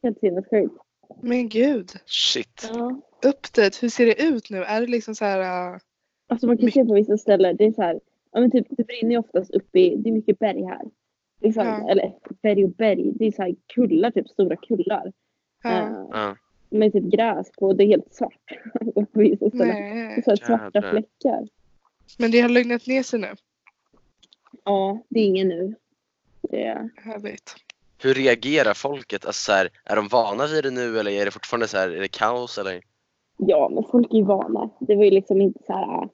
helt 0.04 0.20
sinnessjukt. 0.20 0.76
Men 1.22 1.50
gud! 1.50 1.92
Shit. 2.06 2.70
Ja. 2.74 3.02
Update, 3.26 3.78
hur 3.82 3.90
ser 3.90 4.06
det 4.06 4.24
ut 4.24 4.50
nu? 4.50 4.58
Är 4.58 4.82
det 4.82 4.88
liksom 4.88 5.16
så 5.16 5.26
här... 5.26 5.74
äh, 5.74 5.80
Alltså 6.28 6.48
man 6.48 6.58
kan 6.58 6.72
se 6.72 6.86
på 6.86 6.94
vissa 6.94 7.18
ställen, 7.18 7.56
det 7.56 7.66
är 7.66 7.72
så 7.72 7.82
här, 7.82 8.00
ja 8.32 8.40
men 8.40 8.52
typ 8.52 8.68
det 8.70 8.88
brinner 8.88 9.12
ju 9.12 9.18
oftast 9.18 9.52
uppe 9.52 9.80
i, 9.80 9.96
det 9.96 10.10
är 10.10 10.14
mycket 10.14 10.40
berg 10.40 10.64
här. 10.64 10.82
Liksom, 11.42 11.66
Ja. 11.66 11.90
Eller 11.90 12.14
berg 12.42 12.64
och 12.66 12.72
berg, 12.72 13.12
det 13.16 13.26
är 13.28 13.32
så 13.32 13.42
här 13.42 13.56
kullar, 13.74 14.12
typ 14.12 14.28
stora 14.30 14.56
kullar. 14.56 15.12
ja, 15.64 15.70
Eh, 15.72 16.06
Ja. 16.12 16.36
med 16.70 16.94
typ 16.94 17.04
gräs 17.04 17.52
på, 17.60 17.74
det 17.74 17.84
är 17.84 17.88
helt 17.88 18.14
svart. 18.14 18.34
på 18.96 19.20
vissa 19.20 19.50
ställen. 19.50 19.68
Det 19.68 19.74
är 20.02 20.06
nej. 20.08 20.24
så 20.24 20.30
här 20.30 20.38
svarta 20.38 20.72
Jävlar. 20.74 20.92
fläckar. 20.92 21.48
Men 22.20 22.32
det 22.32 22.40
har 22.42 22.50
lugnat 22.50 22.88
ner 22.88 23.04
sig 23.04 23.20
nu. 23.20 23.28
Ja, 24.66 25.04
det 25.10 25.20
är 25.20 25.26
ingen 25.26 25.48
nu. 25.48 25.76
Det 26.42 26.64
är, 26.64 26.90
Härligt. 26.96 27.56
Hur 28.04 28.14
reagerar 28.14 28.74
folket? 28.74 29.26
Alltså, 29.26 29.42
så 29.42 29.52
här, 29.52 29.70
är 29.86 29.96
de 29.96 30.08
vana 30.08 30.48
vid 30.48 30.64
det 30.64 30.72
nu 30.72 31.00
eller 31.00 31.12
är 31.12 31.26
det 31.26 31.32
fortfarande 31.32 31.68
så 31.68 31.78
här, 31.78 31.90
är 31.90 32.00
det 32.02 32.08
kaos 32.08 32.58
eller? 32.58 32.82
ja, 33.38 33.70
men 33.74 33.84
folk 33.92 34.14
är 34.14 34.18
ju 34.18 34.24
vana. 34.24 34.70
Det 34.80 34.96
var 34.96 35.04
ju 35.04 35.12
liksom 35.12 35.42
inte 35.42 35.60
så 35.68 35.74
här. 35.74 36.10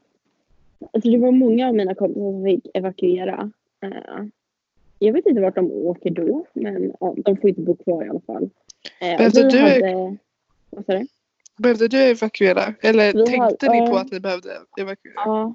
Alltså 0.94 1.10
det 1.12 1.18
var 1.18 1.32
många 1.32 1.68
av 1.68 1.76
mina 1.76 1.96
kompisar 1.96 2.22
som 2.32 2.44
fick 2.46 2.68
evakuera. 2.74 3.52
Eh, 3.84 4.24
jag 5.00 5.14
vet 5.14 5.26
inte 5.26 5.42
vart 5.42 5.56
de 5.56 5.72
åker 5.72 6.10
då, 6.10 6.46
men 6.54 6.94
ja, 7.00 7.16
de 7.18 7.38
får 7.38 7.50
inte 7.50 7.62
bo 7.62 7.76
kvar 7.76 8.06
i 8.06 8.10
alla 8.10 8.20
fall. 8.20 8.50
Eh, 9.02 9.18
Behövde 9.18 9.50
du- 9.50 9.60
hade, 9.60 10.18
vad 10.70 10.86
sa 10.86 10.94
du? 10.94 11.08
Behövde 11.58 11.88
du 11.88 11.98
evakuera? 11.98 12.74
Eller 12.82 13.14
Vi 13.14 13.26
tänkte 13.26 13.72
ni 13.72 13.80
på 13.80 13.94
ja. 13.94 14.02
att 14.02 14.12
ni 14.12 14.20
behövde 14.20 14.50
evakuera? 14.80 15.14
Ja, 15.16 15.54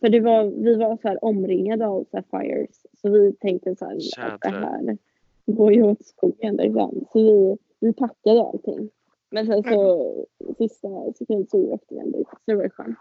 för 0.00 0.08
det 0.08 0.20
var, 0.20 0.44
vi 0.44 0.74
var 0.74 0.98
så 1.02 1.08
här 1.08 1.24
omringade 1.24 1.86
av 1.86 2.06
så 2.10 2.16
här 2.16 2.24
fires. 2.42 2.86
Så 3.02 3.10
vi 3.10 3.32
tänkte 3.32 3.76
så 3.76 3.84
här, 3.84 3.96
att 4.34 4.40
det 4.40 4.48
här 4.48 4.98
går 5.46 5.72
ju 5.72 5.82
åt 5.82 6.04
skogen 6.06 6.56
liksom. 6.56 7.04
Så 7.12 7.18
vi, 7.18 7.56
vi 7.80 7.92
packade 7.92 8.40
allting. 8.42 8.90
Men 9.30 9.46
sen 9.46 9.62
så 9.62 10.26
sista 10.58 10.88
sekund 11.18 11.48
så 11.50 11.58
åkte 11.58 11.94
vi 11.94 12.00
ändå 12.00 12.18
ut. 12.18 12.26
Så 12.30 12.36
det 12.44 12.54
var 12.54 12.68
skönt. 12.68 12.98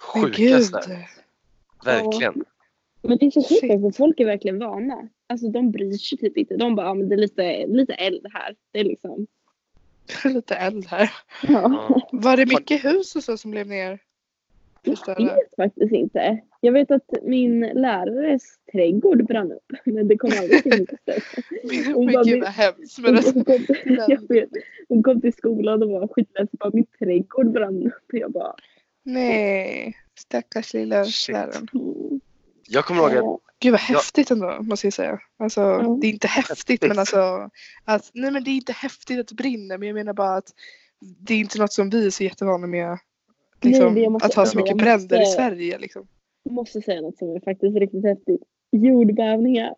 Sjukaste. 0.00 0.96
Verkligen. 1.84 2.44
Men 3.08 3.18
det 3.18 3.26
är 3.26 3.30
så 3.30 3.42
sjukt 3.42 3.60
för 3.60 3.90
folk 3.96 4.20
är 4.20 4.24
verkligen 4.24 4.58
vana. 4.58 5.08
Alltså 5.26 5.48
de 5.48 5.70
bryr 5.70 5.92
sig 5.92 6.18
typ 6.18 6.36
inte. 6.36 6.56
De 6.56 6.74
bara, 6.76 6.86
ja, 6.86 6.94
men 6.94 7.08
det 7.08 7.14
är 7.14 7.18
lite, 7.18 7.66
lite 7.66 7.92
eld 7.92 8.26
här. 8.32 8.56
Det 8.72 8.80
är 8.80 8.84
liksom. 8.84 9.26
Lite 10.24 10.54
eld 10.54 10.86
här. 10.86 11.10
Ja. 11.48 12.00
Var 12.12 12.36
det 12.36 12.46
mycket 12.46 12.84
hus 12.84 13.16
och 13.16 13.24
så 13.24 13.36
som 13.36 13.50
blev 13.50 13.66
ner? 13.66 13.98
Jag 15.06 15.16
vet 15.18 15.56
faktiskt 15.56 15.92
inte. 15.92 16.40
Jag 16.60 16.72
vet 16.72 16.90
att 16.90 17.10
min 17.22 17.60
lärares 17.60 18.42
trädgård 18.72 19.26
brann 19.26 19.52
upp. 19.52 19.72
Men 19.84 20.08
det 20.08 20.16
kom 20.16 20.30
aldrig 20.40 20.62
till 20.62 20.86
Hon 21.94 22.04
Men 22.04 22.14
bara, 22.14 22.24
gud 22.24 22.32
"Min- 22.32 22.40
vad 22.40 22.50
hemskt. 22.50 22.98
Men 22.98 23.16
alltså, 23.16 23.32
hon, 23.32 23.44
kom, 23.44 23.64
jag 24.08 24.28
vet, 24.28 24.48
hon 24.88 25.02
kom 25.02 25.20
till 25.20 25.32
skolan 25.32 25.82
och 25.82 25.88
var 25.88 26.08
skitledsen. 26.08 26.56
Bara, 26.60 26.70
Min 26.74 26.86
trädgård 26.98 27.52
brann 27.52 27.86
upp. 27.86 28.04
Jag 28.12 28.32
bara, 28.32 28.54
nej. 29.02 29.96
Stackars 30.18 30.74
lilla 30.74 31.04
Shit. 31.04 31.32
läraren. 31.32 31.66
Mm. 32.68 32.74
Jag 32.74 32.84
kommer 32.84 33.00
ihåg 33.00 33.16
att. 33.34 33.40
Gud 33.60 33.72
vad 33.72 33.80
häftigt 33.80 34.30
ändå 34.30 34.58
måste 34.62 34.86
jag 34.86 34.92
säga. 34.94 35.18
Alltså, 35.38 35.60
Ja. 35.60 35.98
Det 36.00 36.06
är 36.06 36.10
inte 36.10 36.26
häftigt 36.28 36.82
men 36.88 36.98
alltså. 36.98 37.50
Att, 37.84 38.10
nej 38.14 38.30
men 38.30 38.44
det 38.44 38.50
är 38.50 38.56
inte 38.56 38.72
häftigt 38.72 39.20
att 39.20 39.28
det 39.28 39.34
brinner 39.34 39.78
men 39.78 39.88
jag 39.88 39.94
menar 39.94 40.12
bara 40.12 40.36
att 40.36 40.48
det 41.20 41.34
är 41.34 41.38
inte 41.38 41.58
något 41.58 41.72
som 41.72 41.90
vi 41.90 42.06
är 42.06 42.10
så 42.10 42.24
jättevana 42.24 42.66
med. 42.66 42.98
Liksom, 43.62 43.94
Nej, 43.94 44.02
jag 44.02 44.12
måste- 44.12 44.26
att 44.26 44.34
ha 44.34 44.46
så 44.46 44.58
jag 44.58 44.62
mycket 44.62 44.76
måste- 44.76 44.84
bränder 44.84 45.22
i 45.22 45.26
Sverige. 45.26 45.78
Liksom. 45.78 46.06
Jag 46.42 46.52
måste 46.54 46.80
säga 46.82 47.00
något 47.00 47.18
som 47.18 47.28
är 47.36 47.40
faktiskt 47.40 47.76
riktigt 47.76 48.04
häftigt. 48.04 48.40
Jordbävningar. 48.72 49.74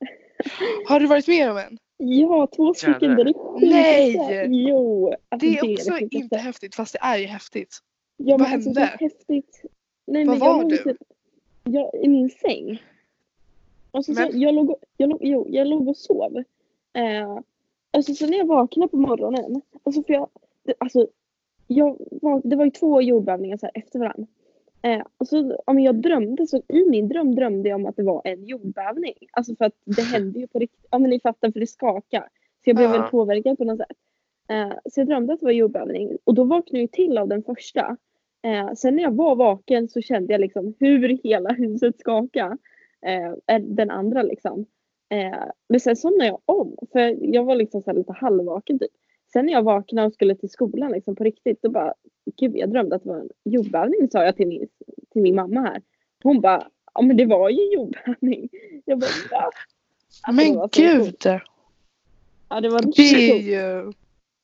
Har 0.89 1.01
du 1.01 1.07
varit 1.07 1.29
med 1.29 1.51
om 1.51 1.57
en? 1.57 1.79
Ja, 1.97 2.49
två 2.57 2.75
stycken. 2.75 3.17
Det 3.17 3.23
är. 3.23 3.71
Nej! 3.71 4.47
Jo. 4.69 5.09
Alltså, 5.29 5.49
Det 5.49 5.59
är 5.59 5.73
också 5.75 5.91
riktigt 5.93 6.13
inte 6.13 6.37
häftigt. 6.37 6.75
fast 6.75 6.93
det 6.93 6.99
är 7.03 7.17
ju 7.19 7.27
häftigt. 7.27 7.79
Ja, 8.17 8.37
Vad 8.37 8.53
alltså, 8.53 8.69
hände? 8.69 8.81
Det 8.81 9.05
är 9.05 9.09
häftigt. 9.11 9.63
Nej, 10.07 10.25
Var 10.27 10.35
jag 10.35 10.41
var 10.41 10.63
låg 10.63 10.71
du? 10.71 10.97
Jag, 11.73 11.91
I 12.05 12.09
min 12.09 12.31
säng. 12.31 12.83
Alltså, 13.91 14.15
så, 14.15 14.21
Men- 14.21 14.41
jag, 14.41 14.55
låg, 14.55 14.71
och- 14.71 14.85
jag, 14.97 15.11
låg, 15.11 15.19
jo, 15.23 15.47
jag 15.49 15.67
låg 15.67 15.89
och 15.89 15.97
sov. 15.97 16.37
Eh, 16.93 17.39
alltså, 17.91 18.15
så 18.15 18.27
när 18.27 18.39
jag 18.39 18.47
vaknade 18.47 18.89
på 18.91 18.97
morgonen. 18.97 19.63
Alltså, 19.83 20.03
för 20.03 20.13
jag, 20.13 20.29
alltså, 20.79 21.07
jag 21.67 21.97
var, 22.23 22.41
det 22.45 22.57
var 22.57 22.65
ju 22.65 22.71
två 22.71 23.03
jordbävningar 23.03 23.57
så 23.57 23.67
här 23.67 23.73
efter 23.75 23.99
varandra. 23.99 24.27
Eh, 24.83 25.03
och 25.19 25.29
så, 25.29 25.57
ja, 25.67 25.73
men 25.73 25.85
jag 25.85 25.95
drömde, 25.95 26.47
så 26.47 26.63
i 26.69 26.91
min 26.91 27.09
dröm 27.09 27.35
drömde 27.35 27.69
jag 27.69 27.77
om 27.77 27.87
att 27.87 27.97
det 27.97 28.03
var 28.03 28.23
en 28.25 28.45
jordbävning. 28.45 29.15
Alltså 29.33 29.57
för 29.57 29.65
att 29.65 29.75
det 29.85 30.03
hände 30.17 30.39
ju 30.41 30.47
på 30.47 30.59
riktigt. 30.59 30.87
Ja 30.91 30.99
men 30.99 31.11
ni 31.11 31.21
fattar 31.21 31.51
för 31.51 31.61
det 31.61 31.67
skakade. 31.67 32.29
Så 32.65 32.71
jag 32.71 32.77
blev 32.77 32.91
väl 32.91 33.11
påverkad 33.11 33.59
på 33.59 33.65
något 33.65 33.79
sätt. 33.79 33.97
Eh, 34.49 34.73
så 34.91 35.01
jag 35.01 35.07
drömde 35.07 35.33
att 35.33 35.41
det 35.41 35.47
var 35.47 35.53
jordbävning. 35.53 36.19
Och 36.25 36.35
då 36.35 36.45
vaknade 36.45 36.81
jag 36.81 36.91
till 36.93 37.19
av 37.19 37.29
den 37.29 37.43
första. 37.43 37.97
Eh, 38.43 38.73
sen 38.73 38.97
när 38.97 39.03
jag 39.03 39.15
var 39.15 39.37
vaken 39.37 39.89
så 39.89 40.01
kände 40.01 40.33
jag 40.33 40.41
liksom 40.41 40.75
hur 40.79 41.09
hela 41.09 41.53
huset 41.53 42.01
skakade. 42.01 42.57
Eh, 43.07 43.57
eh, 43.57 43.63
den 43.63 43.91
andra 43.91 44.23
liksom. 44.23 44.67
Eh, 45.09 45.45
men 45.69 45.81
sen 45.81 45.97
somnade 45.97 46.27
jag 46.27 46.41
om. 46.45 46.77
För 46.93 47.35
jag 47.35 47.45
var 47.45 47.55
liksom 47.55 47.83
så 47.83 47.93
lite 47.93 48.13
halvvaken 48.13 48.79
typ. 48.79 48.91
Sen 49.33 49.47
när 49.47 49.53
jag 49.53 49.63
vaknade 49.63 50.07
och 50.07 50.15
skulle 50.15 50.35
till 50.35 50.51
skolan 50.51 50.93
liksom 50.93 51.17
på 51.17 51.25
riktigt 51.25 51.63
då 51.63 51.71
bara 51.71 51.95
Gud 52.37 52.57
jag 52.57 52.71
drömde 52.71 52.97
att 52.97 53.03
det 53.03 53.09
var 53.09 53.19
en 53.19 53.31
jordbävning 53.45 54.11
sa 54.11 54.25
jag 54.25 54.37
till 54.37 54.49
min, 54.49 54.69
till 55.13 55.23
min 55.23 55.35
mamma 55.35 55.61
här. 55.61 55.83
Hon 56.23 56.41
bara 56.41 56.69
Ja 56.95 57.03
men 57.03 57.17
det 57.17 57.27
var 57.27 57.51
ju 57.51 57.73
jordbävning. 57.73 58.49
Jag 58.85 58.99
bara 58.99 59.11
va? 59.31 59.51
Alltså, 60.23 60.33
men 60.33 60.69
gud. 60.73 61.01
coolt. 61.01 61.25
Ja 62.49 62.61
det 62.61 62.69
var 62.69 62.81
Det 62.97 63.31
är 63.31 63.39
ju 63.39 63.93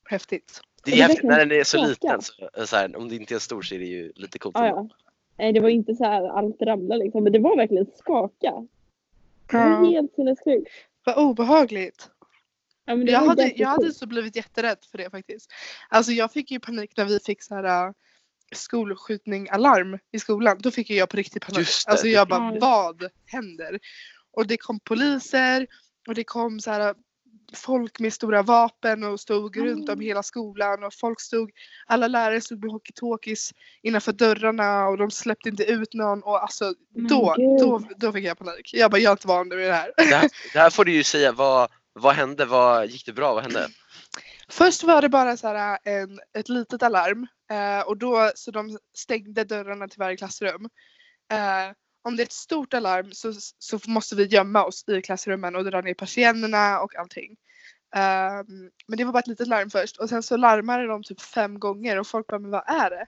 häftigt. 0.09 0.61
Det 0.91 0.99
är 0.99 1.07
häftigt 1.07 1.23
när 1.23 1.39
den 1.39 1.51
är 1.51 1.63
så 1.63 1.85
liten. 1.87 2.21
Så, 2.21 2.33
så 2.65 2.75
här, 2.75 2.95
om 2.95 3.09
det 3.09 3.15
inte 3.15 3.35
är 3.35 3.39
stor 3.39 3.61
så 3.61 3.75
är 3.75 3.79
det 3.79 3.85
ju 3.85 4.11
lite 4.15 4.39
coolt. 4.39 4.55
Ja. 4.59 4.89
Nej 5.37 5.53
det 5.53 5.59
var 5.59 5.69
inte 5.69 5.95
så 5.95 6.03
här 6.03 6.29
allt 6.29 6.61
ramlade 6.61 7.03
liksom. 7.03 7.23
Men 7.23 7.33
det 7.33 7.39
var 7.39 7.57
verkligen 7.57 7.85
skaka. 7.95 8.67
Det 9.47 9.57
var 9.57 9.69
Ja. 9.69 9.85
helt 9.89 10.13
sinnessjukt. 10.15 10.71
Vad 11.05 11.17
obehagligt. 11.17 12.09
Ja, 12.85 12.95
men 12.95 13.05
det 13.05 13.11
Jag 13.11 13.19
hade, 13.19 13.51
jag 13.55 13.67
hade 13.67 13.93
så 13.93 14.05
blivit 14.07 14.35
jätterädd 14.35 14.77
för 14.91 14.97
det 14.97 15.09
faktiskt. 15.09 15.51
Alltså 15.89 16.11
jag 16.11 16.31
fick 16.31 16.51
ju 16.51 16.59
panik 16.59 16.97
när 16.97 17.05
vi 17.05 17.19
fick 17.19 17.43
så 17.43 17.55
här 17.55 17.87
äh, 17.87 17.91
skolskjutning 18.55 19.49
alarm 19.49 19.99
i 20.11 20.19
skolan. 20.19 20.57
Då 20.59 20.71
fick 20.71 20.89
jag 20.89 21.09
på 21.09 21.17
riktigt 21.17 21.45
panik. 21.45 21.59
Just 21.59 21.85
det. 21.85 21.91
Alltså 21.91 22.07
jag 22.07 22.27
bara 22.27 22.53
Ja. 22.53 22.59
vad 22.61 23.09
händer? 23.25 23.79
Och 24.31 24.47
det 24.47 24.57
kom 24.57 24.79
poliser 24.79 25.67
och 26.07 26.15
det 26.15 26.23
kom 26.23 26.59
så 26.59 26.71
här 26.71 26.95
folk 27.53 27.99
med 27.99 28.13
stora 28.13 28.41
vapen 28.41 29.03
och 29.03 29.19
stod 29.19 29.57
runt 29.57 29.89
om 29.89 29.99
hela 29.99 30.23
skolan 30.23 30.83
och 30.83 30.93
folk 30.93 31.21
stod, 31.21 31.51
alla 31.85 32.07
lärare 32.07 32.41
stod 32.41 32.63
med 32.63 32.71
hockeytalkies 32.71 33.51
innanför 33.81 34.11
dörrarna 34.11 34.87
och 34.87 34.97
de 34.97 35.11
släppte 35.11 35.49
inte 35.49 35.63
ut 35.63 35.93
någon 35.93 36.23
och 36.23 36.41
alltså 36.41 36.73
Men 36.95 37.07
då, 37.07 37.35
gud. 37.37 37.59
då, 37.59 37.81
då 37.97 38.11
fick 38.11 38.25
jag 38.25 38.37
panik. 38.37 38.73
Jag 38.73 38.91
bara 38.91 39.01
jag 39.01 39.09
är 39.09 39.11
inte 39.11 39.27
van 39.27 39.49
vid 39.49 39.57
det 39.67 39.73
här. 39.73 39.91
Det, 39.97 40.03
här, 40.03 40.29
det 40.53 40.59
här 40.59 40.69
får 40.69 40.85
du 40.85 40.91
ju 40.91 41.03
säga. 41.03 41.31
Vad, 41.31 41.69
vad 41.93 42.15
hände? 42.15 42.45
Vad, 42.45 42.87
gick 42.87 43.05
det 43.05 43.13
bra? 43.13 43.33
Vad 43.33 43.43
hände? 43.43 43.67
Först 44.49 44.83
var 44.83 45.01
det 45.01 45.09
bara 45.09 45.37
så 45.37 45.47
här 45.47 45.79
en, 45.83 46.19
ett 46.37 46.49
litet 46.49 46.83
alarm 46.83 47.27
eh, 47.51 47.87
och 47.87 47.97
då 47.97 48.31
så 48.35 48.51
de 48.51 48.77
stängde 48.97 49.43
dörrarna 49.43 49.87
till 49.87 49.99
varje 49.99 50.17
klassrum. 50.17 50.69
Eh, 51.31 51.73
om 52.07 52.15
det 52.15 52.23
är 52.23 52.25
ett 52.25 52.31
stort 52.31 52.73
alarm 52.73 53.11
så, 53.11 53.33
så 53.59 53.79
måste 53.87 54.15
vi 54.15 54.25
gömma 54.25 54.63
oss 54.63 54.89
i 54.89 55.01
klassrummen 55.01 55.55
och 55.55 55.65
dra 55.65 55.81
ner 55.81 55.93
persiennerna 55.93 56.79
och 56.79 56.95
allting. 56.95 57.37
Um, 57.95 58.71
men 58.87 58.97
det 58.97 59.03
var 59.03 59.13
bara 59.13 59.19
ett 59.19 59.27
litet 59.27 59.47
larm 59.47 59.69
först 59.69 59.97
och 59.97 60.09
sen 60.09 60.23
så 60.23 60.37
larmade 60.37 60.87
de 60.87 61.03
typ 61.03 61.21
fem 61.21 61.59
gånger 61.59 61.99
och 61.99 62.07
folk 62.07 62.27
bara 62.27 62.39
men 62.39 62.51
vad 62.51 62.63
är 62.67 62.89
det? 62.89 63.05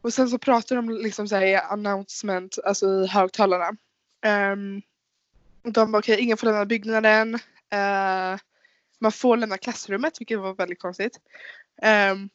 Och 0.00 0.14
sen 0.14 0.28
så 0.28 0.38
pratade 0.38 0.78
de 0.78 0.90
liksom 0.90 1.28
så 1.28 1.36
här 1.36 1.46
i 1.46 1.56
announcement, 1.56 2.58
alltså 2.64 2.86
i 2.86 3.06
högtalarna. 3.06 3.76
Um, 4.52 4.82
och 5.62 5.72
de 5.72 5.92
bara 5.92 5.98
okej, 5.98 6.20
ingen 6.20 6.36
får 6.36 6.46
lämna 6.46 6.64
byggnaden. 6.64 7.34
Uh, 7.34 8.38
man 8.98 9.12
får 9.12 9.36
lämna 9.36 9.58
klassrummet 9.58 10.20
vilket 10.20 10.38
var 10.38 10.54
väldigt 10.54 10.80
konstigt. 10.80 11.20
Um, 11.82 12.30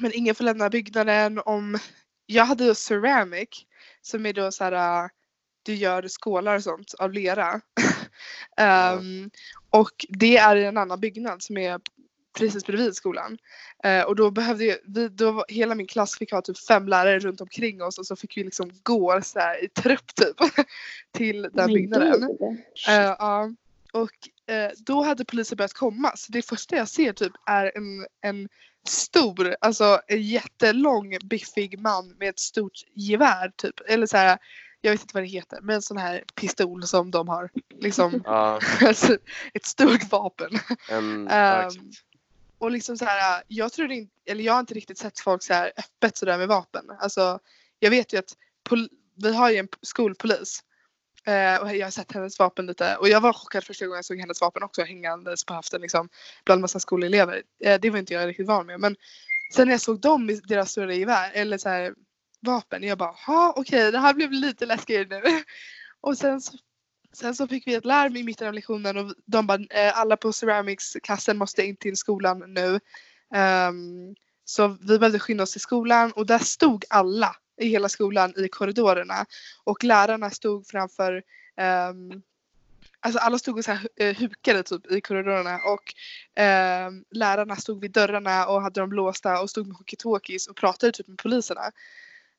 men 0.00 0.12
ingen 0.14 0.34
får 0.34 0.44
lämna 0.44 0.70
byggnaden 0.70 1.38
om 1.44 1.78
jag 2.26 2.44
hade 2.44 2.74
ceramic 2.74 3.66
som 4.04 4.26
är 4.26 4.32
då 4.32 4.52
så 4.52 4.64
här 4.64 5.04
äh, 5.04 5.08
du 5.62 5.74
gör 5.74 6.08
skålar 6.08 6.56
och 6.56 6.62
sånt 6.62 6.94
av 6.98 7.12
lera. 7.12 7.60
Ehm, 8.56 9.30
och 9.70 10.06
det 10.08 10.36
är 10.36 10.56
i 10.56 10.64
en 10.64 10.76
annan 10.76 11.00
byggnad 11.00 11.42
som 11.42 11.56
är 11.56 11.80
precis 12.38 12.66
bredvid 12.66 12.94
skolan. 12.94 13.38
Eh, 13.84 14.02
och 14.02 14.16
då 14.16 14.30
behövde 14.30 14.64
jag, 14.64 14.76
vi, 14.84 15.08
då 15.08 15.30
var, 15.32 15.44
hela 15.48 15.74
min 15.74 15.86
klass 15.86 16.18
fick 16.18 16.32
ha 16.32 16.42
typ 16.42 16.58
fem 16.58 16.88
lärare 16.88 17.18
runt 17.18 17.40
omkring 17.40 17.82
oss 17.82 17.98
och 17.98 18.06
så 18.06 18.16
fick 18.16 18.36
vi 18.36 18.44
liksom 18.44 18.70
gå 18.82 19.20
så 19.22 19.38
här 19.38 19.64
i 19.64 19.68
trupp 19.68 20.14
typ 20.14 20.36
till 21.12 21.48
den 21.52 21.72
byggnaden. 21.72 22.20
gud. 22.20 22.58
Eh, 22.88 23.14
ja. 23.18 23.50
Och 23.94 24.50
eh, 24.54 24.70
då 24.76 25.02
hade 25.02 25.24
polisen 25.24 25.56
börjat 25.56 25.72
komma 25.72 26.12
så 26.16 26.32
det 26.32 26.42
första 26.42 26.76
jag 26.76 26.88
ser 26.88 27.12
typ 27.12 27.32
är 27.46 27.72
en, 27.76 28.06
en 28.20 28.48
stor, 28.88 29.56
alltså 29.60 30.00
en 30.06 30.22
jättelång 30.22 31.18
biffig 31.24 31.78
man 31.78 32.08
med 32.18 32.28
ett 32.28 32.38
stort 32.38 32.72
gevär 32.94 33.52
typ. 33.56 33.80
Eller 33.88 34.06
så 34.06 34.16
här, 34.16 34.38
jag 34.80 34.92
vet 34.92 35.00
inte 35.00 35.14
vad 35.14 35.22
det 35.22 35.28
heter, 35.28 35.58
men 35.62 35.74
en 35.74 35.82
sån 35.82 35.96
här 35.96 36.24
pistol 36.34 36.86
som 36.86 37.10
de 37.10 37.28
har. 37.28 37.50
Liksom, 37.80 38.22
alltså, 38.80 39.16
ett 39.54 39.66
stort 39.66 40.10
vapen. 40.10 40.50
Ehm, 40.88 41.26
exakt. 41.26 41.76
och 42.58 42.70
liksom 42.70 42.98
så 42.98 43.04
här, 43.04 43.42
jag 43.48 43.72
tror 43.72 43.92
inte, 43.92 44.12
eller 44.26 44.44
jag 44.44 44.52
har 44.52 44.60
inte 44.60 44.74
riktigt 44.74 44.98
sett 44.98 45.20
folk 45.20 45.42
så 45.42 45.54
här 45.54 45.72
öppet 45.76 46.16
sådär 46.16 46.38
med 46.38 46.48
vapen. 46.48 46.84
Alltså, 46.98 47.38
jag 47.78 47.90
vet 47.90 48.12
ju 48.12 48.18
att 48.18 48.36
vi 49.14 49.34
har 49.34 49.50
ju 49.50 49.56
en 49.56 49.68
skolpolis. 49.82 50.62
Eh, 51.26 51.62
och 51.62 51.76
jag 51.76 51.86
har 51.86 51.90
sett 51.90 52.12
hennes 52.12 52.38
vapen 52.38 52.66
lite 52.66 52.96
och 52.96 53.08
jag 53.08 53.20
var 53.20 53.32
chockad 53.32 53.64
första 53.64 53.86
gången 53.86 53.96
jag 53.96 54.04
såg 54.04 54.20
hennes 54.20 54.40
vapen 54.40 54.62
också 54.62 54.82
hängandes 54.82 55.44
på 55.44 55.54
höften 55.54 55.80
liksom 55.80 56.08
bland 56.44 56.60
massa 56.60 56.80
skolelever. 56.80 57.42
Eh, 57.64 57.80
det 57.80 57.90
var 57.90 57.98
inte 57.98 58.14
jag 58.14 58.28
riktigt 58.28 58.46
van 58.46 58.66
med 58.66 58.80
men 58.80 58.96
sen 59.54 59.68
när 59.68 59.74
jag 59.74 59.80
såg 59.80 60.00
dem 60.00 60.30
i 60.30 60.34
deras 60.34 60.70
stora 60.70 60.94
gevär 60.94 61.30
eller 61.34 61.58
så 61.58 61.68
här 61.68 61.94
vapen 62.40 62.82
jag 62.82 62.98
bara 62.98 63.14
ha 63.26 63.54
okej 63.56 63.92
det 63.92 63.98
här 63.98 64.14
blev 64.14 64.32
lite 64.32 64.66
läskigare 64.66 65.06
nu. 65.08 65.22
och 66.00 66.18
sen 66.18 66.40
så, 66.40 66.58
sen 67.12 67.34
så 67.34 67.48
fick 67.48 67.66
vi 67.66 67.74
ett 67.74 67.84
larm 67.84 68.16
i 68.16 68.22
mitten 68.22 68.48
av 68.48 68.54
lektionen 68.54 68.96
och 68.96 69.14
de 69.26 69.46
bara 69.46 69.58
eh, 69.70 69.98
alla 69.98 70.16
på 70.16 70.32
ceramics-klassen 70.32 71.38
måste 71.38 71.62
in 71.62 71.76
till 71.76 71.96
skolan 71.96 72.44
nu. 72.46 72.80
Um, 73.68 74.14
så 74.44 74.68
vi 74.68 74.98
behövde 74.98 75.18
skynda 75.18 75.42
oss 75.42 75.52
till 75.52 75.60
skolan 75.60 76.12
och 76.12 76.26
där 76.26 76.38
stod 76.38 76.84
alla 76.90 77.36
i 77.60 77.68
hela 77.68 77.88
skolan 77.88 78.34
i 78.36 78.48
korridorerna 78.48 79.26
och 79.64 79.84
lärarna 79.84 80.30
stod 80.30 80.66
framför 80.66 81.22
um, 81.90 82.22
Alltså 83.00 83.18
alla 83.18 83.38
stod 83.38 83.58
och 83.58 83.64
så 83.64 83.72
här, 83.72 83.88
eh, 83.96 84.16
hukade 84.16 84.62
typ 84.62 84.92
i 84.92 85.00
korridorerna 85.00 85.56
och 85.56 85.94
eh, 86.42 86.90
lärarna 87.10 87.56
stod 87.56 87.80
vid 87.80 87.92
dörrarna 87.92 88.46
och 88.46 88.62
hade 88.62 88.80
dem 88.80 88.92
låsta 88.92 89.40
och 89.40 89.50
stod 89.50 89.66
med 89.66 89.76
hockeytalkies 89.76 90.46
och 90.46 90.56
pratade 90.56 90.92
typ 90.92 91.08
med 91.08 91.18
poliserna. 91.18 91.72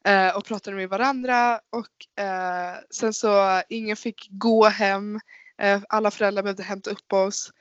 Eh, 0.05 0.37
och 0.37 0.45
pratade 0.45 0.75
med 0.75 0.89
varandra 0.89 1.59
och 1.69 2.23
eh, 2.23 2.75
sen 2.89 3.13
så 3.13 3.61
ingen 3.69 3.95
fick 3.95 4.27
gå 4.29 4.65
hem. 4.65 5.19
Eh, 5.57 5.81
alla 5.89 6.11
föräldrar 6.11 6.43
behövde 6.43 6.63
hämta 6.63 6.91
upp 6.91 7.13
oss. 7.13 7.51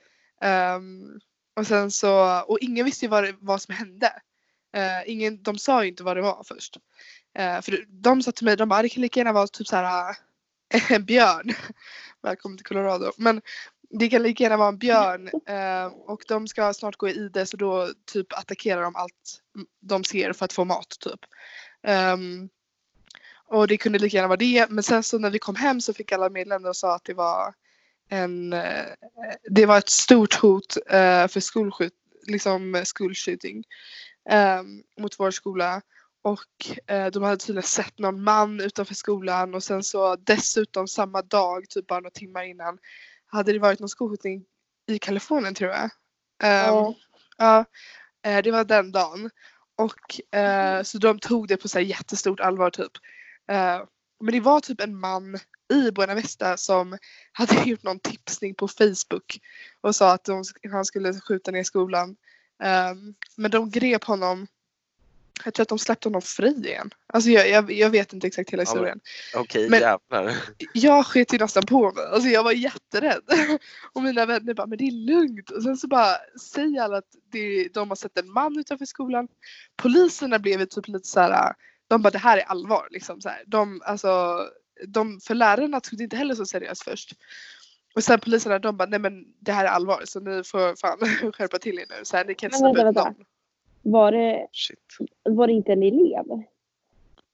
Ehm, 0.41 1.19
och 1.55 1.67
sen 1.67 1.91
så, 1.91 2.41
och 2.41 2.59
ingen 2.61 2.85
visste 2.85 3.05
ju 3.05 3.09
vad, 3.09 3.23
det, 3.23 3.35
vad 3.39 3.61
som 3.61 3.75
hände. 3.75 4.21
Eh, 4.75 5.11
ingen, 5.11 5.43
de 5.43 5.57
sa 5.57 5.83
ju 5.83 5.89
inte 5.89 6.03
vad 6.03 6.17
det 6.17 6.21
var 6.21 6.43
först. 6.47 6.77
Eh, 7.35 7.61
för 7.61 7.85
de 7.89 8.23
sa 8.23 8.31
till 8.31 8.45
mig, 8.45 8.57
de 8.57 8.69
bara 8.69 8.79
ah, 8.79 8.81
det 8.81 8.89
kan 8.89 9.01
lika 9.01 9.19
gärna 9.19 9.33
vara 9.33 9.47
typ 9.47 9.67
så 9.67 9.75
här 9.75 10.15
eh, 10.73 10.91
en 10.91 11.05
björn. 11.05 11.53
Välkommen 12.23 12.57
till 12.57 12.65
Colorado. 12.65 13.11
Men 13.17 13.41
det 13.89 14.09
kan 14.09 14.23
lika 14.23 14.43
gärna 14.43 14.57
vara 14.57 14.69
en 14.69 14.77
björn 14.77 15.29
eh, 15.47 15.85
och 15.85 16.23
de 16.27 16.47
ska 16.47 16.73
snart 16.73 16.97
gå 16.97 17.09
i 17.09 17.11
ide 17.11 17.45
så 17.45 17.57
då 17.57 17.89
typ 18.05 18.33
attackerar 18.33 18.81
de 18.81 18.95
allt 18.95 19.41
de 19.81 20.03
ser 20.03 20.33
för 20.33 20.45
att 20.45 20.53
få 20.53 20.65
mat 20.65 20.99
typ. 20.99 21.19
Ehm, 21.83 22.49
och 23.47 23.67
det 23.67 23.77
kunde 23.77 23.99
lika 23.99 24.17
gärna 24.17 24.27
vara 24.27 24.37
det 24.37 24.69
men 24.69 24.83
sen 24.83 25.03
så 25.03 25.19
när 25.19 25.29
vi 25.29 25.39
kom 25.39 25.55
hem 25.55 25.81
så 25.81 25.93
fick 25.93 26.11
alla 26.11 26.29
medlemmar 26.29 26.69
och 26.69 26.75
sa 26.75 26.95
att 26.95 27.03
det 27.03 27.13
var 27.13 27.53
en, 28.09 28.53
eh, 28.53 28.85
det 29.49 29.65
var 29.65 29.77
ett 29.77 29.89
stort 29.89 30.33
hot 30.33 30.77
eh, 30.87 31.27
för 31.27 31.39
skolskjut, 31.39 31.93
liksom 32.27 32.83
school 32.95 33.13
shooting 33.15 33.63
ehm, 34.29 34.83
mot 34.97 35.19
vår 35.19 35.31
skola 35.31 35.81
och 36.25 36.89
eh, 36.91 37.07
de 37.07 37.23
hade 37.23 37.37
tydligen 37.37 37.63
sett 37.63 37.99
någon 37.99 38.23
man 38.23 38.61
utanför 38.61 38.95
skolan 38.95 39.55
och 39.55 39.63
sen 39.63 39.83
så 39.83 40.15
dessutom 40.15 40.87
samma 40.87 41.21
dag, 41.21 41.69
typ 41.69 41.87
bara 41.87 41.99
några 41.99 42.11
timmar 42.11 42.43
innan, 42.43 42.77
hade 43.25 43.53
det 43.53 43.59
varit 43.59 43.79
någon 43.79 43.89
skolskjutning 43.89 44.45
i 44.87 44.99
Kalifornien 44.99 45.55
tror 45.55 45.71
jag. 45.71 45.83
Ehm, 46.43 46.73
Ja. 46.73 46.95
Ja, 47.37 47.65
eh, 48.25 48.43
det 48.43 48.51
var 48.51 48.63
den 48.63 48.91
dagen. 48.91 49.29
Och 49.75 50.37
eh, 50.39 50.83
så 50.83 50.97
de 50.97 51.19
tog 51.19 51.47
det 51.47 51.57
på 51.57 51.67
så 51.67 51.79
jättestort 51.79 52.39
allvar 52.39 52.69
typ. 52.69 52.91
Eh, 53.51 53.81
men 54.19 54.31
det 54.33 54.39
var 54.39 54.59
typ 54.59 54.81
en 54.81 54.99
man 54.99 55.39
i 55.73 55.91
Buena 55.91 56.15
Vista 56.15 56.57
som 56.57 56.97
hade 57.31 57.53
gjort 57.69 57.83
någon 57.83 57.99
tipsning 57.99 58.55
på 58.55 58.67
Facebook 58.67 59.39
och 59.81 59.95
sa 59.95 60.13
att 60.13 60.23
de, 60.23 60.43
han 60.71 60.85
skulle 60.85 61.13
skjuta 61.13 61.51
ner 61.51 61.63
skolan. 61.63 62.15
Ehm, 62.63 63.15
men 63.37 63.51
de 63.51 63.69
grep 63.69 64.03
honom. 64.03 64.47
Jag 65.43 65.53
tror 65.53 65.63
att 65.63 65.69
de 65.69 65.79
släppte 65.79 66.07
honom 66.07 66.21
fri 66.21 66.47
igen. 66.65 66.89
Alltså 67.07 67.29
jag, 67.29 67.49
jag, 67.49 67.71
jag 67.71 67.89
vet 67.89 68.13
inte 68.13 68.27
exakt 68.27 68.49
hela 68.49 68.63
Ja, 68.63 68.69
historien. 68.69 68.99
Okej, 69.35 69.69
Men- 69.69 69.79
jävlar. 69.79 70.35
Jag 70.73 71.05
sket 71.05 71.33
ju 71.33 71.37
nästan 71.37 71.65
på 71.65 71.91
mig. 71.91 72.05
Alltså 72.05 72.29
jag 72.29 72.43
var 72.43 72.51
jätterädd. 72.51 73.21
Och 73.93 74.03
mina 74.03 74.25
vänner 74.25 74.53
bara, 74.53 74.67
men 74.67 74.77
det 74.77 74.83
är 74.87 74.91
lugnt. 74.91 75.49
Och 75.49 75.63
sen 75.63 75.77
så 75.77 75.87
bara 75.87 76.15
säger 76.53 76.81
alla 76.81 76.97
att 76.97 77.09
det, 77.31 77.67
de 77.73 77.89
har 77.89 77.95
sett 77.95 78.19
en 78.19 78.31
man 78.31 78.59
utanför 78.59 78.85
skolan. 78.85 79.27
Poliserna 79.75 80.39
blev 80.39 80.65
typ 80.65 80.87
lite 80.87 81.07
så 81.07 81.19
här. 81.19 81.53
de 81.87 82.01
bara 82.01 82.09
det 82.09 82.17
här 82.17 82.37
är 82.37 82.43
allvar. 82.43 82.87
Liksom 82.91 83.21
så 83.21 83.29
här. 83.29 83.43
De, 83.47 83.81
alltså, 83.85 84.41
de, 84.87 85.19
för 85.19 85.35
lärarna 85.35 85.79
tog 85.79 85.97
det 85.97 86.03
inte 86.03 86.17
heller 86.17 86.35
så 86.35 86.45
seriöst 86.45 86.83
först. 86.83 87.13
Och 87.95 88.03
sen 88.03 88.19
poliserna 88.19 88.59
de 88.59 88.77
bara, 88.77 88.89
nej 88.89 88.99
men 88.99 89.23
det 89.41 89.51
här 89.51 89.65
är 89.65 89.69
allvar 89.69 90.01
så 90.05 90.19
ni 90.19 90.43
får 90.43 90.75
fan 90.75 91.31
skärpa 91.33 91.57
till 91.57 91.79
er 91.79 91.85
nu. 91.89 91.95
Så 92.03 92.17
här, 92.17 92.25
ni 92.25 92.35
kan 92.35 92.47
inte 92.47 92.57
släppa 92.57 92.89
ut 92.89 92.95
någon. 92.95 93.15
Var 93.87 94.11
det, 94.11 94.47
Shit. 94.51 94.79
var 95.23 95.47
det 95.47 95.53
inte 95.53 95.71
en 95.71 95.83
elev? 95.83 96.25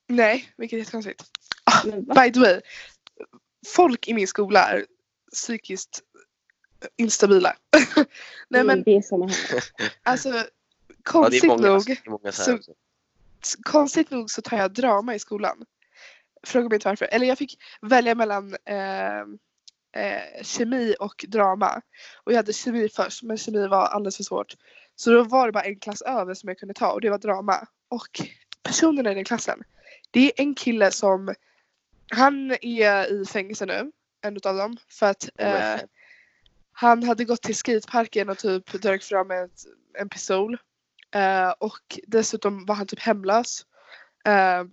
Nej, 0.07 0.49
vilket 0.57 0.77
är 0.77 0.79
jättekonstigt. 0.79 1.23
Va? 1.85 2.23
By 2.23 2.31
the 2.33 2.39
way, 2.39 2.61
folk 3.67 4.07
i 4.07 4.13
min 4.13 4.27
skola 4.27 4.59
är 4.69 4.85
psykiskt 5.31 6.01
instabila. 6.97 7.55
Nej 8.49 8.63
men 8.63 8.83
Det 8.83 8.95
är 8.95 9.01
samma 9.01 9.27
här. 9.27 9.63
alltså 10.03 10.29
Ja, 10.29 10.43
konstigt 11.03 11.43
är 11.43 11.47
många, 11.47 11.67
nog, 11.67 11.83
så- 12.33 12.59
konstigt 13.63 14.09
nog 14.11 14.31
så 14.31 14.41
tar 14.41 14.57
jag 14.57 14.73
drama 14.73 15.15
i 15.15 15.19
skolan. 15.19 15.65
Fråga 16.43 16.69
mig 16.69 16.75
inte 16.75 16.87
varför. 16.87 17.05
Eller 17.05 17.27
jag 17.27 17.37
fick 17.37 17.57
välja 17.81 18.15
mellan 18.15 18.55
eh, 18.65 19.19
eh, 20.03 20.43
kemi 20.43 20.95
och 20.99 21.25
drama. 21.27 21.81
Och 22.23 22.31
jag 22.31 22.37
hade 22.37 22.53
kemi 22.53 22.89
först 22.89 23.23
men 23.23 23.37
kemi 23.37 23.67
var 23.67 23.85
alldeles 23.85 24.17
för 24.17 24.23
svårt. 24.23 24.55
Så 25.01 25.11
då 25.11 25.23
var 25.23 25.45
det 25.45 25.51
bara 25.51 25.63
en 25.63 25.79
klass 25.79 26.01
över 26.01 26.33
som 26.33 26.49
jag 26.49 26.57
kunde 26.57 26.73
ta 26.73 26.91
och 26.91 27.01
det 27.01 27.09
var 27.09 27.17
drama. 27.17 27.67
Och 27.89 28.21
personerna 28.63 29.11
i 29.11 29.15
den 29.15 29.23
klassen. 29.23 29.63
Det 30.11 30.19
är 30.19 30.31
en 30.35 30.55
kille 30.55 30.91
som 30.91 31.35
han 32.11 32.51
är 32.61 33.21
i 33.21 33.25
fängelse 33.25 33.65
nu. 33.65 33.91
En 34.21 34.37
utav 34.37 34.57
dem. 34.57 34.77
För 34.89 35.05
att 35.05 35.29
eh, 35.37 35.79
han 36.71 37.03
hade 37.03 37.25
gått 37.25 37.41
till 37.41 37.55
skateparken 37.55 38.29
och 38.29 38.37
typ 38.37 38.71
dragit 38.71 39.03
fram 39.03 39.31
ett, 39.31 39.65
en 39.99 40.09
pistol. 40.09 40.57
Eh, 41.15 41.49
och 41.49 41.99
dessutom 42.07 42.65
var 42.65 42.75
han 42.75 42.87
typ 42.87 42.99
hemlös. 42.99 43.65
Eh, 44.25 44.63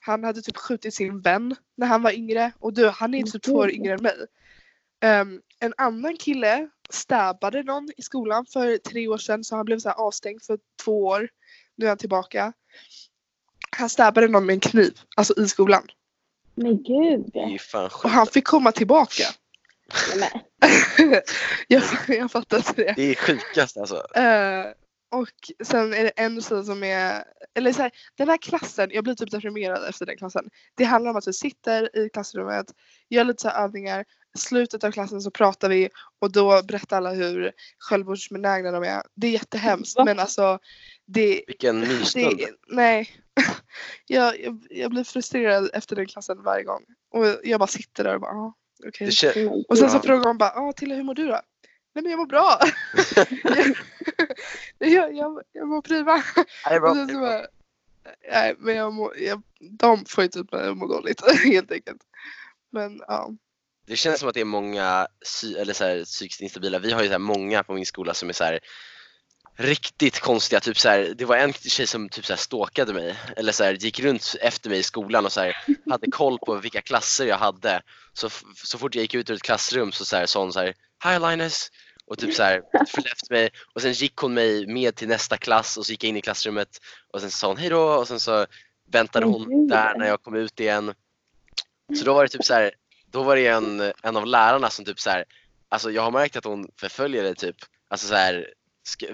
han 0.00 0.24
hade 0.24 0.42
typ 0.42 0.56
skjutit 0.56 0.94
sin 0.94 1.20
vän 1.20 1.56
när 1.76 1.86
han 1.86 2.02
var 2.02 2.12
yngre. 2.12 2.52
Och 2.58 2.72
du, 2.72 2.88
han 2.88 3.14
är 3.14 3.18
Men 3.18 3.32
typ 3.32 3.42
två 3.42 3.54
år 3.54 3.70
yngre 3.70 3.92
än 3.94 4.02
mig. 4.02 4.26
Eh, 5.00 5.24
en 5.60 5.74
annan 5.76 6.16
kille 6.16 6.68
stabbade 6.94 7.62
någon 7.62 7.88
i 7.96 8.02
skolan 8.02 8.46
för 8.46 8.78
tre 8.78 9.08
år 9.08 9.18
sedan 9.18 9.44
så 9.44 9.56
han 9.56 9.64
blev 9.64 9.78
så 9.78 9.88
här 9.88 9.96
avstängd 9.96 10.42
för 10.42 10.58
två 10.84 11.04
år. 11.04 11.28
Nu 11.76 11.84
är 11.84 11.88
han 11.88 11.98
tillbaka. 11.98 12.52
Han 13.70 13.88
stabbade 13.88 14.28
någon 14.28 14.46
med 14.46 14.54
en 14.54 14.60
kniv, 14.60 14.98
alltså 15.16 15.40
i 15.40 15.48
skolan. 15.48 15.82
Men 16.54 16.82
gud. 16.82 17.30
Och 18.04 18.10
han 18.10 18.26
fick 18.26 18.44
komma 18.44 18.72
tillbaka. 18.72 19.24
Nej, 20.16 20.44
jag, 21.68 21.82
jag 22.08 22.30
fattar 22.30 22.56
inte 22.56 22.72
det. 22.72 22.94
Det 22.96 23.02
är 23.02 23.14
sjukast 23.14 23.76
alltså. 23.76 23.96
Eh, 24.14 24.64
och 25.14 25.66
sen 25.66 25.94
är 25.94 26.04
det 26.04 26.10
en 26.10 26.42
tjej 26.42 26.64
som 26.64 26.82
är, 26.82 27.24
eller 27.54 27.72
så 27.72 27.82
här, 27.82 27.90
den 28.16 28.28
här 28.28 28.36
klassen, 28.36 28.90
jag 28.92 29.04
blir 29.04 29.14
typ 29.14 29.30
deprimerad 29.30 29.88
efter 29.88 30.06
den 30.06 30.16
klassen. 30.16 30.44
Det 30.74 30.84
handlar 30.84 31.10
om 31.10 31.16
att 31.16 31.28
vi 31.28 31.32
sitter 31.32 31.98
i 31.98 32.08
klassrummet, 32.08 32.66
gör 33.08 33.24
lite 33.24 33.42
så 33.42 33.48
här 33.48 33.64
övningar, 33.64 34.04
slutet 34.38 34.84
av 34.84 34.90
klassen 34.90 35.20
så 35.20 35.30
pratar 35.30 35.68
vi 35.68 35.88
och 36.20 36.32
då 36.32 36.62
berättar 36.62 36.96
alla 36.96 37.12
hur 37.12 37.52
självmordsbenägna 37.78 38.70
de 38.70 38.82
är. 38.84 39.02
Det 39.14 39.26
är 39.26 39.30
jättehemskt 39.30 39.96
Va? 39.96 40.04
men 40.04 40.18
alltså 40.18 40.58
det, 41.06 41.44
Vilken 41.46 41.80
mysstund. 41.80 42.38
det 42.38 42.50
nej. 42.68 43.10
jag, 44.06 44.40
jag, 44.40 44.66
jag 44.70 44.90
blir 44.90 45.04
frustrerad 45.04 45.70
efter 45.72 45.96
den 45.96 46.06
klassen 46.06 46.42
varje 46.42 46.64
gång. 46.64 46.84
Och 47.10 47.26
jag 47.44 47.60
bara 47.60 47.66
sitter 47.66 48.04
där 48.04 48.14
och 48.14 48.20
bara, 48.20 48.32
ah, 48.32 48.54
okej. 48.88 49.08
Kän- 49.08 49.44
men 49.50 49.64
Och 49.68 49.78
sen 49.78 49.90
så 49.90 50.00
frågar 50.00 50.24
hon 50.24 50.38
bara, 50.38 50.50
ah, 50.50 50.72
Tilla 50.72 50.94
hur 50.94 51.02
mår 51.02 51.14
du 51.14 51.26
då? 51.26 51.40
Nej 51.94 52.02
men 52.02 52.10
jag 52.10 52.18
mår 52.18 52.26
bra. 52.26 52.58
jag, 54.78 55.16
jag, 55.16 55.42
jag 55.52 55.68
mår 55.68 55.82
prima. 55.82 56.22
Nej, 56.70 56.80
bra. 56.80 56.90
Och 56.90 56.96
sen 56.96 57.08
så 57.08 57.20
bara, 57.20 57.46
nej 58.30 58.54
men 58.58 58.76
jag 58.76 58.92
mår, 58.92 59.18
jag, 59.18 59.42
de 59.60 60.04
får 60.04 60.24
ju 60.24 60.28
typ 60.28 60.52
mig 60.52 60.68
att 60.68 60.76
må 60.76 60.86
dåligt 60.86 61.22
helt 61.44 61.72
enkelt. 61.72 62.02
Men 62.70 63.00
ja. 63.08 63.30
Det 63.86 63.96
känns 63.96 64.20
som 64.20 64.28
att 64.28 64.34
det 64.34 64.40
är 64.40 64.44
många 64.44 65.06
psy- 65.24 65.56
eller 65.56 65.72
så 65.72 65.84
här, 65.84 66.04
psykiskt 66.04 66.40
instabila. 66.40 66.78
Vi 66.78 66.92
har 66.92 67.02
ju 67.02 67.08
så 67.08 67.18
många 67.18 67.62
på 67.62 67.74
min 67.74 67.86
skola 67.86 68.14
som 68.14 68.28
är 68.28 68.32
så 68.32 68.44
här 68.44 68.60
riktigt 69.56 70.20
konstiga. 70.20 70.60
Typ 70.60 70.78
så 70.78 70.88
här, 70.88 71.14
det 71.16 71.24
var 71.24 71.36
en 71.36 71.52
tjej 71.52 71.86
som 71.86 72.08
typ 72.08 72.26
så 72.26 72.32
här 72.32 72.38
stalkade 72.38 72.92
mig 72.92 73.16
eller 73.36 73.52
så 73.52 73.64
här, 73.64 73.72
gick 73.72 74.00
runt 74.00 74.36
efter 74.40 74.70
mig 74.70 74.78
i 74.78 74.82
skolan 74.82 75.24
och 75.24 75.32
så 75.32 75.40
här, 75.40 75.56
hade 75.90 76.10
koll 76.10 76.38
på 76.38 76.54
vilka 76.54 76.80
klasser 76.80 77.26
jag 77.26 77.38
hade. 77.38 77.82
Så, 78.12 78.30
så 78.64 78.78
fort 78.78 78.94
jag 78.94 79.02
gick 79.02 79.14
ut 79.14 79.30
ur 79.30 79.34
ett 79.34 79.42
klassrum 79.42 79.92
så, 79.92 80.26
sa 80.26 80.40
hon 80.40 80.52
så 80.52 80.60
här 80.60 80.74
Hi 81.04 81.18
Linus! 81.18 81.70
Och 82.06 82.18
typ 82.18 82.34
så 82.34 82.42
här 82.42 82.62
efter 83.12 83.34
mig 83.34 83.50
och 83.74 83.82
sen 83.82 83.92
gick 83.92 84.16
hon 84.16 84.34
mig 84.34 84.66
med 84.66 84.94
till 84.94 85.08
nästa 85.08 85.36
klass 85.36 85.76
och 85.76 85.86
så 85.86 85.92
gick 85.92 86.04
jag 86.04 86.08
in 86.08 86.16
i 86.16 86.20
klassrummet 86.20 86.68
och 87.12 87.20
sen 87.20 87.30
sa 87.30 87.48
hon 87.48 87.56
hej 87.56 87.68
då 87.68 87.82
och 87.82 88.08
sen 88.08 88.20
så 88.20 88.46
väntade 88.92 89.26
hon 89.26 89.68
där 89.68 89.98
när 89.98 90.06
jag 90.06 90.22
kom 90.22 90.34
ut 90.34 90.60
igen. 90.60 90.94
Så 91.98 92.04
då 92.04 92.14
var 92.14 92.22
det 92.22 92.28
typ 92.28 92.44
så 92.44 92.54
här, 92.54 92.72
då 93.06 93.22
var 93.22 93.36
det 93.36 93.46
en, 93.46 93.92
en 94.02 94.16
av 94.16 94.26
lärarna 94.26 94.70
som 94.70 94.84
typ 94.84 95.00
så 95.00 95.10
här, 95.10 95.24
alltså 95.68 95.90
jag 95.90 96.02
har 96.02 96.10
märkt 96.10 96.36
att 96.36 96.44
hon 96.44 96.68
förföljer 96.80 97.22
dig 97.22 97.34
typ, 97.34 97.56
alltså 97.88 98.06
så 98.06 98.14
här, 98.14 98.46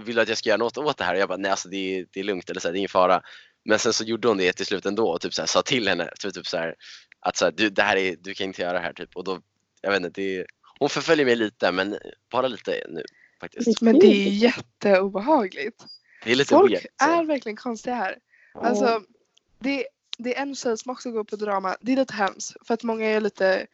vill 0.04 0.14
du 0.14 0.20
att 0.20 0.28
jag 0.28 0.38
ska 0.38 0.48
göra 0.48 0.58
något 0.58 0.78
åt 0.78 0.98
det 0.98 1.04
här? 1.04 1.14
Och 1.14 1.20
jag 1.20 1.28
bara 1.28 1.38
nej 1.38 1.50
alltså 1.50 1.68
det 1.68 1.76
är, 1.76 2.06
det 2.10 2.20
är 2.20 2.24
lugnt 2.24 2.50
eller 2.50 2.60
så 2.60 2.68
här, 2.68 2.72
det 2.72 2.76
är 2.76 2.80
ingen 2.80 2.88
fara. 2.88 3.22
Men 3.64 3.78
sen 3.78 3.92
så 3.92 4.04
gjorde 4.04 4.28
hon 4.28 4.36
det 4.36 4.52
till 4.52 4.66
slut 4.66 4.86
ändå 4.86 5.10
och 5.10 5.20
typ 5.20 5.34
så 5.34 5.42
här, 5.42 5.46
sa 5.46 5.62
till 5.62 5.88
henne 5.88 6.10
typ, 6.20 6.34
typ 6.34 6.46
så 6.46 6.56
här, 6.56 6.74
att 7.20 7.36
så 7.36 7.44
här, 7.44 7.52
du, 7.52 7.70
det 7.70 7.82
här 7.82 7.96
är, 7.96 8.16
du 8.20 8.34
kan 8.34 8.46
inte 8.46 8.62
göra 8.62 8.72
det 8.72 8.78
här 8.78 8.92
typ 8.92 9.16
och 9.16 9.24
då, 9.24 9.40
jag 9.80 9.90
vet 9.90 10.02
inte, 10.04 10.20
det 10.20 10.46
hon 10.78 10.88
förföljer 10.88 11.26
mig 11.26 11.36
lite 11.36 11.72
men 11.72 11.98
bara 12.30 12.48
lite 12.48 12.86
nu 12.88 13.02
faktiskt. 13.40 13.80
Men 13.80 13.98
det 13.98 14.06
är 14.06 14.30
jätteobehagligt. 14.30 15.84
Det 16.24 16.30
är 16.30 16.34
lite 16.34 16.54
Folk 16.54 16.72
weird. 16.72 16.82
så. 16.82 17.10
är 17.10 17.24
verkligen 17.24 17.56
konstiga 17.56 17.94
här. 17.94 18.18
Alltså, 18.54 19.02
det, 19.58 19.86
det 20.18 20.36
är 20.36 20.42
en 20.42 20.54
tjej 20.54 20.78
som 20.78 20.92
också 20.92 21.10
går 21.10 21.24
på 21.24 21.36
drama. 21.36 21.76
Det 21.80 21.92
är 21.92 21.96
lite 21.96 22.14
hemskt 22.14 22.56
för 22.66 22.74
att 22.74 22.82
många 22.82 23.06
är 23.06 23.20
lite 23.20 23.66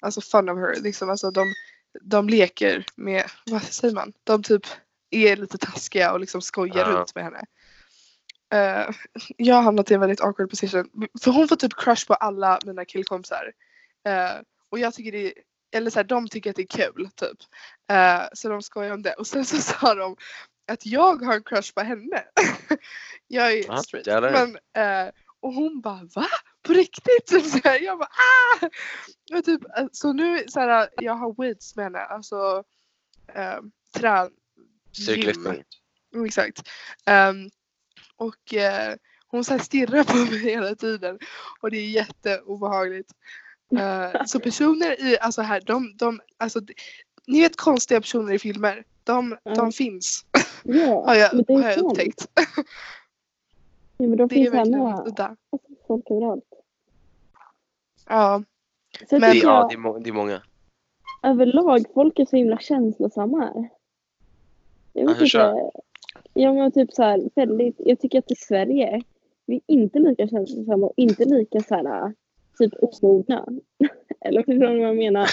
alltså 0.00 0.20
fun 0.20 0.48
of 0.48 0.58
her. 0.58 0.82
Liksom. 0.82 1.10
Alltså, 1.10 1.30
de, 1.30 1.54
de 2.02 2.28
leker 2.28 2.86
med, 2.96 3.24
vad 3.46 3.62
säger 3.62 3.94
man? 3.94 4.12
De 4.24 4.42
typ 4.42 4.66
är 5.14 5.36
lite 5.36 5.58
taskiga 5.58 6.12
och 6.12 6.20
liksom 6.20 6.40
skojar 6.42 6.76
Ja. 6.76 6.84
runt 6.96 7.14
med 7.14 7.24
henne. 7.24 7.44
Eh, 8.54 8.94
jag 9.36 9.54
har 9.54 9.62
hamnat 9.62 9.90
i 9.90 9.94
en 9.94 10.00
väldigt 10.00 10.20
awkward 10.20 10.50
position. 10.50 10.90
För 11.22 11.30
hon 11.30 11.48
får 11.48 11.56
typ 11.56 11.72
crush 11.76 12.06
på 12.06 12.14
alla 12.14 12.58
mina 12.64 12.84
killkompisar. 12.84 13.52
Eh, 14.08 14.40
och 14.70 14.78
jag 14.78 14.94
tycker 14.94 15.12
det 15.12 15.26
är, 15.26 15.32
eller 15.76 15.90
så 15.90 15.98
här, 15.98 16.04
de 16.04 16.28
tycker 16.28 16.50
att 16.50 16.56
det 16.56 16.62
är 16.62 16.66
kul 16.92 17.08
typ. 17.16 17.38
Eh, 17.90 18.22
så 18.32 18.48
de 18.48 18.62
skojar 18.62 18.90
om 18.94 19.02
det. 19.02 19.12
Och 19.14 19.26
sen 19.26 19.44
så 19.44 19.56
sa 19.60 19.94
de 19.94 20.16
att 20.72 20.86
jag 20.86 21.22
har 21.24 21.34
en 21.34 21.42
crush 21.42 21.74
på 21.74 21.80
henne. 21.80 22.24
jag 23.28 23.52
är 23.52 23.64
Ja, 23.68 23.76
straight. 23.76 24.06
jävlar. 24.06 24.32
Men, 24.32 25.12
och 25.40 25.52
hon 25.52 25.80
bara 25.80 26.08
va? 26.14 26.26
På 26.62 26.72
riktigt? 26.72 27.26
Typ 27.26 27.44
så 27.50 27.58
här, 27.64 27.80
jag 27.80 27.98
bara 27.98 28.08
ah! 28.08 28.66
Och 29.38 29.44
typ, 29.44 29.60
så 29.92 30.12
nu 30.12 30.44
så 30.48 30.60
här, 30.60 30.88
jag 30.96 31.14
har 31.14 31.34
weights 31.42 31.76
med 31.76 31.84
henne. 31.84 31.98
Alltså 31.98 32.64
trän, 33.96 34.30
Styrkelyftning. 34.94 35.62
Mm, 36.14 36.26
Exakt. 36.26 36.68
Ehm, 37.06 37.48
och 38.16 38.54
eh, 38.54 38.94
hon 39.26 39.44
så 39.44 39.58
stirrar 39.58 40.04
på 40.04 40.16
mig 40.30 40.38
hela 40.38 40.74
tiden 40.74 41.18
och 41.60 41.70
det 41.70 41.76
är 41.76 41.88
jätteobehagligt. 41.90 43.12
Uh, 43.72 44.24
så 44.26 44.40
personer 44.40 45.00
i, 45.06 45.18
alltså 45.18 45.42
här, 45.42 45.60
de, 45.66 45.96
de, 45.96 46.20
alltså, 46.36 46.60
ni 47.26 47.40
vet 47.40 47.56
konstiga 47.56 48.00
personer 48.00 48.32
i 48.32 48.38
filmer. 48.38 48.84
De, 49.04 49.36
Ja. 49.42 49.54
de 49.54 49.72
finns, 49.72 50.26
Ja, 50.64 51.04
har 51.06 51.14
jag, 51.14 51.34
men 51.34 51.44
det 51.48 51.52
är 51.54 51.62
har 51.62 51.70
jag 51.70 51.78
upptäckt. 51.78 52.26
Ja, 53.96 54.06
men 54.08 54.16
de 54.16 54.28
Det 54.28 54.34
är 54.34 54.36
finns 54.36 54.54
verkligen 54.54 54.78
hemma. 54.80 55.04
udda. 55.06 55.36
Alltså, 55.52 55.68
folk 55.86 56.10
överallt. 56.10 56.44
Ja, 58.08 58.42
Men- 59.10 59.20
Det, 59.20 59.26
ja, 59.26 59.32
jag 59.60 59.68
det 59.68 59.74
är, 59.74 59.78
må- 59.78 59.98
det 59.98 60.10
är 60.10 60.14
många. 60.14 60.42
överlag, 61.22 61.84
folk 61.94 62.18
är 62.18 62.24
så 62.26 62.36
himla 62.36 62.58
känslosamma 62.58 63.38
här. 63.40 63.68
Jag 64.94 65.04
Ja, 65.10 65.14
vet 65.14 65.20
inte. 65.22 65.70
Ja 66.34 66.52
men 66.52 66.72
typ 66.72 66.92
så 66.92 67.02
här, 67.02 67.22
väldigt, 67.34 67.76
jag 67.78 68.00
tycker 68.00 68.18
att 68.18 68.30
i 68.30 68.34
Sverige 68.36 69.02
vi 69.46 69.56
är 69.56 69.60
inte 69.66 69.98
lika 69.98 70.28
känslosamma 70.28 70.86
och 70.86 70.92
inte 70.96 71.24
lika 71.24 71.60
så 71.60 71.74
här, 71.74 72.12
typ 72.58 72.72
omogna. 72.80 73.46
Eller 74.20 74.42
förstår 74.42 74.68
ni 74.68 74.78
vad 74.80 74.88
jag 74.88 74.96
menar? 74.96 75.28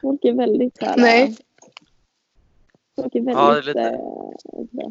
Folk 0.00 0.24
är 0.24 0.32
väldigt 0.32 0.76
så 0.76 0.84
här. 0.84 0.96
Nej. 0.96 1.36
Folk 2.96 3.14
är 3.14 3.20
väldigt... 3.20 3.36
Ja, 3.36 3.60
lite- 3.60 3.80
eh. 4.82 4.88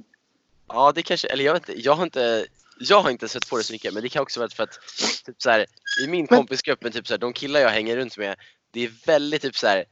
Ja, 0.68 0.92
det 0.96 1.02
kanske, 1.02 1.28
eller 1.28 1.44
jag 1.44 1.54
vet 1.54 1.70
inte, 1.70 1.82
jag 1.82 1.94
har 1.94 2.04
inte, 2.04 2.46
jag 2.80 3.02
har 3.02 3.10
inte 3.10 3.28
sett 3.28 3.50
på 3.50 3.58
det 3.58 3.64
så 3.64 3.74
mycket, 3.74 3.94
men 3.94 4.04
det 4.04 4.10
kan 4.10 4.22
också 4.22 4.40
vara 4.40 4.50
för 4.50 4.64
att 4.64 4.80
typ 5.26 5.42
så 5.42 5.50
här, 5.50 5.66
i 6.06 6.08
min 6.08 6.28
kompisgrupp, 6.28 6.84
men 6.84 6.92
typ 6.92 7.08
så 7.08 7.14
här, 7.14 7.20
de 7.20 7.34
killar 7.34 7.60
jag 7.60 7.70
hänger 7.70 7.98
runt 7.98 8.18
med, 8.18 8.36
det 8.72 8.84
är 8.86 8.92
väldigt 9.08 9.42
typ 9.42 9.56
så 9.56 9.68
här, 9.68 9.86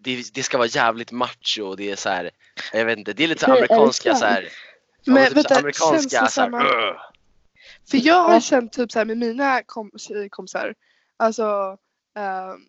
det, 0.00 0.34
det 0.34 0.42
ska 0.42 0.58
vara 0.58 0.68
jävligt 0.68 1.10
macho 1.12 1.62
och 1.62 1.76
det 1.76 1.90
är 1.90 1.96
så 1.96 2.08
här, 2.08 2.30
jag 2.72 2.84
vet 2.84 2.98
inte, 2.98 3.12
det 3.12 3.24
är 3.24 3.28
lite 3.28 3.44
så 3.44 3.52
amerikanska 3.52 4.14
så 4.14 4.24
här, 4.24 4.48
Men 5.06 5.24
typ 5.26 5.28
så 5.28 5.34
vänta, 5.34 5.58
amerikanska 5.58 6.26
så 6.26 6.40
här, 6.40 6.48
"Ugh." 6.48 6.96
För 7.90 7.98
jag 8.06 8.22
har 8.22 8.34
Ja. 8.34 8.40
känt 8.40 8.72
typ 8.72 8.92
så 8.92 8.98
här 8.98 9.06
med 9.06 9.18
mina 9.18 9.62
kom 9.62 9.90
tjejkompisar. 9.96 10.74
Alltså 11.16 11.78
ehm, 12.18 12.60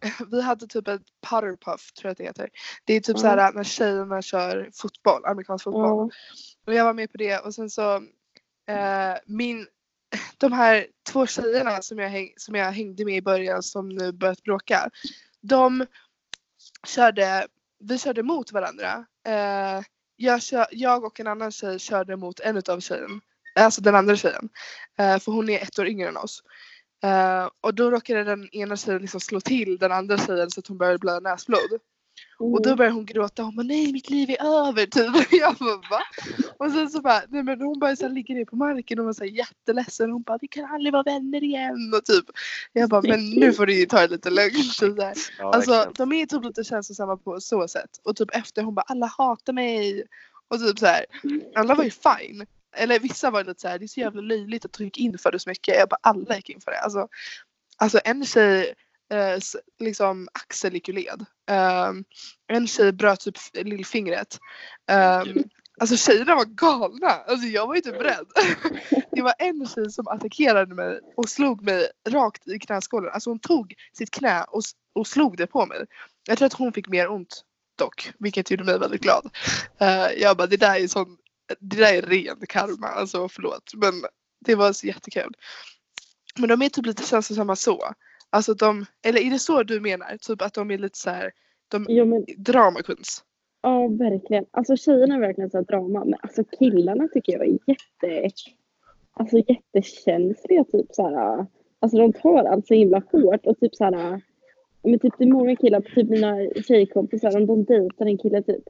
vi 0.30 0.42
hade 0.42 0.66
typ 0.66 0.88
ett 0.88 1.02
putterpuff 1.30 1.92
tror 1.92 2.08
jag 2.08 2.12
att 2.12 2.18
det 2.18 2.24
heter. 2.24 2.50
Det 2.84 2.94
är 2.94 3.00
typ 3.00 3.18
så 3.18 3.26
här 3.26 3.52
när 3.52 3.64
tjejerna 3.64 4.22
kör 4.22 4.70
fotboll, 4.74 5.24
amerikansk 5.24 5.64
fotboll. 5.64 6.08
Ja. 6.10 6.10
Och 6.66 6.74
jag 6.74 6.84
var 6.84 6.92
med 6.94 7.12
på 7.12 7.18
det 7.18 7.38
och 7.38 7.54
sen 7.54 7.70
så 7.70 7.94
eh, 8.68 9.14
min 9.26 9.66
de 10.38 10.52
här 10.52 10.86
två 11.10 11.26
tjejerna 11.26 11.82
som 11.82 11.98
jag, 11.98 12.08
häng, 12.08 12.32
som 12.36 12.54
jag 12.54 12.72
hängde 12.72 13.04
med 13.04 13.16
i 13.16 13.22
början 13.22 13.62
som 13.62 13.88
nu 13.88 14.12
börjat 14.12 14.42
bråka. 14.42 14.90
De 15.40 15.86
körde, 16.86 17.46
vi 17.78 17.98
körde 17.98 18.22
mot 18.22 18.52
varandra. 18.52 19.06
Eh, 19.26 19.82
jag, 20.16 20.42
kör, 20.42 20.66
jag 20.70 21.04
och 21.04 21.20
en 21.20 21.26
annan 21.26 21.52
tjej 21.52 21.78
körde 21.78 22.16
mot 22.16 22.40
en 22.40 22.56
utav 22.56 22.80
tjejen. 22.80 23.20
Alltså 23.54 23.80
den 23.80 23.94
andra 23.94 24.16
tjejen. 24.16 24.48
Eh, 24.98 25.18
för 25.18 25.32
hon 25.32 25.48
är 25.48 25.58
ett 25.62 25.78
år 25.78 25.86
yngre 25.86 26.08
än 26.08 26.16
oss. 26.16 26.42
Eh, 27.04 27.48
och 27.60 27.74
då 27.74 27.90
råkade 27.90 28.24
den 28.24 28.48
ena 28.54 28.76
tjejen 28.76 29.02
liksom 29.02 29.20
slå 29.20 29.40
till 29.40 29.78
den 29.78 29.92
andra 29.92 30.18
tjejen 30.18 30.50
så 30.50 30.60
att 30.60 30.66
hon 30.66 30.78
började 30.78 30.98
blöda 30.98 31.20
näsblod. 31.20 31.80
Och 32.38 32.62
då 32.62 32.68
Mm. 32.68 32.76
började 32.76 32.94
hon 32.94 33.06
gråta. 33.06 33.42
Hon 33.42 33.56
bara 33.56 33.62
nej 33.62 33.92
mitt 33.92 34.10
liv 34.10 34.30
är 34.30 34.68
över 34.68 34.86
typ. 34.86 35.32
Jag 35.32 35.54
bara 35.56 35.76
va? 35.76 36.00
Och 36.58 36.70
sen 36.72 36.90
så 36.90 37.00
bara 37.00 37.22
nej 37.28 37.42
men 37.42 37.60
hon 37.60 37.78
bara 37.78 37.96
så 37.96 38.06
här, 38.06 38.12
ligger 38.14 38.34
ner 38.34 38.44
på 38.44 38.56
marken 38.56 38.98
och 38.98 39.04
var 39.04 39.12
så 39.12 39.24
här, 39.24 39.30
jätteledsen. 39.30 40.10
Hon 40.10 40.22
bara 40.22 40.38
vi 40.40 40.48
kan 40.48 40.64
aldrig 40.64 40.92
vara 40.92 41.02
vänner 41.02 41.44
igen 41.44 41.92
och 41.96 42.04
typ. 42.04 42.24
Jag 42.72 42.88
bara 42.90 43.02
men 43.02 43.30
nu 43.30 43.52
får 43.52 43.66
du 43.66 43.74
ju 43.80 43.86
ta 43.86 44.00
det 44.00 44.08
lite 44.08 44.30
lugnt. 44.30 44.72
Så 44.72 44.86
här. 45.02 45.14
Ja, 45.38 45.52
Alltså 45.54 45.70
verkligen. 45.70 46.08
de 46.10 46.12
är 46.22 46.26
typ 46.26 46.44
lite 46.44 46.64
känslosamma 46.64 47.16
på 47.16 47.40
så 47.40 47.68
sätt. 47.68 47.90
Och 48.04 48.16
typ 48.16 48.36
efter 48.36 48.62
hon 48.62 48.74
bara 48.74 48.84
alla 48.86 49.06
hatar 49.06 49.52
mig. 49.52 50.04
Och 50.48 50.58
typ 50.60 50.78
så 50.78 50.86
här. 50.86 51.04
Alla 51.56 51.74
var 51.74 51.84
ju 51.84 51.90
fine. 51.90 52.46
Eller 52.76 52.98
vissa 53.00 53.30
var 53.30 53.44
lite 53.44 53.60
så 53.60 53.68
här, 53.68 53.78
det 53.78 53.84
är 53.84 53.88
så 53.88 54.00
jävla 54.00 54.20
löjligt 54.22 54.64
att 54.64 54.72
du 54.72 54.84
gick 54.84 54.98
in 54.98 55.18
för 55.18 55.32
det 55.32 55.38
så 55.38 55.48
mycket. 55.48 55.74
Jag 55.78 55.88
bara 55.88 55.98
alla 56.00 56.36
gick 56.36 56.50
in 56.50 56.60
för 56.60 56.70
det. 56.70 56.78
Alltså, 56.80 57.08
alltså 57.76 58.00
en 58.04 58.24
tjej, 58.24 58.74
eh, 59.12 59.38
liksom 59.78 60.28
Axel 60.32 60.74
gick 60.74 60.88
ju 60.88 60.94
led. 60.94 61.24
Ehm, 61.50 62.04
en 62.48 62.66
tjej 62.66 62.92
bröt 62.92 63.20
typ 63.20 63.36
lillfingret. 63.54 64.38
Um, 64.92 65.44
alltså 65.80 65.96
tjejerna 65.96 66.34
var 66.34 66.44
galna. 66.44 67.08
Alltså 67.08 67.46
jag 67.46 67.66
var 67.66 67.74
ju 67.74 67.80
typ 67.80 68.00
rädd. 68.00 68.26
det 69.12 69.22
var 69.22 69.34
en 69.38 69.66
tjej 69.66 69.90
som 69.90 70.08
attackerade 70.08 70.74
mig 70.74 71.00
och 71.16 71.28
slog 71.28 71.62
mig 71.62 71.88
rakt 72.08 72.48
i 72.48 72.58
knäskålen. 72.58 73.10
Alltså 73.12 73.30
hon 73.30 73.38
tog 73.38 73.74
sitt 73.92 74.10
knä 74.10 74.44
och, 74.44 74.62
och 74.94 75.06
slog 75.06 75.36
det 75.36 75.46
på 75.46 75.66
mig. 75.66 75.86
Jag 76.28 76.38
tror 76.38 76.46
att 76.46 76.52
hon 76.52 76.72
fick 76.72 76.88
mer 76.88 77.10
ont 77.10 77.42
dock, 77.78 78.12
vilket 78.18 78.50
gjorde 78.50 78.64
mig 78.64 78.78
väldigt 78.78 79.02
glad. 79.02 79.30
Eh, 79.80 80.06
jag 80.16 80.36
bara 80.36 80.46
det 80.46 80.56
där 80.56 80.76
är 80.76 80.88
sån, 80.88 81.16
det 81.60 81.76
där 81.76 81.94
är 81.94 82.02
ren 82.02 82.46
karma, 82.48 82.88
alltså 82.88 83.28
förlåt. 83.28 83.72
Men 83.74 84.04
det 84.44 84.54
var 84.54 84.72
så 84.72 84.86
jättekul. 84.86 85.32
Men 86.38 86.48
de 86.48 86.62
är 86.62 86.68
typ 86.68 86.86
lite 86.86 87.06
känslosamma 87.06 87.56
så. 87.56 87.94
Alltså 88.32 88.54
de, 88.54 88.86
eller 89.02 89.20
är 89.20 89.30
det 89.30 89.38
så 89.38 89.62
du 89.62 89.80
menar? 89.80 90.16
Typ 90.16 90.42
att 90.42 90.54
de 90.54 90.70
är 90.70 90.78
lite 90.78 90.98
så 90.98 91.10
här, 91.10 91.30
de 91.68 91.86
Ja 91.88 92.04
men 92.04 92.24
drama 92.36 92.82
queens. 92.82 93.24
ja 93.62 93.88
verkligen. 93.88 94.44
Alltså 94.50 94.76
tjejerna 94.76 95.14
är 95.14 95.20
verkligen 95.20 95.50
så 95.50 95.60
drama. 95.60 96.04
Men 96.04 96.18
alltså 96.22 96.44
killarna 96.44 97.08
tycker 97.08 97.32
jag 97.32 97.42
är 97.42 97.58
jätte... 97.66 98.30
Alltså 99.14 99.38
jättekänsliga 99.38 100.64
typ 100.64 100.86
så 100.90 101.08
här. 101.08 101.46
Alltså 101.80 101.98
de 101.98 102.12
tar 102.12 102.44
allt 102.44 102.66
så 102.66 102.74
himla 102.74 103.02
hårt 103.12 103.46
och 103.46 103.60
typ 103.60 103.74
så 103.74 103.84
här. 103.84 104.20
Men 104.82 104.98
typ 104.98 105.14
det 105.18 105.24
är 105.24 105.32
många 105.32 105.56
killar, 105.56 105.80
typ 105.80 106.08
mina 106.08 106.36
tjejkompisar, 106.68 107.36
om 107.36 107.46
de 107.46 107.64
dejtar 107.64 108.06
en 108.06 108.18
kille 108.18 108.42
typ. 108.42 108.64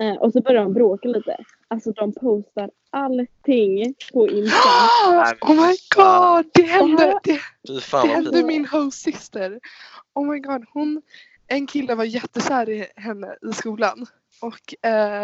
Eh, 0.00 0.14
och 0.14 0.32
så 0.32 0.40
börjar 0.40 0.62
de 0.62 0.72
bråka 0.72 1.08
lite. 1.08 1.36
Alltså 1.68 1.92
de 1.92 2.12
postar 2.12 2.70
allting 2.90 3.94
på 4.12 4.28
Instagram. 4.28 5.38
Oh 5.40 5.54
my 5.54 5.74
god! 5.96 6.50
Det 6.54 6.62
hände, 6.62 7.20
det, 7.24 7.40
det 8.02 8.08
hände 8.08 8.42
min 8.44 8.66
host-syster. 8.66 9.60
Oh 10.14 10.32
my 10.32 10.38
god, 10.38 10.64
hon, 10.72 11.02
en 11.46 11.66
kille 11.66 11.94
var 11.94 12.04
jättekär 12.04 12.68
i 12.70 12.86
henne 12.96 13.36
i 13.50 13.52
skolan. 13.52 14.06
Och, 14.40 14.88
eh, 14.90 15.22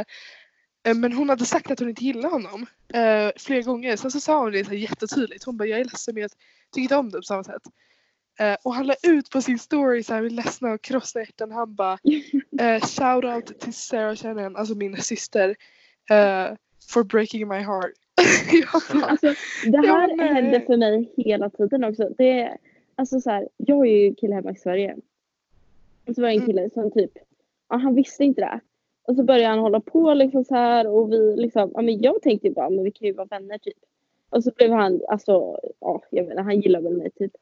eh, 0.86 0.94
men 0.94 1.12
hon 1.12 1.28
hade 1.28 1.44
sagt 1.44 1.70
att 1.70 1.78
hon 1.78 1.88
inte 1.88 2.04
gillade 2.04 2.28
honom 2.28 2.66
eh, 2.94 3.30
flera 3.36 3.62
gånger. 3.62 3.96
Sen 3.96 4.10
så 4.10 4.20
sa 4.20 4.40
hon 4.40 4.52
det 4.52 4.64
så 4.64 4.74
jättetydligt. 4.74 5.44
Hon 5.44 5.56
bara 5.56 5.68
jag 5.68 5.80
är 5.80 5.84
ledsen 5.84 6.14
men 6.14 6.22
jag 6.22 6.30
tycker 6.72 6.82
inte 6.82 6.96
om 6.96 7.10
det 7.10 7.18
på 7.18 7.22
samma 7.22 7.44
sätt. 7.44 7.62
Eh, 8.38 8.56
och 8.64 8.74
han 8.74 8.86
la 8.86 8.94
ut 9.02 9.30
på 9.30 9.42
sin 9.42 9.58
story 9.58 10.02
så 10.02 10.14
här 10.14 10.22
med 10.22 10.32
ledsna 10.32 10.72
och 10.72 10.82
krossade 10.82 11.24
hjärtan. 11.24 11.50
Han 11.52 11.74
bara 11.74 11.92
eh, 12.60 12.80
shout 12.80 13.24
out 13.24 13.60
till 13.60 13.72
Sarah 13.74 14.16
Shannon, 14.16 14.56
alltså 14.56 14.74
min 14.74 14.96
syster. 14.96 15.48
eh, 16.10 16.56
for 16.92 17.04
breaking 17.04 17.48
my 17.48 17.54
heart. 17.58 17.92
bara, 18.92 19.04
Alltså, 19.06 19.26
det 19.64 19.80
Ja, 19.86 19.94
här 19.94 20.16
nej. 20.16 20.34
händer 20.34 20.60
för 20.60 20.76
mig 20.76 21.12
hela 21.16 21.50
tiden 21.50 21.84
också. 21.84 22.08
Det 22.18 22.40
är, 22.40 22.56
alltså 22.94 23.20
så 23.20 23.30
här, 23.30 23.48
jag 23.56 23.86
är 23.86 23.90
ju 23.92 24.14
kille 24.14 24.34
hemma 24.34 24.50
i 24.50 24.56
Sverige. 24.56 24.96
Och 26.08 26.14
så 26.14 26.20
var 26.22 26.28
det 26.28 26.34
en 26.34 26.38
Mm. 26.42 26.46
kille 26.46 26.70
som 26.70 26.90
typ, 26.90 27.10
ja, 27.68 27.76
han 27.76 27.94
visste 27.94 28.24
inte 28.24 28.40
det. 28.40 28.60
Och 29.02 29.16
så 29.16 29.22
började 29.22 29.48
han 29.48 29.58
hålla 29.58 29.80
på 29.80 30.14
liksom 30.14 30.44
så 30.44 30.54
här 30.54 30.86
och 30.86 31.12
vi 31.12 31.36
liksom, 31.36 31.70
ja 31.74 31.82
men 31.82 32.00
jag 32.02 32.22
tänkte 32.22 32.46
ju 32.48 32.54
bara, 32.54 32.70
men 32.70 32.84
vi 32.84 32.90
kan 32.90 33.06
ju 33.06 33.12
vara 33.12 33.26
vänner 33.26 33.58
typ. 33.58 33.76
Och 34.30 34.44
så 34.44 34.50
blev 34.50 34.70
han, 34.72 35.00
alltså, 35.08 35.58
ja 35.80 36.02
jag 36.10 36.24
inte, 36.24 36.40
han 36.42 36.60
gillar 36.60 36.80
väl 36.80 36.96
mig 36.96 37.10
typ. 37.10 37.32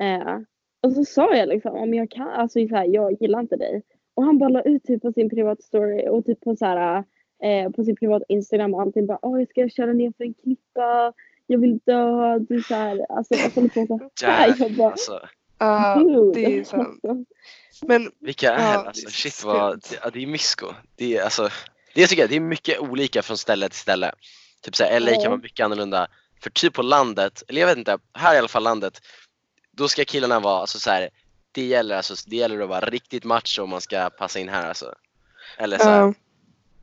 Eh, 0.00 0.38
och 0.82 0.92
så 0.92 1.04
sa 1.04 1.34
jag 1.36 1.48
liksom, 1.48 1.76
ja 1.76 1.84
men 1.86 1.98
jag 1.98 2.10
kan, 2.10 2.28
alltså 2.28 2.68
så 2.68 2.74
här, 2.76 2.84
jag 2.84 3.16
gillar 3.20 3.40
inte 3.40 3.56
dig. 3.56 3.82
Och 4.14 4.24
han 4.24 4.38
bara 4.38 4.48
la 4.48 4.62
ut 4.62 4.84
typ 4.84 5.02
på 5.02 5.12
sin 5.12 5.30
privat 5.30 5.62
story 5.62 6.08
och 6.08 6.24
typ 6.26 6.40
på 6.40 6.56
så 6.56 6.64
här, 6.64 7.04
eh, 7.42 7.70
på 7.70 7.84
sin 7.84 7.96
privat 7.96 8.22
Instagram 8.28 8.74
och 8.74 8.80
allting 8.82 9.06
bara, 9.06 9.18
åh 9.22 9.38
jag 9.40 9.48
ska 9.48 9.68
köra 9.68 9.92
ner 9.92 10.12
för 10.16 10.24
en 10.24 10.34
klippa, 10.34 11.12
jag 11.46 11.58
vill 11.58 11.78
dö, 11.78 12.38
du 12.38 12.62
så 12.62 12.74
här, 12.74 13.06
alltså 13.08 13.34
jag 13.34 13.50
håller 13.50 13.68
på 13.68 14.10
så 14.20 14.26
här. 14.26 14.54
Jag 14.58 14.72
bara, 14.76 14.90
Alltså, 14.90 15.20
Ja, 15.58 15.94
dude. 16.04 16.40
det 16.40 16.58
är 16.58 16.64
sant. 16.64 17.02
Men 17.86 18.10
vilka 18.20 18.52
är 18.52 18.72
Ja, 18.74 18.84
alltså 18.86 19.02
det 19.06 19.08
är 19.08 19.10
shit 19.10 19.44
vad, 19.44 19.74
det, 19.80 19.98
ja, 20.02 20.10
det 20.12 20.22
är 20.22 20.26
mysko. 20.26 20.66
Det 20.96 21.16
är 21.16 21.22
alltså, 21.24 21.48
det 21.94 22.06
tycker 22.06 22.22
jag, 22.22 22.30
det 22.30 22.36
är 22.36 22.40
mycket 22.40 22.80
olika 22.80 23.22
från 23.22 23.36
ställe 23.36 23.68
till 23.68 23.78
ställe. 23.78 24.12
Typ 24.62 24.76
såhär, 24.76 25.00
LA 25.00 25.10
Ja. 25.10 25.20
kan 25.22 25.30
vara 25.30 25.40
mycket 25.42 25.64
annorlunda. 25.64 26.06
För 26.42 26.50
typ 26.50 26.74
på 26.74 26.82
landet, 26.82 27.42
eller 27.48 27.60
jag 27.60 27.68
vet 27.68 27.78
inte, 27.78 27.98
här 28.14 28.34
i 28.34 28.38
alla 28.38 28.48
fall 28.48 28.62
landet, 28.62 29.00
då 29.80 29.88
ska 29.88 30.04
killarna 30.04 30.40
vara 30.40 30.60
alltså 30.60 30.78
så 30.78 30.90
här, 30.90 31.10
det 31.52 31.64
gäller 31.64 31.96
alltså, 31.96 32.14
det 32.26 32.36
gäller 32.36 32.60
att 32.60 32.68
vara 32.68 32.80
riktigt 32.80 33.24
macho 33.24 33.62
om 33.62 33.70
man 33.70 33.80
ska 33.80 34.10
passa 34.10 34.38
in 34.38 34.48
här 34.48 34.68
alltså. 34.68 34.94
Eller 35.58 35.78
så 35.78 35.88
här, 35.88 36.00
ja, 36.00 36.14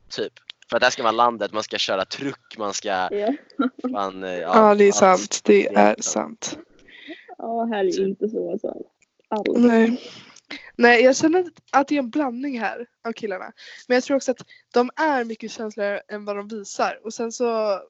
typ. 0.08 0.32
För 0.70 0.76
att 0.76 0.80
det 0.80 0.86
här 0.86 0.90
ska 0.90 1.02
vara 1.02 1.12
landet, 1.12 1.52
man 1.52 1.62
ska 1.62 1.78
köra 1.78 2.04
truck, 2.04 2.58
man 2.58 2.74
ska, 2.74 2.88
ja. 2.88 3.34
man, 3.88 4.24
eh, 4.24 4.30
ja, 4.30 4.74
det 4.74 4.84
är 4.84 4.88
allt. 4.88 4.94
sant. 4.94 5.40
Det 5.44 5.62
det 5.62 5.74
är 5.76 5.94
är 5.94 6.02
sant. 6.02 6.58
ja, 7.38 7.64
här 7.64 7.84
är 7.84 7.98
ju 7.98 8.08
inte 8.08 8.28
så 8.28 8.52
alltså. 8.52 8.74
Alls. 9.28 9.48
Nej. 9.56 10.00
Nej, 10.76 11.04
jag 11.04 11.16
känner 11.16 11.44
att 11.72 11.88
det 11.88 11.94
är 11.94 11.98
en 11.98 12.10
blandning 12.10 12.60
här 12.60 12.86
av 13.08 13.12
killarna. 13.12 13.52
Men 13.88 13.94
jag 13.94 14.04
tror 14.04 14.16
också 14.16 14.30
att 14.30 14.46
de 14.72 14.90
är 14.96 15.24
mycket 15.24 15.50
känsligare 15.50 16.00
än 16.08 16.24
vad 16.24 16.36
de 16.36 16.48
visar. 16.48 17.00
Och 17.04 17.14
sen 17.14 17.32
så, 17.32 17.80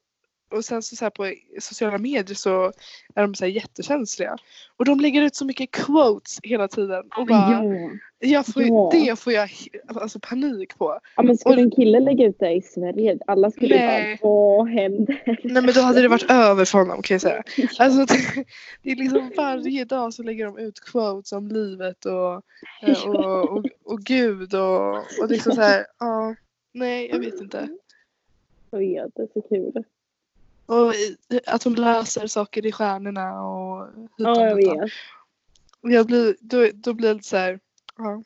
och 0.49 0.65
sen 0.65 0.81
så, 0.83 0.95
så 0.95 1.05
här 1.05 1.09
på 1.09 1.33
sociala 1.59 1.97
medier 1.97 2.35
så 2.35 2.71
är 3.15 3.21
de 3.21 3.35
så 3.35 3.45
här 3.45 3.51
jättekänsliga. 3.51 4.37
Och 4.77 4.85
de 4.85 4.99
lägger 4.99 5.21
ut 5.21 5.35
så 5.35 5.45
mycket 5.45 5.71
quotes 5.71 6.39
hela 6.43 6.67
tiden. 6.67 7.03
Och 7.17 7.27
bara, 7.27 7.63
Ja. 7.63 7.89
jag 8.19 8.45
får, 8.45 8.63
Ja. 8.63 8.89
Det 8.93 9.19
får 9.19 9.33
jag 9.33 9.49
alltså 9.87 10.19
panik 10.19 10.77
på. 10.77 10.99
ja 11.15 11.23
men 11.23 11.37
skulle 11.37 11.55
Och- 11.55 11.61
en 11.61 11.71
kille 11.71 11.99
lägga 11.99 12.25
ut 12.25 12.39
det 12.39 12.51
i 12.51 12.61
Sverige, 12.61 13.17
alla 13.27 13.51
skulle 13.51 13.75
Nej. 13.75 14.19
bara, 14.21 14.29
vad 14.29 14.69
händer? 14.69 15.21
Nej 15.43 15.63
men 15.63 15.73
då 15.73 15.81
hade 15.81 16.01
det 16.01 16.07
varit 16.07 16.31
över 16.31 16.65
för 16.65 16.77
honom 16.77 17.01
kan 17.01 17.15
jag 17.15 17.21
säga. 17.21 17.43
Alltså 17.79 18.05
det, 18.05 18.45
det 18.83 18.91
är 18.91 18.95
liksom 18.95 19.31
varje 19.37 19.85
dag 19.85 20.13
så 20.13 20.23
lägger 20.23 20.45
de 20.45 20.57
ut 20.57 20.79
quotes 20.79 21.31
om 21.31 21.47
livet 21.47 22.05
och, 22.05 22.41
eh, 22.89 23.03
och, 23.07 23.49
och, 23.57 23.65
och 23.83 23.99
Gud 23.99 24.53
och, 24.53 24.95
och 24.95 25.03
det 25.17 25.23
är 25.23 25.27
liksom 25.27 25.51
så 25.55 25.61
här, 25.61 25.85
ja, 25.99 26.35
nej 26.73 27.09
jag 27.11 27.19
vet 27.19 27.41
inte. 27.41 27.67
Jag 28.71 28.79
vet, 28.79 29.11
det 29.15 29.21
är 29.21 29.27
så 29.33 29.41
kul. 29.49 29.83
Och 30.69 30.93
att 31.45 31.61
de 31.61 31.75
läser 31.75 32.27
saker 32.27 32.65
i 32.65 32.71
stjärnorna 32.71 33.41
och 33.41 33.87
hitan 33.87 34.35
Ja, 34.35 34.45
jag 34.45 34.55
vet. 34.55 34.91
Jag 35.81 36.05
blir, 36.05 36.35
då, 36.39 36.69
då 36.73 36.93
blir 36.93 37.07
det 37.07 37.13
lite 37.13 37.27
så 37.27 37.37
här, 37.37 37.59
ja. 37.97 38.23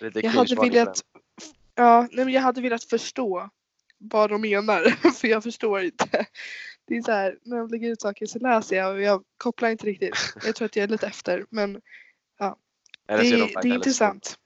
Lite 0.00 0.20
Jag 0.20 0.30
hade 0.30 0.54
velat, 0.54 1.02
ja, 1.74 2.08
nej 2.12 2.24
men 2.24 2.34
jag 2.34 2.42
hade 2.42 2.60
velat 2.60 2.84
förstå 2.84 3.50
vad 3.98 4.30
de 4.30 4.40
menar 4.40 5.10
för 5.20 5.28
jag 5.28 5.42
förstår 5.42 5.80
inte. 5.80 6.26
Det 6.84 6.96
är 6.96 7.02
så 7.02 7.12
här, 7.12 7.38
när 7.42 7.56
de 7.56 7.68
lägger 7.68 7.90
ut 7.90 8.00
saker 8.00 8.26
så 8.26 8.38
läser 8.38 8.76
jag 8.76 8.94
och 8.94 9.02
jag 9.02 9.24
kopplar 9.36 9.68
inte 9.68 9.86
riktigt. 9.86 10.34
Jag 10.44 10.54
tror 10.54 10.66
att 10.66 10.76
jag 10.76 10.84
är 10.84 10.88
lite 10.88 11.06
efter 11.06 11.46
men 11.50 11.80
Eller 13.08 13.22
det, 13.22 13.28
så 13.28 13.58
är 13.58 13.62
det 13.62 13.68
är 13.68 13.74
intressant. 13.74 14.38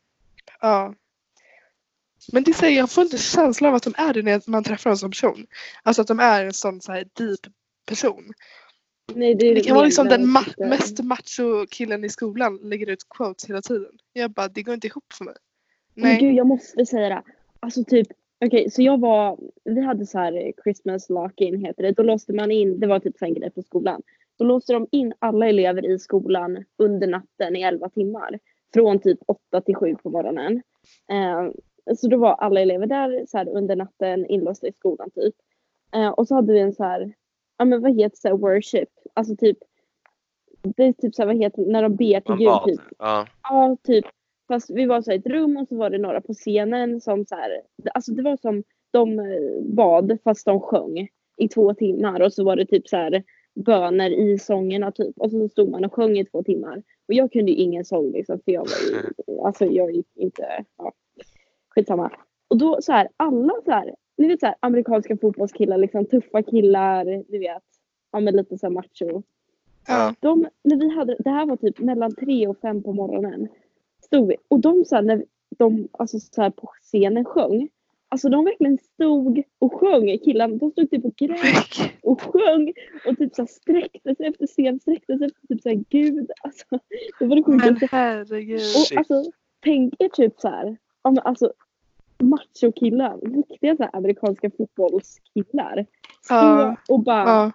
Ja. 0.60 0.94
Men 2.32 2.42
det 2.42 2.52
säger 2.54 2.78
jag 2.78 2.90
får 2.90 3.04
inte 3.04 3.18
känslan 3.18 3.68
av 3.68 3.74
att 3.74 3.82
de 3.82 3.94
är 3.96 4.14
det 4.14 4.22
när 4.22 4.50
man 4.50 4.64
träffar 4.64 4.90
dem 4.90 4.96
som 4.96 5.10
person. 5.10 5.46
Alltså 5.82 6.02
att 6.02 6.08
de 6.08 6.20
är 6.20 6.44
en 6.44 6.52
sån 6.52 6.80
så 6.80 6.92
här 6.92 7.04
deep 7.18 7.40
person. 7.86 8.32
Nej, 9.14 9.34
det, 9.34 9.54
Det 9.54 9.60
kan 9.60 9.74
vara 9.74 9.84
liksom 9.84 10.08
den 10.08 10.20
de 10.20 10.26
ma- 10.26 10.68
mest 10.68 11.00
macho 11.04 11.66
killen 11.70 12.04
i 12.04 12.08
skolan 12.08 12.56
lägger 12.62 12.90
ut 12.90 13.08
quotes 13.16 13.48
hela 13.48 13.62
tiden. 13.62 13.92
Jag 14.12 14.30
bara, 14.30 14.48
det 14.48 14.62
går 14.62 14.74
inte 14.74 14.86
ihop 14.86 15.12
för 15.12 15.24
mig. 15.24 15.34
Men 15.94 16.04
Nej. 16.04 16.20
gud, 16.20 16.34
jag 16.34 16.46
måste 16.46 16.86
säga 16.86 17.08
det. 17.08 17.22
Alltså 17.60 17.84
typ, 17.84 18.08
okej, 18.44 18.70
så 18.70 18.82
jag 18.82 19.00
var, 19.00 19.38
vi 19.64 19.80
hade 19.80 20.06
så 20.06 20.18
här 20.18 20.32
eh, 20.32 20.52
Christmas 20.62 21.10
lock-in 21.10 21.64
heter 21.64 21.82
det. 21.82 21.92
Då 21.92 22.02
låste 22.02 22.32
man 22.32 22.50
in, 22.50 22.80
det 22.80 22.86
var 22.86 22.98
typ 23.00 23.18
så 23.18 23.24
en 23.24 23.34
grej 23.34 23.50
på 23.50 23.62
skolan. 23.62 24.02
Då 24.38 24.44
låste 24.44 24.72
de 24.72 24.86
in 24.92 25.12
alla 25.18 25.48
elever 25.48 25.90
i 25.90 25.98
skolan 25.98 26.64
under 26.78 27.06
natten 27.06 27.56
i 27.56 27.62
11 27.62 27.88
timmar. 27.88 28.38
Från 28.74 29.00
typ 29.00 29.18
8 29.26 29.60
till 29.60 29.74
7 29.74 29.94
på 30.02 30.10
morgonen. 30.10 30.62
Eh, 31.10 31.50
så 31.96 32.08
då 32.08 32.16
var 32.16 32.32
alla 32.32 32.60
elever 32.60 32.86
där 32.86 33.24
så 33.28 33.38
här, 33.38 33.48
under 33.48 33.76
natten 33.76 34.26
inlåsta 34.26 34.68
i 34.68 34.72
skolan 34.72 35.10
typ. 35.10 35.34
Eh, 35.94 36.08
och 36.08 36.28
så 36.28 36.34
hade 36.34 36.52
vi 36.52 36.60
en 36.60 36.72
så 36.72 36.84
här, 36.84 37.12
ja 37.58 37.64
men 37.64 37.82
vad 37.82 37.96
heter 37.96 38.28
här, 38.28 38.36
worship? 38.36 38.88
Alltså 39.14 39.36
typ, 39.36 39.58
det 40.62 40.84
är 40.84 40.92
typ 40.92 41.14
så 41.14 41.22
här, 41.22 41.26
vad 41.26 41.36
heter 41.36 41.66
när 41.66 41.82
de 41.82 41.96
ber 41.96 42.20
till 42.20 42.34
Gud 42.34 42.64
typ. 42.66 42.80
Ja. 42.98 43.26
Ja, 43.42 43.76
typ. 43.82 44.04
Fast 44.48 44.70
vi 44.70 44.86
var 44.86 45.02
så 45.02 45.10
här 45.10 45.16
i 45.18 45.20
ett 45.20 45.26
rum 45.26 45.56
och 45.56 45.68
så 45.68 45.76
var 45.76 45.90
det 45.90 45.98
några 45.98 46.20
på 46.20 46.34
scenen 46.34 47.00
som 47.00 47.26
så 47.26 47.34
här, 47.34 47.62
alltså 47.94 48.12
det 48.12 48.22
var 48.22 48.36
som 48.36 48.62
de 48.90 49.18
eh, 49.18 49.62
bad 49.62 50.18
fast 50.24 50.46
de 50.46 50.60
sjöng 50.60 51.08
i 51.36 51.48
två 51.48 51.74
timmar 51.74 52.20
och 52.20 52.32
så 52.32 52.44
var 52.44 52.56
det 52.56 52.66
typ 52.66 52.88
så 52.88 52.96
här 52.96 53.22
böner 53.54 54.10
i 54.10 54.38
sångerna 54.38 54.92
typ 54.92 55.18
och 55.18 55.30
så 55.30 55.48
stod 55.48 55.70
man 55.70 55.84
och 55.84 55.94
sjöng 55.94 56.18
i 56.18 56.24
två 56.24 56.42
timmar. 56.42 56.82
Och 57.08 57.14
jag 57.14 57.32
kunde 57.32 57.52
ju 57.52 57.56
ingen 57.56 57.84
sång 57.84 58.12
liksom 58.12 58.40
för 58.44 58.52
jag 58.52 58.60
var 58.60 58.90
ju, 58.90 59.36
alltså 59.44 59.64
jag 59.64 59.90
är 59.90 60.02
inte, 60.14 60.64
ja, 60.78 60.92
skitsamma. 61.74 62.10
Och 62.48 62.58
då 62.58 62.78
så 62.82 62.92
här, 62.92 63.08
alla 63.16 63.52
så 63.64 63.70
här, 63.70 63.94
ni 64.16 64.28
vet 64.28 64.40
så 64.40 64.46
här 64.46 64.54
amerikanska 64.60 65.16
fotbollskillar 65.16 65.78
liksom, 65.78 66.06
tuffa 66.06 66.42
killar, 66.42 67.04
ni 67.04 67.38
vet, 67.38 67.62
ja 68.12 68.20
men 68.20 68.36
lite 68.36 68.58
så 68.58 68.66
här 68.66 68.74
macho. 68.74 69.22
Ja. 69.86 70.14
De, 70.20 70.48
när 70.64 70.76
vi 70.76 70.88
hade, 70.88 71.16
det 71.18 71.30
här 71.30 71.46
var 71.46 71.56
typ 71.56 71.78
mellan 71.78 72.14
tre 72.14 72.46
och 72.46 72.58
fem 72.58 72.82
på 72.82 72.92
morgonen. 72.92 73.48
Stod 74.04 74.28
vi, 74.28 74.36
och 74.48 74.60
de 74.60 74.84
så 74.84 74.94
här, 74.94 75.02
när 75.02 75.24
de 75.58 75.88
alltså 75.92 76.18
så 76.20 76.42
här, 76.42 76.50
på 76.50 76.70
scenen 76.82 77.24
sjöng. 77.24 77.68
Alltså 78.08 78.28
de 78.28 78.44
verkligen 78.44 78.78
stod 78.78 79.42
och 79.58 79.74
sjöng 79.74 80.18
killarna. 80.18 80.56
De 80.56 80.70
stod 80.70 80.90
typ 80.90 81.04
och 81.04 81.16
grät 81.16 81.92
och 82.02 82.22
sjöng 82.22 82.72
och 83.06 83.18
typ 83.18 83.34
så 83.34 83.42
här, 83.42 83.46
sträckte 83.46 84.14
sig 84.14 84.26
efter 84.26 84.46
scen, 84.46 84.80
sträckte 84.80 85.18
sig 85.18 85.26
efter 85.26 85.46
typ 85.46 85.62
så 85.62 85.68
här, 85.68 85.84
gud. 85.88 86.30
Alltså, 86.42 86.66
det 87.18 87.26
var 87.26 87.36
det 87.36 87.42
Men 87.46 87.60
sjukaste. 87.60 87.88
herregud. 87.90 88.60
Och 88.60 88.98
alltså 88.98 89.30
tänk 89.64 89.94
er 89.98 90.08
typ 90.08 90.40
så 90.40 90.48
här, 90.48 90.76
ja, 91.02 91.10
men 91.10 91.18
alltså 91.18 91.52
machokillar, 92.22 93.18
riktiga 93.18 93.76
så 93.76 93.82
här, 93.82 93.96
amerikanska 93.96 94.50
fotbollskillar. 94.56 95.86
Stå 96.22 96.34
Ja. 96.34 96.76
och 96.88 97.00
bara 97.00 97.28
Ja. 97.28 97.52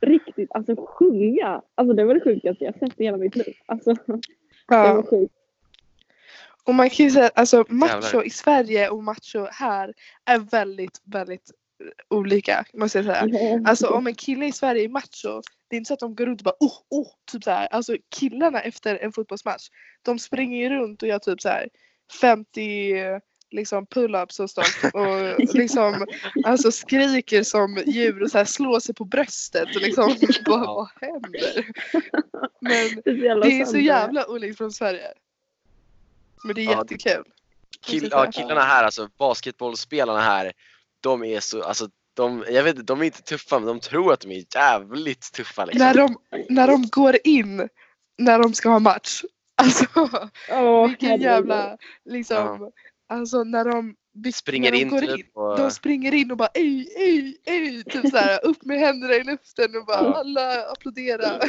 riktigt 0.00 0.52
alltså 0.54 0.76
sjunga. 0.88 1.62
Alltså 1.74 1.94
det 1.94 2.04
var 2.04 2.14
det 2.14 2.20
sjukaste 2.20 2.64
jag 2.64 2.78
sett 2.78 3.00
i 3.00 3.04
hela 3.04 3.16
mitt 3.16 3.36
liv. 3.36 3.54
Alltså 3.66 3.92
det 3.94 4.02
var 4.06 4.20
Ja. 4.68 5.02
sjukt. 5.10 5.34
Och 6.64 6.74
man 6.74 6.90
kan 6.90 7.04
ju 7.06 7.10
säga 7.10 7.30
alltså 7.34 7.64
macho 7.68 8.02
Jävlar. 8.04 8.26
i 8.26 8.30
Sverige 8.30 8.88
och 8.90 9.04
macho 9.04 9.46
här 9.52 9.94
är 10.24 10.38
väldigt, 10.38 11.00
väldigt 11.04 11.50
olika 12.10 12.64
måste 12.74 12.98
jag 12.98 13.04
säga. 13.04 13.60
Alltså 13.66 13.88
om 13.88 14.06
en 14.06 14.14
kille 14.14 14.46
i 14.46 14.52
Sverige 14.52 14.84
är 14.84 14.88
macho, 14.88 15.42
det 15.68 15.76
är 15.76 15.78
inte 15.78 15.88
så 15.88 15.94
att 15.94 16.00
de 16.00 16.14
går 16.14 16.26
runt 16.26 16.40
och 16.40 16.44
bara 16.44 16.54
oh, 16.60 17.00
oh, 17.00 17.06
typ 17.32 17.44
så 17.44 17.50
här. 17.50 17.66
Alltså 17.70 17.96
killarna 18.08 18.60
efter 18.60 18.96
en 18.96 19.12
fotbollsmatch, 19.12 19.68
de 20.02 20.18
springer 20.18 20.58
ju 20.58 20.68
runt 20.68 21.02
och 21.02 21.08
gör 21.08 21.18
typ 21.18 21.40
så 21.40 21.48
här 21.48 21.68
50 22.20 23.20
liksom 23.50 23.86
pull-ups 23.86 24.40
och 24.40 24.50
sånt 24.50 24.94
och 24.94 25.54
liksom 25.54 26.06
alltså 26.44 26.72
skriker 26.72 27.42
som 27.42 27.82
djur 27.86 28.22
och 28.22 28.30
så 28.30 28.38
här 28.38 28.44
slår 28.44 28.80
sig 28.80 28.94
på 28.94 29.04
bröstet 29.04 29.76
och 29.76 29.82
liksom 29.82 30.16
bara 30.46 30.66
vad 30.66 30.88
händer? 31.00 31.66
Men 32.60 33.02
det 33.04 33.10
är 33.10 33.14
så 33.14 33.18
jävla 33.24 33.46
det 33.46 33.60
är 33.60 33.64
så 33.64 33.78
jävla 33.78 34.26
olikt 34.26 34.58
från 34.58 34.72
Sverige. 34.72 35.12
Men 36.44 36.54
det 36.54 36.60
är 36.60 36.64
Ja, 36.64 36.78
jättekul. 36.78 37.24
Kill, 37.82 38.08
ja, 38.10 38.32
killarna 38.32 38.60
här, 38.60 38.84
alltså 38.84 39.08
basketbollspelarna 39.18 40.20
här, 40.20 40.52
de 41.00 41.24
är 41.24 41.40
så, 41.40 41.62
alltså 41.62 41.88
de, 42.14 42.44
jag 42.50 42.62
vet 42.62 42.76
inte, 42.76 42.92
de 42.92 43.00
är 43.00 43.04
inte 43.04 43.22
tuffa 43.22 43.58
men 43.58 43.68
de 43.68 43.80
tror 43.80 44.12
att 44.12 44.20
de 44.20 44.30
är 44.30 44.44
jävligt 44.54 45.32
tuffa 45.32 45.64
liksom. 45.64 45.86
När 45.86 45.94
de, 45.94 46.16
när 46.48 46.66
de 46.66 46.86
går 46.88 47.18
in 47.24 47.68
när 48.18 48.38
de 48.38 48.54
ska 48.54 48.68
ha 48.68 48.78
match. 48.78 49.22
Alltså 49.60 49.84
Åh, 50.50 50.88
vilken 50.88 51.08
herregud. 51.08 51.24
jävla 51.26 51.76
liksom. 52.04 52.70
Alltså 53.08 53.44
när 53.44 53.64
de 53.64 53.94
vi- 54.14 54.32
Springer 54.32 54.70
när 54.70 54.78
de 54.78 54.82
in 54.82 54.88
går 54.88 55.00
typ 55.00 55.36
och, 55.36 55.56
De 55.58 55.70
springer 55.70 56.14
in 56.14 56.30
och 56.30 56.36
bara 56.36 56.48
ej, 56.54 56.88
ej, 56.96 57.36
ej. 57.46 57.84
Typ 57.84 58.10
såhär 58.10 58.44
upp 58.46 58.64
med 58.64 58.78
händerna 58.78 59.14
i 59.14 59.24
luften 59.24 59.76
och 59.76 59.86
bara 59.86 60.02
Ja. 60.02 60.14
alla 60.14 60.62
applådera. 60.70 61.40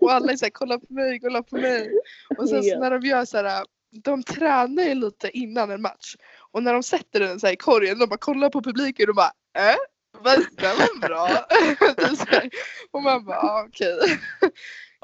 Och 0.00 0.12
alla 0.12 0.32
är 0.32 0.36
såhär 0.36 0.50
kolla 0.50 0.78
på 0.78 0.92
mig, 0.94 1.20
kolla 1.20 1.42
på 1.42 1.56
mig. 1.56 1.90
Och 2.38 2.48
sen 2.48 2.62
så 2.62 2.68
Ja. 2.68 2.78
när 2.78 2.90
de 2.90 3.00
gör 3.08 3.24
såhär, 3.24 3.64
de 4.04 4.22
tränar 4.22 4.82
ju 4.84 4.94
lite 4.94 5.30
innan 5.38 5.70
en 5.70 5.82
match. 5.82 6.14
Och 6.50 6.62
när 6.62 6.72
de 6.72 6.82
sätter 6.82 7.20
den 7.20 7.40
såhär 7.40 7.52
i 7.54 7.56
korgen, 7.56 7.98
de 7.98 8.06
bara 8.08 8.18
kollar 8.18 8.50
på 8.50 8.62
publiken 8.62 9.08
och 9.08 9.14
bara 9.14 9.32
äh? 9.58 9.76
Vad, 10.22 10.34
den 10.56 10.76
var 10.76 11.00
bra. 11.08 11.28
Så 12.16 12.24
här. 12.26 12.50
och 12.90 13.02
man 13.02 13.24
bara 13.24 13.36
ah, 13.38 13.64
okej, 13.68 13.98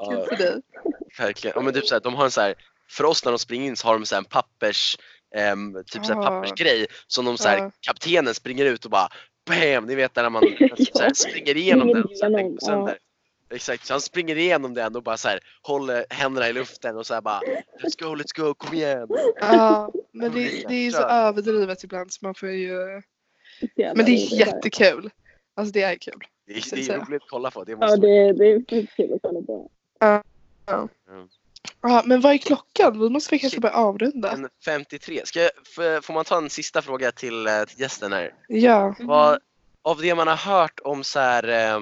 kul 0.09 0.17
ja, 0.19 0.25
för 0.29 0.35
dig. 0.35 0.61
verkligen. 1.17 1.53
Ja, 1.55 1.61
men 1.61 1.73
typ 1.73 1.85
så 1.85 1.95
här, 1.95 2.01
de 2.01 2.15
har 2.15 2.25
en 2.25 2.31
så 2.31 2.41
här, 2.41 2.55
för 2.89 3.03
oss 3.03 3.25
när 3.25 3.31
de 3.31 3.39
springer 3.39 3.67
in 3.67 3.75
så 3.75 3.87
har 3.87 3.93
de 3.93 4.05
så 4.05 4.15
här 4.15 4.21
en 4.21 4.25
pappers, 4.25 4.97
ehm, 5.35 5.83
typ 5.85 6.05
så 6.05 6.13
här 6.13 6.23
pappersgrej 6.23 6.85
som 7.07 7.25
de 7.25 7.37
så 7.37 7.47
här, 7.49 7.57
Ja. 7.57 7.71
kaptenen 7.81 8.33
springer 8.33 8.65
ut 8.65 8.85
och 8.85 8.91
bara 8.91 9.09
BAM! 9.45 9.85
Ni 9.85 9.95
vet 9.95 10.15
när 10.15 10.29
man 10.29 10.41
så 10.93 10.99
här, 10.99 11.07
Ja. 11.07 11.13
springer 11.13 11.57
igenom 11.57 11.87
den 11.87 12.03
och 12.03 12.17
sen 12.17 12.33
igenom, 12.33 12.51
går 12.51 12.59
sönder. 12.59 12.97
Exakt, 13.49 13.85
så 13.85 13.93
han 13.93 14.01
springer 14.01 14.35
igenom 14.37 14.73
den 14.73 14.95
och 14.95 15.03
bara 15.03 15.17
så 15.17 15.27
här, 15.27 15.39
håller 15.61 16.05
händerna 16.09 16.49
i 16.49 16.53
luften 16.53 16.97
och 16.97 17.05
så 17.07 17.13
här 17.13 17.21
bara 17.21 17.39
Let's 17.83 17.99
go, 18.03 18.15
let's 18.15 18.41
go, 18.41 18.53
kom 18.53 18.73
igen! 18.73 19.07
Ja, 19.41 19.91
men 20.13 20.31
det, 20.31 20.67
det 20.67 20.75
är 20.75 20.83
ju 20.83 20.91
så 20.91 21.01
överdrivet 21.03 21.83
ibland 21.83 22.13
så 22.13 22.25
man 22.25 22.35
får 22.35 22.49
ju 22.49 23.01
Så 23.59 23.67
Men 23.95 24.05
det 24.05 24.11
är 24.11 24.39
jättekul. 24.39 25.09
Alltså 25.55 25.71
det 25.71 25.81
är 25.81 25.95
kul. 25.95 26.19
Det 26.47 26.53
är, 26.57 26.61
Så 26.61 26.75
det 26.75 26.89
är 26.89 26.99
roligt 26.99 27.21
att 27.23 27.29
kolla 27.29 27.51
på. 27.51 27.63
Det 27.63 27.71
Ja, 27.71 27.77
måste 27.77 27.97
det, 27.97 28.33
det 28.33 28.45
är 28.51 28.65
kul 28.65 29.13
att 29.13 29.21
kolla 29.21 29.41
på. 29.41 29.71
Ja, 31.81 32.01
men 32.05 32.21
vad 32.21 32.33
är 32.33 32.37
klockan? 32.37 32.99
Vi 32.99 33.09
måste 33.09 33.35
vi 33.35 33.39
kanske 33.39 33.59
börja 33.59 33.75
avrunda. 33.75 34.31
En 34.31 34.49
53. 34.65 35.21
Ska 35.25 35.41
jag, 35.41 35.51
får 36.05 36.13
man 36.13 36.25
ta 36.25 36.37
en 36.37 36.49
sista 36.49 36.81
fråga 36.81 37.11
till, 37.11 37.47
eh, 37.47 37.63
till 37.63 37.81
gästen 37.81 38.13
här? 38.13 38.33
Ja. 38.47 38.95
Vad, 38.99 39.39
av 39.81 40.01
det 40.01 40.15
man 40.15 40.27
har 40.27 40.35
hört 40.35 40.79
om 40.83 41.03
så 41.03 41.19
här, 41.19 41.47
eh, 41.47 41.75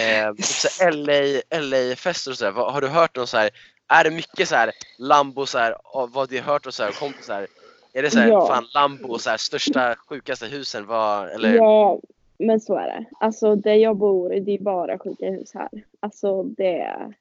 eh, 0.00 0.34
typ 0.34 0.44
så 0.44 0.84
här 0.84 0.92
LA, 0.92 1.60
LA-fester 1.60 2.30
och 2.30 2.38
sådär, 2.38 2.52
har 2.52 2.80
du 2.80 2.88
hört 2.88 3.16
någon 3.16 3.26
så 3.26 3.36
här, 3.36 3.50
är 3.88 4.04
det 4.04 4.10
mycket 4.10 4.48
så 4.48 4.54
här 4.54 4.72
Lambo 4.98 5.46
så 5.46 5.58
här, 5.58 5.76
av 5.84 6.12
vad 6.12 6.28
du 6.28 6.36
har 6.36 6.52
hört 6.52 6.66
och 6.66 6.74
så 6.74 6.82
här, 6.82 6.92
kompisar? 6.92 7.46
Är 7.92 8.02
det 8.02 8.10
så 8.10 8.18
här, 8.18 8.28
Ja. 8.28 8.46
fan 8.46 8.66
Lambo, 8.74 9.18
så 9.18 9.30
här, 9.30 9.36
största, 9.36 9.96
sjukaste 10.08 10.46
husen, 10.46 10.86
vad, 10.86 11.28
eller? 11.28 11.54
Ja, 11.54 12.00
men 12.46 12.60
så 12.60 12.74
är 12.74 12.86
det. 12.86 13.04
Alltså 13.20 13.56
där 13.56 13.74
jag 13.74 13.96
bor, 13.96 14.30
det 14.30 14.52
är 14.52 14.58
bara 14.58 14.98
sjuka 14.98 15.30
hus 15.30 15.54
här. 15.54 15.68
Alltså 16.00 16.42
det 16.42 16.80
är, 16.80 17.14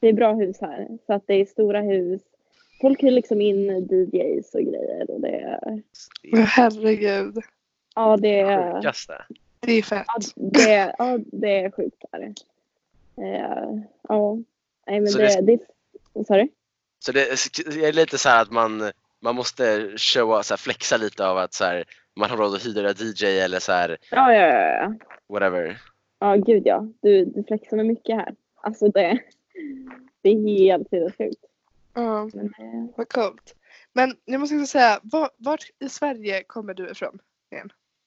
det 0.00 0.08
är 0.08 0.12
bra 0.12 0.32
hus 0.34 0.56
här. 0.60 0.88
Så 1.06 1.12
att 1.12 1.26
det 1.26 1.34
är 1.34 1.44
stora 1.44 1.80
hus. 1.80 2.20
Folk 2.80 3.02
hyr 3.02 3.10
liksom 3.10 3.40
in 3.40 3.70
DJs 3.90 4.54
och 4.54 4.60
grejer 4.60 5.10
och 5.10 5.20
det 5.20 5.28
är, 5.40 5.82
herregud. 6.44 7.38
ja 7.94 8.16
det 8.16 8.40
är, 8.40 8.74
Sjukaste. 8.74 9.24
Det 9.60 9.72
är 9.72 9.82
fett. 9.82 10.06
ja, 10.06 10.20
det 10.34 10.74
är, 10.74 10.94
ja, 10.98 11.18
det 11.32 11.60
är 11.60 11.70
sjukt 11.70 12.04
här. 12.12 12.32
Eh, 13.16 13.80
ja, 14.08 14.38
nej 14.86 15.00
men 15.00 15.06
Så 15.08 15.18
det, 15.18 15.40
det- 15.40 15.56
det, 16.14 16.34
du? 16.36 16.48
Så 16.98 17.12
det 17.12 17.20
är 17.84 17.92
lite 17.92 18.18
så 18.18 18.28
här 18.28 18.42
att 18.42 18.50
man, 18.50 18.90
man 19.20 19.34
måste 19.34 19.92
showa, 19.96 20.42
så 20.42 20.54
här, 20.54 20.58
flexa 20.58 20.96
lite 20.96 21.26
av 21.28 21.38
att 21.38 21.54
så 21.54 21.64
här, 21.64 21.84
man 22.18 22.30
har 22.30 22.36
råd 22.36 22.54
att 22.54 22.66
hyra 22.66 22.90
DJ 22.90 23.24
eller 23.40 23.58
så 23.58 23.72
här, 23.72 23.96
Ja, 24.10 24.34
ja, 24.34 24.46
ja, 24.46 24.68
ja. 24.68 24.94
whatever. 25.28 25.80
Ja, 26.20 26.34
gud 26.36 26.62
ja. 26.66 26.86
Du, 27.02 27.24
du 27.24 27.44
flexar 27.44 27.76
med 27.76 27.86
mycket 27.86 28.16
här. 28.16 28.34
Alltså 28.62 28.88
det, 28.88 29.18
det 30.22 30.28
är 30.30 30.48
helt 30.58 30.88
sinnessjukt. 30.90 31.44
Ja, 31.94 32.30
Men 32.34 32.46
det- 32.46 32.92
vad 32.96 33.08
coolt. 33.12 33.54
Men 33.92 34.14
jag 34.24 34.40
måste 34.40 34.54
också 34.56 34.66
säga, 34.66 35.00
var, 35.02 35.30
vart 35.36 35.64
i 35.78 35.88
Sverige 35.88 36.42
kommer 36.46 36.74
du 36.74 36.90
ifrån? 36.90 37.18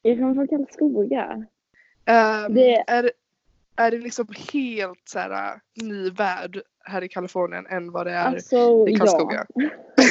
Jag 0.02 0.18
kommer 0.18 0.34
från 0.34 0.48
Karlskoga. 0.48 1.46
Ehm, 2.06 2.54
Det- 2.54 2.84
är, 2.90 3.12
är 3.76 3.92
det 3.92 3.98
liksom 3.98 4.28
helt 4.54 5.02
så 5.06 5.20
här, 5.20 5.60
ny 5.82 6.10
värld 6.10 6.62
här 6.84 7.04
i 7.04 7.10
Kalifornien 7.10 7.66
än 7.68 7.92
vad 7.92 8.06
det 8.08 8.12
är 8.12 8.26
Alltså, 8.26 8.56
i 8.88 8.92
ja. 8.92 8.98
Karlskoga? 8.98 9.46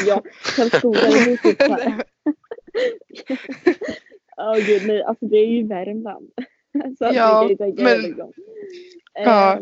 Ja, 0.07 0.22
Karlskoga 0.57 0.98
är 1.01 1.66
så 1.66 1.74
här. 1.82 2.03
Ja, 4.36 4.54
gud 4.66 4.86
nej. 4.86 5.02
Alltså 5.02 5.26
det 5.26 5.36
är 5.36 5.46
ju 5.46 5.66
Värmland. 5.66 6.30
Så 6.98 7.04
att 7.04 7.14
Ja, 7.14 7.48
kan 7.58 7.74
men-. 7.74 8.32
Ja. 9.14 9.60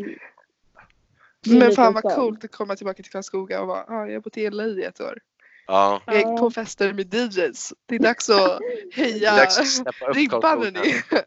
Det 1.40 1.50
är 1.50 1.54
en 1.54 1.58
Men 1.58 1.72
fan 1.72 1.94
vad 1.94 2.02
coolt 2.02 2.44
att 2.44 2.50
komma 2.52 2.76
tillbaka 2.76 3.02
till 3.02 3.12
Karlskoga 3.12 3.60
och 3.60 3.68
vara, 3.68 3.84
ja 3.88 4.06
jag 4.06 4.14
har 4.14 4.20
bott 4.20 4.36
i 4.36 4.50
LA 4.50 4.64
i 4.64 4.82
ett 4.82 5.00
år. 5.00 5.18
Ja, 5.66 6.02
Jag 6.06 6.16
gick 6.16 6.24
på 6.40 6.50
fester 6.50 6.92
med 6.92 7.14
DJs. 7.14 7.72
Det 7.86 7.94
är 7.94 7.98
dags 7.98 8.30
att 8.30 8.60
höja 8.94 9.36
dags 9.36 9.58
att 9.58 9.66
steppa 9.66 10.10
upp 10.10 10.16
ribban 10.16 10.62
hörni. 10.62 10.94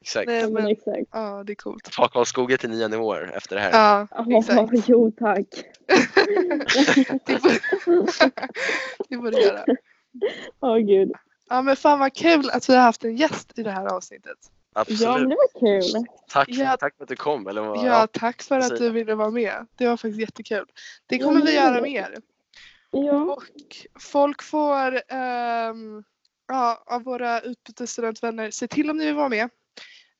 Exakt. 0.00 0.26
Nej 0.26 0.50
men 0.50 0.66
exakt. 0.66 1.08
ja 1.12 1.42
det 1.46 1.52
är 1.52 1.54
coolt. 1.54 1.92
Ta 1.92 2.08
Karlskoga 2.08 2.58
till 2.58 2.70
nya 2.70 2.88
nivåer 2.88 3.32
efter 3.36 3.56
det 3.56 3.62
här. 3.62 3.70
Ja 3.72 4.08
exakt. 4.38 4.72
jo 4.88 5.10
tack. 5.10 5.46
Det 9.08 9.16
du 9.30 9.40
göra. 9.40 9.64
Åh 10.60 10.78
gud. 10.78 11.12
Ja 11.48 11.62
men 11.62 11.76
fan 11.76 11.98
vad 11.98 12.14
kul 12.14 12.50
att 12.50 12.68
vi 12.68 12.74
har 12.74 12.82
haft 12.82 13.04
en 13.04 13.16
gäst 13.16 13.58
i 13.58 13.62
det 13.62 13.70
här 13.70 13.86
avsnittet. 13.86 14.38
Absolut. 14.74 15.00
Ja 15.00 15.18
men 15.18 15.28
det 15.28 15.36
var 15.36 15.60
kul. 15.80 16.06
tack, 16.28 16.48
Ja. 16.48 16.76
tack 16.76 16.96
för 16.96 17.02
att 17.04 17.08
du 17.08 17.16
kom. 17.16 17.46
Eller 17.46 17.62
vad? 17.62 17.86
Ja 17.86 18.06
tack 18.12 18.42
för 18.42 18.58
att 18.58 18.76
du 18.76 18.90
ville 18.90 19.14
vara 19.14 19.30
med. 19.30 19.66
Det 19.76 19.86
var 19.86 19.96
faktiskt 19.96 20.20
jättekul. 20.20 20.64
Det 21.06 21.16
Ja, 21.16 21.24
kommer 21.24 21.38
men 21.38 21.46
vi 21.46 21.54
göra 21.54 21.82
mer. 21.82 22.16
Ja. 22.90 23.12
Och 23.22 23.44
folk 24.00 24.42
får 24.42 25.02
ehm, 25.08 26.04
ja, 26.48 26.82
av 26.86 27.02
våra 27.02 27.40
utbytesstudentvänner 27.40 28.50
se 28.50 28.68
till 28.68 28.90
om 28.90 28.96
ni 28.96 29.04
vill 29.06 29.14
vara 29.14 29.28
med. 29.28 29.44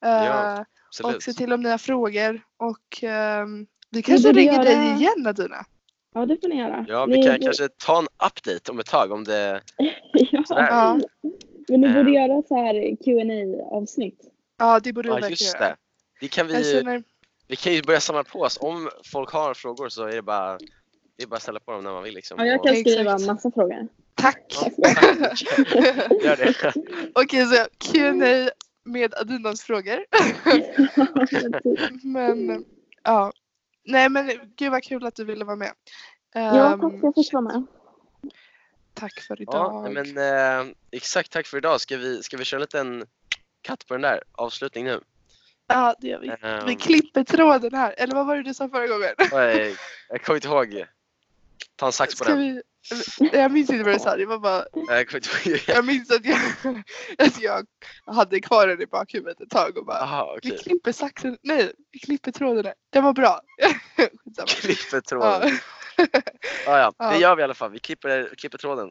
Eh, 0.04 0.10
Ja, 0.10 0.60
och 0.60 0.66
Absolut. 0.88 1.22
se 1.22 1.32
till 1.32 1.52
om 1.52 1.62
ni 1.62 1.68
har 1.68 1.78
frågor. 1.78 2.40
Och 2.56 3.02
ehm, 3.02 3.66
vi 3.90 4.02
kanske 4.02 4.32
ringer 4.32 4.52
göra- 4.52 4.64
dig 4.64 4.92
igen 4.92 5.26
Adina. 5.26 5.64
Ja 6.16 6.26
det 6.26 6.36
får 6.40 6.48
ni 6.48 6.58
göra. 6.58 6.84
Ja, 6.88 7.06
vi 7.06 7.16
ni, 7.18 7.26
kan 7.26 7.40
kanske 7.40 7.68
ta 7.68 7.98
en 7.98 8.06
update 8.26 8.70
om 8.72 8.78
ett 8.78 8.86
tag 8.86 9.12
om 9.12 9.24
det... 9.24 9.60
ja. 10.12 10.42
Ja, 10.48 11.00
Men 11.68 11.80
ni 11.80 11.88
borde 11.94 12.10
Eh. 12.10 12.14
göra 12.14 12.42
så 12.48 12.54
här 12.56 12.96
qa 13.04 13.76
avsnitt. 13.76 14.20
ja 14.58 14.80
det 14.80 14.92
borde 14.92 15.08
vi 15.08 15.20
Ja, 15.22 15.28
just 15.28 15.54
göra. 15.54 15.68
det. 15.68 15.76
Vi 16.20 16.28
kan, 16.28 16.46
vi, 16.46 16.64
känner, 16.64 17.02
vi 17.48 17.56
kan 17.56 17.72
ju 17.72 17.82
börja 17.82 18.00
samla 18.00 18.24
på 18.24 18.40
oss. 18.40 18.58
Om 18.60 18.90
folk 19.12 19.30
har 19.30 19.54
frågor 19.54 19.88
så 19.88 20.04
är 20.04 20.12
det 20.14 20.22
bara, 20.22 20.58
det 21.16 21.22
är 21.22 21.26
bara 21.26 21.36
att 21.36 21.42
ställa 21.42 21.60
på 21.60 21.72
dem 21.72 21.84
när 21.84 21.92
man 21.92 22.02
vill. 22.02 22.14
Liksom. 22.14 22.38
Ja, 22.38 22.46
jag 22.46 22.60
Och- 22.60 22.66
kan 22.66 22.76
skriva 22.76 23.00
Exakt. 23.00 23.20
en 23.20 23.26
massa 23.26 23.50
frågor. 23.50 23.88
tack! 24.14 24.54
Ja, 24.76 24.88
Gör 26.24 26.36
det. 26.36 26.72
Okej 27.14 27.46
så 27.46 27.64
Q&A 27.92 28.50
med 28.84 29.14
Adinas 29.14 29.62
frågor. 29.62 29.98
Men 32.06 32.64
ja. 33.04 33.32
Nej 33.86 34.08
men 34.08 34.30
gud 34.56 34.70
vad 34.70 34.82
kul 34.82 35.06
att 35.06 35.14
du 35.14 35.24
ville 35.24 35.44
vara 35.44 35.56
med. 35.56 35.72
ja, 36.34 36.72
Ehm, 36.72 36.80
tack 36.80 36.90
för 36.90 36.96
att 36.96 37.02
jag 37.02 37.14
fick 37.24 37.32
vara 37.32 37.42
med. 37.44 37.66
tack 38.94 39.20
för 39.20 39.36
Ja, 39.38 39.42
idag. 39.42 39.92
nej, 39.92 40.04
men 40.14 40.66
eh, 40.68 40.72
exakt 40.90 41.32
tack 41.32 41.46
för 41.46 41.56
idag. 41.56 41.80
Ska 41.80 41.96
vi, 41.96 42.22
ska 42.22 42.36
vi 42.36 42.44
köra 42.44 42.58
en 42.58 42.62
liten 42.62 43.06
katt 43.62 43.86
på 43.86 43.94
den 43.94 44.00
där? 44.02 44.22
Avslutning 44.32 44.84
nu. 44.84 45.00
Ja 45.68 45.94
det 46.00 46.06
gör 46.08 46.18
vi. 46.20 46.28
Ehm, 46.42 46.66
Vi 46.66 46.76
klipper 46.76 47.24
tråden 47.24 47.74
här. 47.74 47.94
Eller 47.98 48.14
vad 48.14 48.26
var 48.26 48.36
det 48.36 48.42
du 48.42 48.54
sa 48.54 48.68
förra 48.68 48.86
gången? 48.86 49.14
jag, 49.30 49.76
jag 50.08 50.22
kommer 50.22 50.36
inte 50.36 50.48
ihåg. 50.48 50.84
Ta 51.76 51.86
en 51.86 51.92
sax 51.92 52.14
på 52.18 52.24
Ska 52.24 52.32
den. 52.34 52.38
vi... 52.54 52.62
Jag 53.32 53.52
minns 53.52 53.70
inte 53.70 53.84
vad 53.84 53.94
du 53.94 53.98
sa. 53.98 54.16
Det 54.16 54.26
var 54.26 54.38
bara... 54.38 54.64
Jag 55.66 55.84
minns 55.84 56.10
att 56.10 56.24
jag, 56.24 56.38
att 57.18 57.40
jag 57.40 57.66
hade 58.14 58.40
kvar 58.40 58.66
den 58.66 58.82
i 58.82 58.86
bakhuvudet 58.86 59.40
ett 59.40 59.50
tag 59.50 59.78
och 59.78 59.86
bara 59.86 59.98
Jaha, 59.98 60.38
Vi 60.42 60.48
okej. 60.50 60.58
klipper 60.62 60.92
saxen. 60.92 61.38
Nej, 61.42 61.72
vi 61.92 61.98
klipper 61.98 62.32
tråden. 62.32 62.72
Den 62.90 63.04
var 63.04 63.12
bra. 63.12 63.40
Klipper 64.46 64.96
Ja. 64.96 65.00
tråden. 65.00 65.58
Ja, 66.66 66.78
ja, 66.78 66.92
Ja. 66.98 67.10
det 67.10 67.18
gör 67.18 67.36
vi 67.36 67.40
i 67.40 67.44
alla 67.44 67.54
fall. 67.54 67.70
Vi 67.70 67.78
klipper, 67.78 68.34
klipper 68.36 68.58
tråden. 68.58 68.90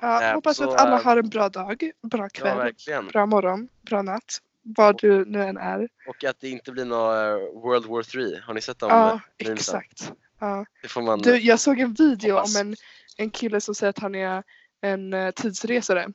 Ja, 0.00 0.22
Eh, 0.22 0.34
hoppas 0.34 0.56
så, 0.56 0.70
att 0.70 0.80
alla 0.80 0.96
eh, 0.96 1.04
har 1.04 1.16
en 1.16 1.28
bra 1.28 1.48
dag, 1.48 1.90
bra 2.02 2.22
Ja, 2.22 2.28
kväll, 2.28 2.56
verkligen. 2.56 3.06
bra 3.08 3.26
morgon, 3.26 3.68
bra 3.82 4.02
natt. 4.02 4.38
Var 4.62 4.92
du 4.92 5.24
nu 5.24 5.42
än 5.42 5.56
är. 5.56 5.88
Och 6.08 6.24
att 6.24 6.40
det 6.40 6.48
inte 6.48 6.72
blir 6.72 6.84
någon 6.84 7.16
eh, 7.16 7.32
World 7.62 7.86
War 7.86 8.02
3. 8.02 8.40
Har 8.46 8.54
ni 8.54 8.60
sett 8.60 8.78
dem? 8.78 8.90
Ja, 8.90 9.20
eh, 9.38 9.52
exakt. 9.52 10.12
Ja. 10.40 10.64
Man... 11.02 11.18
Du, 11.18 11.36
jag 11.36 11.60
såg 11.60 11.80
en 11.80 11.92
video 11.94 12.34
hoppas. 12.34 12.54
om 12.54 12.60
en, 12.60 12.76
en 13.16 13.30
kille 13.30 13.60
som 13.60 13.74
säger 13.74 13.90
att 13.90 13.98
han 13.98 14.14
är 14.14 14.42
en 14.82 15.14
uh, 15.14 15.30
tidsresare. 15.30 16.08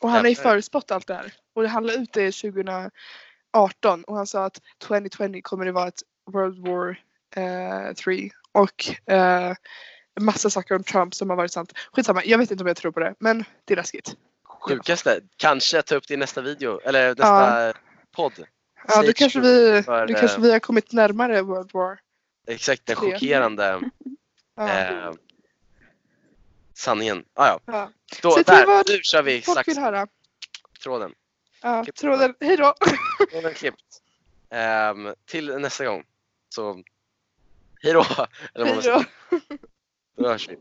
Och 0.00 0.10
han 0.10 0.20
har 0.20 0.28
ju 0.28 0.34
förutspått 0.34 0.90
allt 0.90 1.06
det 1.06 1.14
här. 1.14 1.32
Och 1.54 1.64
han 1.64 1.86
la 1.86 1.92
ut 1.92 2.12
det 2.12 2.32
2018 2.32 4.04
och 4.06 4.16
han 4.16 4.26
sa 4.26 4.44
att 4.44 4.60
2020 4.82 5.40
kommer 5.42 5.64
det 5.64 5.72
vara 5.72 5.88
ett 5.88 6.02
World 6.30 6.68
War 6.68 7.00
3 7.94 8.30
och 8.52 8.84
uh, 9.12 9.54
massa 10.20 10.50
saker 10.50 10.74
om 10.74 10.84
Trump 10.84 11.14
som 11.14 11.30
har 11.30 11.36
varit 11.36 11.52
sant. 11.52 11.72
Skitsamma, 11.92 12.24
jag 12.24 12.38
vet 12.38 12.50
inte 12.50 12.64
om 12.64 12.68
jag 12.68 12.76
tror 12.76 12.92
på 12.92 13.00
det 13.00 13.14
men 13.18 13.44
det 13.64 13.74
är 13.74 13.76
läskigt. 13.76 14.16
Sjukaste. 14.44 15.20
Kanske 15.36 15.82
ta 15.82 15.94
upp 15.94 16.08
det 16.08 16.14
i 16.14 16.16
nästa 16.16 16.40
video. 16.40 16.80
Eller 16.84 17.08
nästa 17.08 17.72
podd. 18.16 18.32
Ja, 18.88 19.02
då 19.02 19.12
kanske, 19.12 19.40
vi, 19.40 19.82
för, 19.82 20.06
då 20.06 20.14
kanske 20.14 20.36
eh, 20.36 20.42
vi 20.42 20.52
har 20.52 20.58
kommit 20.58 20.92
närmare 20.92 21.42
World 21.42 21.70
War. 21.72 21.98
Exakt, 22.46 22.86
den 22.86 22.96
chockerande 22.96 23.80
Ja. 24.56 24.68
eh, 24.68 25.12
sanningen. 26.74 27.24
Ah, 27.34 27.46
ja. 27.46 27.60
Ja. 27.66 27.90
Då, 28.22 28.30
Se 28.30 28.44
till 28.44 28.54
där, 28.54 28.66
vad 28.66 28.88
nu 28.90 29.00
kör 29.02 29.22
vi 29.22 29.42
Folk 29.42 29.68
vill 29.68 29.74
sax, 29.74 29.84
höra. 29.84 30.06
tråden. 30.82 31.14
Ja, 31.62 31.84
tråden. 32.00 32.34
Hej 32.40 32.56
då! 32.56 32.74
Tråden 33.30 33.54
klippt. 33.54 34.02
Ehm, 34.50 35.14
till 35.26 35.58
nästa 35.58 35.84
gång. 35.84 36.04
Så 36.48 36.82
hej 37.82 37.92
då! 37.92 38.00
Eller 38.54 38.64
vad 38.66 38.74
man 38.74 38.82
säger. 38.82 39.06
Då 40.16 40.28
hörs 40.28 40.48
vi. 40.48 40.56